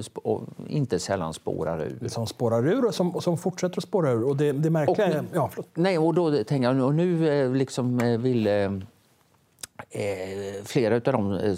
inte 0.69 0.99
sällan 0.99 1.35
spårar 1.35 1.83
ur. 1.83 2.09
Som 2.09 2.27
spårar 2.27 2.69
ur 2.69 2.85
och 2.85 2.95
som, 2.95 3.21
som 3.21 3.39
fortsätter 3.39 3.79
att 3.79 3.85
spåra 3.85 4.11
ur. 4.11 4.25
Och 4.25 4.37
det, 4.37 4.53
det 4.53 4.71
märkliga 4.71 5.07
är... 5.07 5.25
Ja, 5.35 5.51
nej, 5.75 5.99
och 5.99 6.15
då 6.15 6.45
tänker 6.45 6.73
jag, 6.73 6.87
och 6.87 6.95
nu 6.95 7.55
liksom 7.55 7.99
vill 7.99 8.47
eh, 8.47 8.73
flera 10.65 10.95
av 10.95 11.01
de 11.01 11.57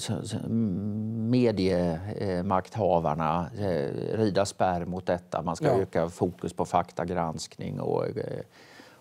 mediemakthavarna 1.31 3.47
eh, 3.59 4.17
rida 4.17 4.47
spärr 4.47 4.85
mot 4.85 5.07
detta. 5.07 5.43
Man 5.43 5.57
ska 5.57 5.67
ja. 5.67 5.73
öka 5.73 6.09
fokus 6.09 6.53
på 6.53 6.65
faktagranskning 6.65 7.81
och 7.81 8.05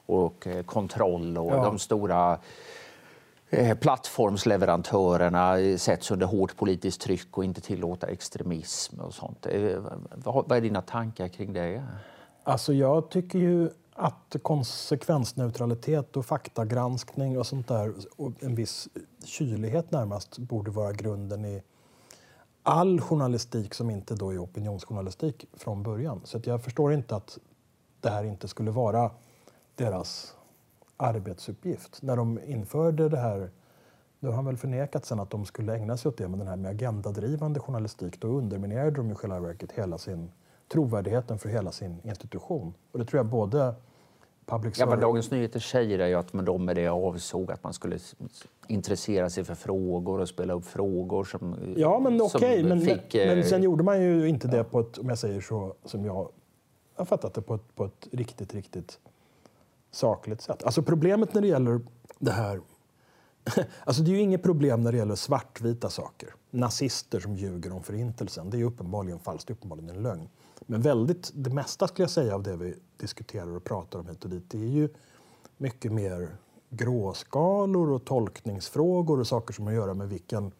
och 0.05 0.47
eh, 0.47 0.63
kontroll 0.63 1.37
och 1.37 1.51
ja. 1.51 1.63
de 1.63 1.79
stora 1.79 2.31
eh, 2.31 2.37
Eh, 3.55 3.75
plattformsleverantörerna 3.75 5.59
eh, 5.59 5.77
sätts 5.77 6.11
under 6.11 6.25
hårt 6.25 6.55
politiskt 6.55 7.01
tryck 7.01 7.37
och 7.37 7.43
inte 7.43 7.61
tillåta 7.61 8.07
extremism 8.07 8.99
och 8.99 9.13
sånt. 9.13 9.45
Eh, 9.45 9.79
vad 10.15 10.51
är 10.51 10.61
dina 10.61 10.81
tankar 10.81 11.27
kring 11.27 11.53
det? 11.53 11.83
Alltså 12.43 12.73
jag 12.73 13.09
tycker 13.09 13.39
ju 13.39 13.69
att 13.93 14.35
konsekvensneutralitet 14.41 16.17
och 16.17 16.25
faktagranskning 16.25 17.37
och 17.37 17.47
sånt 17.47 17.67
där 17.67 17.93
och 18.17 18.31
en 18.39 18.55
viss 18.55 18.87
kylighet 19.25 19.91
närmast 19.91 20.37
borde 20.37 20.71
vara 20.71 20.91
grunden 20.91 21.45
i 21.45 21.63
all 22.63 23.01
journalistik 23.01 23.73
som 23.73 23.89
inte 23.89 24.15
då 24.15 24.33
är 24.33 24.43
opinionsjournalistik 24.43 25.45
från 25.53 25.83
början. 25.83 26.21
Så 26.23 26.41
jag 26.43 26.63
förstår 26.63 26.93
inte 26.93 27.15
att 27.15 27.37
det 28.01 28.09
här 28.09 28.23
inte 28.23 28.47
skulle 28.47 28.71
vara 28.71 29.11
deras 29.75 30.35
arbetsuppgift. 30.97 32.01
När 32.01 32.15
de 32.15 32.39
införde 32.45 33.09
det 33.09 33.17
här 33.17 33.49
Nu 34.19 34.29
har 34.29 34.35
han 34.35 34.45
väl 34.45 34.57
förnekat 34.57 35.05
sen 35.05 35.19
att 35.19 35.29
de 35.29 35.45
skulle 35.45 35.75
ägna 35.75 35.97
sig 35.97 36.09
åt 36.09 36.17
det, 36.17 36.27
men 36.27 36.39
den 36.39 36.47
här 36.47 36.55
med 36.55 36.71
agendadrivande 36.71 37.59
journalistik, 37.59 38.21
då 38.21 38.27
underminerade 38.27 38.91
de 38.91 39.11
i 39.11 39.15
själva 39.15 39.39
verket 39.39 39.71
hela 39.71 39.97
sin 39.97 40.31
trovärdigheten 40.67 41.37
för 41.37 41.49
hela 41.49 41.71
sin 41.71 42.01
institution. 42.03 42.73
Och 42.91 42.99
det 42.99 43.05
tror 43.05 43.19
jag 43.19 43.25
både 43.25 43.75
public 44.45 44.79
ja, 44.79 44.85
men 44.85 44.99
Dagens 44.99 45.31
Nyheter 45.31 45.59
säger 45.59 46.07
ju 46.07 46.15
att 46.15 46.31
de 46.31 46.65
med 46.65 46.75
det 46.75 46.87
avsåg 46.87 47.51
att 47.51 47.63
man 47.63 47.73
skulle 47.73 47.99
intressera 48.67 49.29
sig 49.29 49.43
för 49.43 49.55
frågor 49.55 50.19
och 50.19 50.29
spela 50.29 50.53
upp 50.53 50.65
frågor 50.65 51.23
som 51.23 51.55
Ja, 51.77 51.99
men 51.99 52.21
okej, 52.21 52.37
okay, 52.37 52.63
men, 52.63 52.81
fick, 52.81 53.13
men, 53.13 53.27
men 53.27 53.43
sen 53.43 53.63
gjorde 53.63 53.83
man 53.83 54.01
ju 54.01 54.29
inte 54.29 54.47
det 54.47 54.63
på 54.63 54.79
ett, 54.79 54.97
om 54.97 55.09
jag 55.09 55.17
säger 55.17 55.41
så, 55.41 55.75
som 55.85 56.05
jag 56.05 56.29
har 56.95 57.05
fattat 57.05 57.33
det, 57.33 57.41
på 57.41 57.55
ett, 57.55 57.75
på 57.75 57.85
ett 57.85 58.07
riktigt, 58.11 58.53
riktigt 58.53 58.99
sakligt 59.95 60.41
sätt. 60.41 60.63
Alltså 60.63 60.81
problemet 60.81 61.33
när 61.33 61.41
det 61.41 61.47
gäller 61.47 61.81
det 62.19 62.31
här 62.31 62.61
Alltså 63.83 64.03
det 64.03 64.11
är 64.11 64.15
ju 64.15 64.21
inget 64.21 64.43
problem 64.43 64.83
när 64.83 64.91
det 64.91 64.97
gäller 64.97 65.15
svartvita 65.15 65.89
saker. 65.89 66.29
Nazister 66.51 67.19
som 67.19 67.35
ljuger 67.35 67.73
om 67.73 67.83
förintelsen. 67.83 68.49
Det 68.49 68.59
är 68.59 68.63
uppenbarligen 68.63 69.19
falskt, 69.19 69.49
uppenbarligen 69.49 69.89
en 69.89 70.03
lögn. 70.03 70.29
Men 70.59 70.81
väldigt, 70.81 71.31
det 71.33 71.49
mesta 71.49 71.87
skulle 71.87 72.03
jag 72.03 72.09
säga 72.09 72.35
av 72.35 72.43
det 72.43 72.55
vi 72.55 72.75
diskuterar 72.97 73.55
och 73.55 73.63
pratar 73.63 73.99
om 73.99 74.07
hit 74.07 74.23
och 74.23 74.29
dit, 74.29 74.49
det 74.49 74.57
är 74.57 74.69
ju 74.69 74.89
mycket 75.57 75.91
mer 75.91 76.37
gråskalor 76.69 77.91
och 77.91 78.05
tolkningsfrågor 78.05 79.19
och 79.19 79.27
saker 79.27 79.53
som 79.53 79.65
har 79.65 79.71
att 79.71 79.77
göra 79.77 79.93
med 79.93 80.09
vilken 80.09 80.51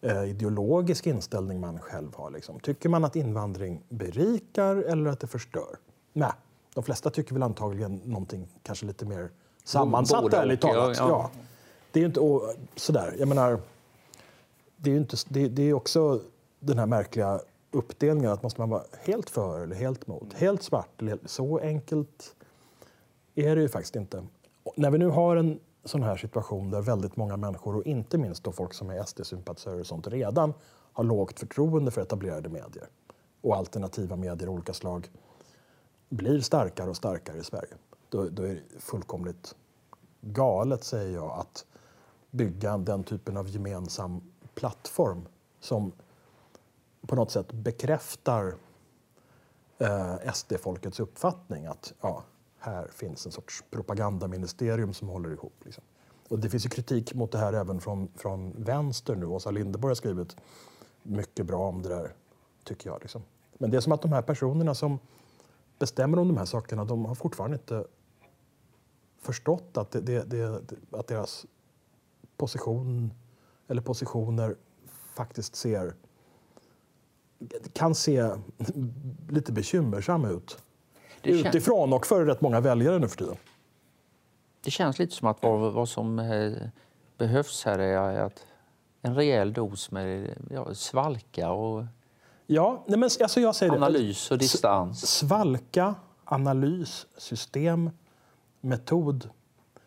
eh, 0.00 0.24
ideologisk 0.24 1.06
inställning 1.06 1.60
man 1.60 1.78
själv 1.78 2.14
har. 2.14 2.30
Liksom. 2.30 2.60
Tycker 2.60 2.88
man 2.88 3.04
att 3.04 3.16
invandring 3.16 3.82
berikar 3.88 4.76
eller 4.76 5.10
att 5.10 5.20
det 5.20 5.26
förstör? 5.26 5.78
Nej, 6.12 6.32
de 6.74 6.84
flesta 6.84 7.10
tycker 7.10 7.34
väl 7.34 7.42
antagligen 7.42 7.96
någonting 7.96 8.48
kanske 8.62 8.86
lite 8.86 9.04
mer 9.04 9.30
sammansatt, 9.64 10.32
ärligt 10.32 10.60
talat. 10.60 10.96
Ja, 10.98 11.08
ja. 11.08 11.30
Det 11.92 12.00
är 12.00 12.04
inte 12.04 12.20
och, 12.20 12.54
sådär. 12.76 13.14
Jag 13.18 13.28
menar, 13.28 13.60
det 14.76 14.92
är, 14.92 14.96
inte, 14.96 15.16
det, 15.28 15.48
det, 15.48 15.62
är 15.62 15.72
också 15.72 16.20
den 16.60 16.78
här 16.78 16.86
märkliga 16.86 17.40
uppdelningen 17.70 18.30
att 18.30 18.42
måste 18.42 18.60
man 18.60 18.70
vara 18.70 18.82
helt 19.04 19.30
för 19.30 19.60
eller 19.60 19.76
helt 19.76 20.06
mot, 20.06 20.32
helt 20.32 20.62
svart 20.62 20.88
eller 20.98 21.10
helt, 21.10 21.30
så 21.30 21.58
enkelt 21.58 22.34
är 23.34 23.56
det 23.56 23.62
ju 23.62 23.68
faktiskt 23.68 23.96
inte. 23.96 24.26
Och 24.62 24.74
när 24.76 24.90
vi 24.90 24.98
nu 24.98 25.08
har 25.08 25.36
en 25.36 25.60
sån 25.84 26.02
här 26.02 26.16
situation 26.16 26.70
där 26.70 26.80
väldigt 26.80 27.16
många 27.16 27.36
människor 27.36 27.76
och 27.76 27.86
inte 27.86 28.18
minst 28.18 28.44
då 28.44 28.52
folk 28.52 28.74
som 28.74 28.90
är 28.90 29.02
SD-sympatisörer 29.04 29.80
och 29.80 29.86
sånt 29.86 30.08
redan 30.08 30.54
har 30.92 31.04
lågt 31.04 31.40
förtroende 31.40 31.90
för 31.90 32.00
etablerade 32.00 32.48
medier 32.48 32.88
och 33.40 33.56
alternativa 33.56 34.16
medier 34.16 34.48
av 34.48 34.54
olika 34.54 34.72
slag 34.72 35.08
blir 36.10 36.40
starkare 36.40 36.90
och 36.90 36.96
starkare 36.96 37.38
i 37.38 37.44
Sverige. 37.44 37.74
Då, 38.08 38.28
då 38.28 38.42
är 38.42 38.48
det 38.48 38.80
fullkomligt 38.80 39.54
galet, 40.20 40.84
säger 40.84 41.14
jag, 41.14 41.30
att 41.30 41.66
bygga 42.30 42.78
den 42.78 43.04
typen 43.04 43.36
av 43.36 43.48
gemensam 43.48 44.22
plattform 44.54 45.28
som 45.60 45.92
på 47.06 47.14
något 47.14 47.30
sätt 47.30 47.52
bekräftar 47.52 48.54
eh, 49.78 50.32
SD-folkets 50.32 51.00
uppfattning 51.00 51.66
att 51.66 51.92
ja, 52.00 52.24
här 52.58 52.88
finns 52.88 53.26
en 53.26 53.32
sorts 53.32 53.64
propagandaministerium 53.70 54.94
som 54.94 55.08
håller 55.08 55.32
ihop. 55.32 55.54
Liksom. 55.64 55.84
Och 56.28 56.38
det 56.38 56.50
finns 56.50 56.66
ju 56.66 56.70
kritik 56.70 57.14
mot 57.14 57.32
det 57.32 57.38
här 57.38 57.52
även 57.52 57.80
från, 57.80 58.08
från 58.16 58.62
vänster 58.62 59.16
nu. 59.16 59.26
Åsa 59.26 59.50
Linderborg 59.50 59.90
har 59.90 59.94
skrivit 59.94 60.36
mycket 61.02 61.46
bra 61.46 61.68
om 61.68 61.82
det 61.82 61.88
där, 61.88 62.14
tycker 62.64 62.90
jag. 62.90 63.00
Liksom. 63.00 63.22
Men 63.58 63.70
det 63.70 63.76
är 63.76 63.80
som 63.80 63.92
att 63.92 64.02
de 64.02 64.12
här 64.12 64.22
personerna 64.22 64.74
som 64.74 64.98
bestämmer 65.80 66.18
om 66.18 66.28
de 66.28 66.36
här 66.36 66.44
sakerna, 66.44 66.84
de 66.84 67.04
har 67.04 67.14
fortfarande 67.14 67.56
inte 67.56 67.84
förstått 69.20 69.76
att, 69.76 69.90
det, 69.90 70.00
det, 70.00 70.24
det, 70.24 70.60
att 70.90 71.06
deras 71.06 71.46
position 72.36 73.14
eller 73.68 73.82
positioner 73.82 74.56
faktiskt 75.14 75.56
ser 75.56 75.94
kan 77.72 77.94
se 77.94 78.30
lite 79.28 79.52
bekymmersam 79.52 80.24
ut 80.24 80.62
det 81.22 81.30
utifrån 81.30 81.92
och 81.92 82.06
för 82.06 82.24
rätt 82.24 82.40
många 82.40 82.60
väljare 82.60 82.98
nu 82.98 83.08
för 83.08 83.16
tiden. 83.16 83.36
Det 84.60 84.70
känns 84.70 84.98
lite 84.98 85.14
som 85.14 85.28
att 85.28 85.42
vad, 85.42 85.72
vad 85.72 85.88
som 85.88 86.18
eh, 86.18 86.52
behövs 87.18 87.64
här 87.64 87.78
är 87.78 88.20
att 88.20 88.46
en 89.02 89.14
rejäl 89.14 89.52
dos 89.52 89.90
med 89.90 90.36
ja, 90.50 90.74
svalka 90.74 91.50
och 91.50 91.84
ja, 92.54 92.84
nej 92.86 92.98
men, 92.98 93.10
alltså 93.20 93.40
jag 93.40 93.54
säger 93.54 93.72
analys 93.72 94.28
det. 94.28 94.34
och 94.34 94.38
distans. 94.38 95.06
Svalka, 95.06 95.94
analys, 96.24 97.06
system, 97.16 97.90
metod. 98.60 99.30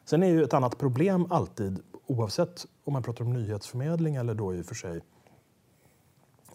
Sen 0.06 0.24
är 0.24 0.28
ju 0.28 0.44
ett 0.44 0.54
annat 0.54 0.78
problem 0.78 1.28
alltid 1.30 1.80
oavsett 2.06 2.66
om 2.84 2.94
man 2.94 3.04
pratar 3.04 3.26
om 3.26 3.34
nyhetsförmedling 3.34 4.16
eller 4.16 4.34
då 4.34 4.56
i 4.56 4.62
och 4.62 4.66
för 4.66 4.76
sig 4.76 5.02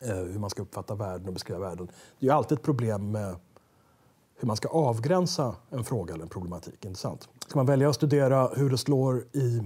eh, 0.01 0.15
hur 0.15 0.39
man 0.39 0.51
ska 0.51 0.63
uppfatta 0.63 0.95
världen 0.95 1.27
och 1.27 1.33
beskriva 1.33 1.61
världen. 1.61 1.89
Det 2.19 2.29
är 2.29 2.33
alltid 2.33 2.59
ett 2.59 2.65
problem 2.65 3.11
med 3.11 3.37
hur 4.37 4.47
man 4.47 4.57
ska 4.57 4.69
avgränsa 4.69 5.57
en 5.71 5.85
fråga 5.85 6.15
eller 6.15 6.23
en 6.23 6.31
problematik. 6.31 6.85
Intressant. 6.85 7.29
Ska 7.47 7.59
man 7.59 7.67
välja 7.67 7.89
att 7.89 7.95
studera 7.95 8.49
hur 8.49 8.71
det 8.71 8.79
slår 8.79 9.25
i 9.33 9.63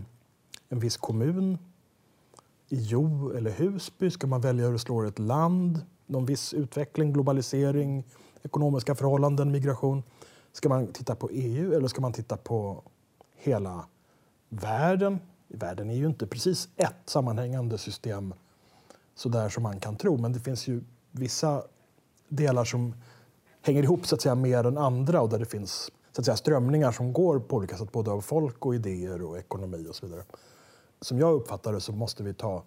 en 0.68 0.78
viss 0.78 0.97
kommun, 0.97 1.59
i 2.68 2.76
Jo 2.76 3.32
eller 3.36 3.51
Husby? 3.51 4.11
Ska 4.11 4.26
man 4.26 4.40
välja 4.40 4.64
hur 4.64 4.72
det 4.72 4.78
slår 4.78 5.05
i 5.07 5.09
ett 5.09 5.18
land? 5.18 5.80
Någon 6.12 6.26
viss 6.26 6.54
utveckling, 6.54 7.12
globalisering, 7.12 8.04
ekonomiska 8.42 8.94
förhållanden, 8.94 9.50
migration? 9.50 10.02
Ska 10.52 10.68
man 10.68 10.86
titta 10.86 11.14
på 11.14 11.30
EU 11.30 11.74
eller 11.74 11.88
ska 11.88 12.00
man 12.00 12.12
titta 12.12 12.36
på 12.36 12.82
hela 13.36 13.86
världen? 14.48 15.18
Världen 15.48 15.90
är 15.90 15.94
ju 15.94 16.06
inte 16.06 16.26
precis 16.26 16.68
ett 16.76 16.96
sammanhängande 17.04 17.78
system 17.78 18.34
så 19.14 19.28
där 19.28 19.48
som 19.48 19.62
man 19.62 19.80
kan 19.80 19.96
tro, 19.96 20.16
men 20.16 20.32
det 20.32 20.40
finns 20.40 20.68
ju 20.68 20.82
vissa 21.10 21.62
delar 22.28 22.64
som 22.64 22.94
hänger 23.62 23.82
ihop 23.82 24.06
så 24.06 24.14
att 24.14 24.20
säga 24.20 24.34
mer 24.34 24.66
än 24.66 24.78
andra 24.78 25.20
och 25.20 25.28
där 25.28 25.38
det 25.38 25.46
finns 25.46 25.90
så 26.12 26.20
att 26.20 26.24
säga, 26.24 26.36
strömningar 26.36 26.92
som 26.92 27.12
går 27.12 27.38
på 27.38 27.56
olika 27.56 27.76
sätt, 27.76 27.92
både 27.92 28.10
av 28.10 28.20
folk 28.20 28.66
och 28.66 28.74
idéer 28.74 29.22
och 29.22 29.38
ekonomi 29.38 29.86
och 29.90 29.94
så 29.94 30.06
vidare. 30.06 30.24
Som 31.00 31.18
jag 31.18 31.34
uppfattar 31.34 31.72
det 31.72 31.80
så 31.80 31.92
måste 31.92 32.22
vi 32.22 32.34
ta 32.34 32.62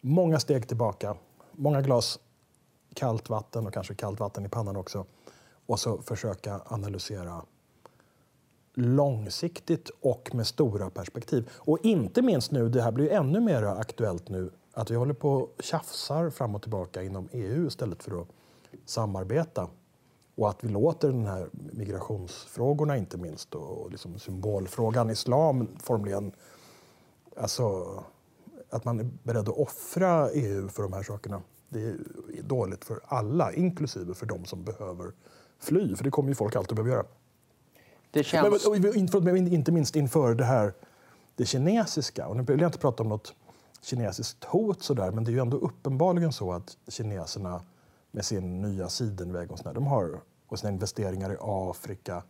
många 0.00 0.40
steg 0.40 0.68
tillbaka, 0.68 1.16
många 1.52 1.82
glas 1.82 2.18
kallt 2.94 3.30
vatten 3.30 3.66
och 3.66 3.74
kanske 3.74 3.94
kallt 3.94 4.20
vatten 4.20 4.46
i 4.46 4.48
pannan 4.48 4.76
också 4.76 5.06
och 5.66 5.80
så 5.80 6.02
försöka 6.02 6.60
analysera 6.64 7.42
långsiktigt 8.74 9.90
och 10.00 10.34
med 10.34 10.46
stora 10.46 10.90
perspektiv. 10.90 11.50
Och 11.54 11.78
inte 11.82 12.22
minst 12.22 12.50
nu, 12.50 12.68
det 12.68 12.82
här 12.82 12.92
blir 12.92 13.12
ännu 13.12 13.40
mer 13.40 13.62
aktuellt 13.62 14.28
nu, 14.28 14.50
att 14.72 14.90
vi 14.90 14.94
håller 14.94 15.14
på 15.14 15.32
och 15.32 15.54
tjafsar 15.62 16.30
fram 16.30 16.54
och 16.54 16.62
tillbaka 16.62 17.02
inom 17.02 17.28
EU 17.32 17.66
istället 17.66 18.02
för 18.02 18.22
att 18.22 18.28
samarbeta. 18.84 19.68
Och 20.34 20.48
att 20.48 20.64
vi 20.64 20.68
låter 20.68 21.08
den 21.08 21.26
här 21.26 21.48
migrationsfrågorna 21.52 22.96
inte 22.96 23.18
minst 23.18 23.54
och 23.54 23.90
liksom 23.90 24.18
symbolfrågan 24.18 25.10
islam 25.10 25.68
formligen, 25.82 26.32
alltså 27.36 27.86
att 28.70 28.84
man 28.84 29.00
är 29.00 29.10
beredd 29.22 29.48
att 29.48 29.58
offra 29.58 30.30
EU 30.30 30.68
för 30.68 30.82
de 30.82 30.92
här 30.92 31.02
sakerna. 31.02 31.42
Det 31.72 31.80
är 32.38 32.42
dåligt 32.42 32.84
för 32.84 33.00
alla, 33.04 33.52
inklusive 33.52 34.14
för 34.14 34.26
de 34.26 34.44
som 34.44 34.64
behöver 34.64 35.12
fly, 35.58 35.96
för 35.96 36.04
det 36.04 36.10
kommer 36.10 36.28
ju 36.28 36.34
folk 36.34 36.56
alltid 36.56 36.76
behöva 36.76 36.94
göra. 36.94 37.06
Det 38.10 38.24
känns... 38.24 38.68
Men, 39.22 39.48
inte 39.48 39.72
minst 39.72 39.96
inför 39.96 40.34
det 40.34 40.44
här 40.44 40.74
det 41.36 41.46
kinesiska. 41.46 42.26
Och 42.26 42.36
nu 42.36 42.42
vill 42.42 42.60
jag 42.60 42.68
inte 42.68 42.78
prata 42.78 43.02
om 43.02 43.08
något 43.08 43.34
kinesiskt 43.82 44.44
hot 44.44 44.82
sådär, 44.82 45.10
men 45.10 45.24
det 45.24 45.30
är 45.30 45.32
ju 45.32 45.40
ändå 45.40 45.56
uppenbarligen 45.56 46.32
så 46.32 46.52
att 46.52 46.76
kineserna 46.88 47.62
med 48.10 48.24
sin 48.24 48.62
nya 48.62 48.88
sidenväg 48.88 49.50
och, 49.52 49.58
sådär, 49.58 49.74
de 49.74 49.86
har, 49.86 50.20
och 50.48 50.58
sina 50.58 50.72
investeringar 50.72 51.32
i 51.32 51.36
Afrika, 51.40 52.22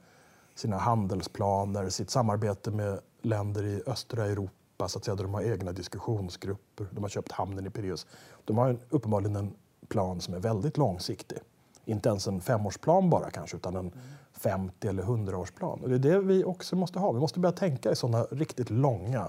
sina 0.55 0.79
handelsplaner, 0.79 1.89
sitt 1.89 2.11
samarbete 2.11 2.71
med 2.71 3.01
länder 3.23 3.65
i 3.65 3.83
östra 3.87 4.27
Europa, 4.27 4.53
så 4.89 4.99
att 4.99 5.05
säga, 5.05 5.15
de 5.15 5.35
har 5.35 5.43
egna 5.43 5.73
diskussionsgrupper. 5.73 6.87
De 6.91 7.05
har 7.05 7.09
köpt 7.09 7.33
hamnen 7.33 7.67
i 7.67 7.71
Pireus. 7.71 8.07
De 8.45 8.59
har 8.59 8.79
uppenbarligen 8.91 9.37
en 9.37 9.55
plan 9.89 10.21
som 10.21 10.35
är 10.35 10.39
väldigt 10.39 10.77
långsiktig. 10.77 11.39
Inte 11.85 12.09
ens 12.09 12.27
en 12.27 12.41
femårsplan 12.41 13.11
bara 13.11 13.31
kanske, 13.31 13.57
utan 13.57 13.77
en 13.77 13.93
50 14.33 14.89
eller 14.89 15.03
100-årsplan. 15.03 15.83
Och 15.83 15.89
det 15.89 15.95
är 15.95 15.99
det 15.99 16.21
vi 16.21 16.45
också 16.45 16.77
måste 16.77 16.99
ha. 16.99 17.13
Vi 17.13 17.21
måste 17.21 17.41
börja 17.41 17.53
tänka 17.53 17.91
i 17.93 17.97
sådana 17.97 18.25
riktigt 18.25 18.71
långa 18.71 19.29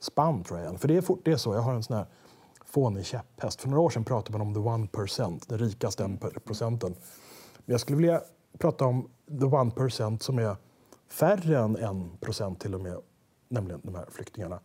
spann 0.00 0.44
tror 0.44 0.60
jag. 0.60 0.80
För 0.80 0.88
det 0.88 0.96
är, 0.96 1.00
fort, 1.00 1.20
det 1.24 1.32
är 1.32 1.36
så, 1.36 1.54
jag 1.54 1.60
har 1.60 1.74
en 1.74 1.82
sån 1.82 1.96
här 1.96 2.06
fånig 2.64 3.04
käpphäst. 3.04 3.60
För 3.60 3.68
några 3.68 3.82
år 3.82 3.90
sedan 3.90 4.04
pratade 4.04 4.38
man 4.38 4.46
om 4.46 4.54
the 4.54 4.60
one 4.60 4.86
percent, 4.86 5.48
den 5.48 5.58
rikaste 5.58 6.04
en 6.04 6.18
procenten. 6.44 6.90
Men 7.56 7.72
jag 7.72 7.80
skulle 7.80 7.96
vilja 7.96 8.20
prata 8.58 8.84
om 8.84 9.08
the 9.40 9.44
one 9.44 9.70
percent 9.70 10.22
som 10.22 10.38
är 10.38 10.56
färre 11.08 11.58
än 11.58 11.76
en 11.76 12.16
procent 12.20 12.60
till 12.60 12.74
och 12.74 12.80
med, 12.80 12.96
nämligen 13.48 13.80
de 13.84 13.94
här 13.94 14.06
flyktingarna. 14.10 14.60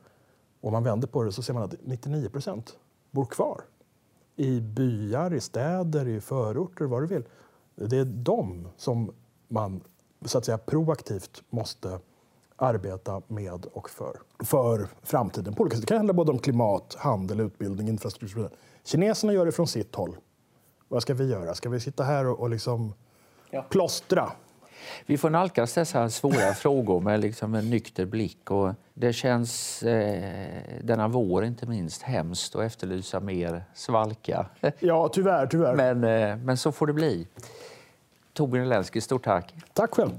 Och 0.62 0.68
om 0.68 0.74
man 0.74 0.84
vänder 0.84 1.08
på 1.08 1.24
det 1.24 1.32
så 1.32 1.42
ser 1.42 1.54
man 1.54 1.64
att 1.64 1.76
99 1.82 2.30
procent 2.30 2.78
bor 3.12 3.26
kvar 3.26 3.62
i 4.36 4.62
byar, 4.62 5.34
i 5.34 5.42
städer, 5.42 6.08
i 6.08 6.22
förorter, 6.22 6.86
vad 6.86 7.04
du 7.04 7.08
vill. 7.08 7.24
Det 7.76 7.98
är 7.98 8.06
de 8.06 8.68
som 8.78 9.12
man 9.48 9.84
så 10.26 10.38
att 10.38 10.46
säga 10.46 10.58
proaktivt 10.58 11.44
måste 11.50 12.00
arbeta 12.56 13.22
med 13.28 13.66
och 13.66 13.90
för, 13.90 14.20
för 14.40 14.88
framtiden. 15.04 15.54
På 15.54 15.62
olika 15.62 15.76
sätt. 15.76 15.82
Det 15.82 15.88
kan 15.88 15.98
handla 15.98 16.14
både 16.14 16.32
om 16.32 16.40
klimat, 16.40 16.96
handel, 17.00 17.40
utbildning, 17.40 17.90
infrastruktur. 17.90 18.50
Kineserna 18.84 19.34
gör 19.34 19.46
det 19.46 19.52
från 19.52 19.68
sitt 19.68 19.96
håll. 19.96 20.16
Vad 20.88 21.02
ska 21.02 21.14
vi 21.14 21.30
göra? 21.30 21.56
Ska 21.56 21.70
vi 21.70 21.80
sitta 21.80 22.04
här 22.04 22.26
och, 22.28 22.40
och 22.40 22.50
liksom 22.50 22.94
ja. 23.50 23.66
plåstra? 23.70 24.32
Vi 25.06 25.18
får 25.18 25.30
nalkas 25.30 25.74
dessa 25.74 26.10
svåra 26.10 26.54
frågor 26.56 27.00
med 27.00 27.20
liksom 27.20 27.56
en 27.56 27.70
nykter 27.70 28.06
blick. 28.06 28.52
Och 28.52 28.74
det 28.94 29.14
känns, 29.14 29.84
eh, 29.84 30.62
denna 30.82 31.08
vår 31.08 31.46
inte 31.46 31.66
minst, 31.66 32.02
hemskt 32.02 32.56
att 32.56 32.62
efterlysa 32.62 33.20
mer 33.20 33.64
svalka. 33.74 34.46
Ja, 34.80 35.10
tyvärr. 35.14 35.48
tyvärr. 35.48 35.76
Men, 35.76 36.04
eh, 36.04 36.38
men 36.38 36.58
så 36.58 36.72
får 36.72 36.88
det 36.88 36.94
bli. 36.94 37.28
Torbjörn 38.34 38.66
Elensky, 38.66 39.02
stort 39.02 39.24
tack. 39.24 39.54
Tack 39.74 39.94
själv. 39.94 40.12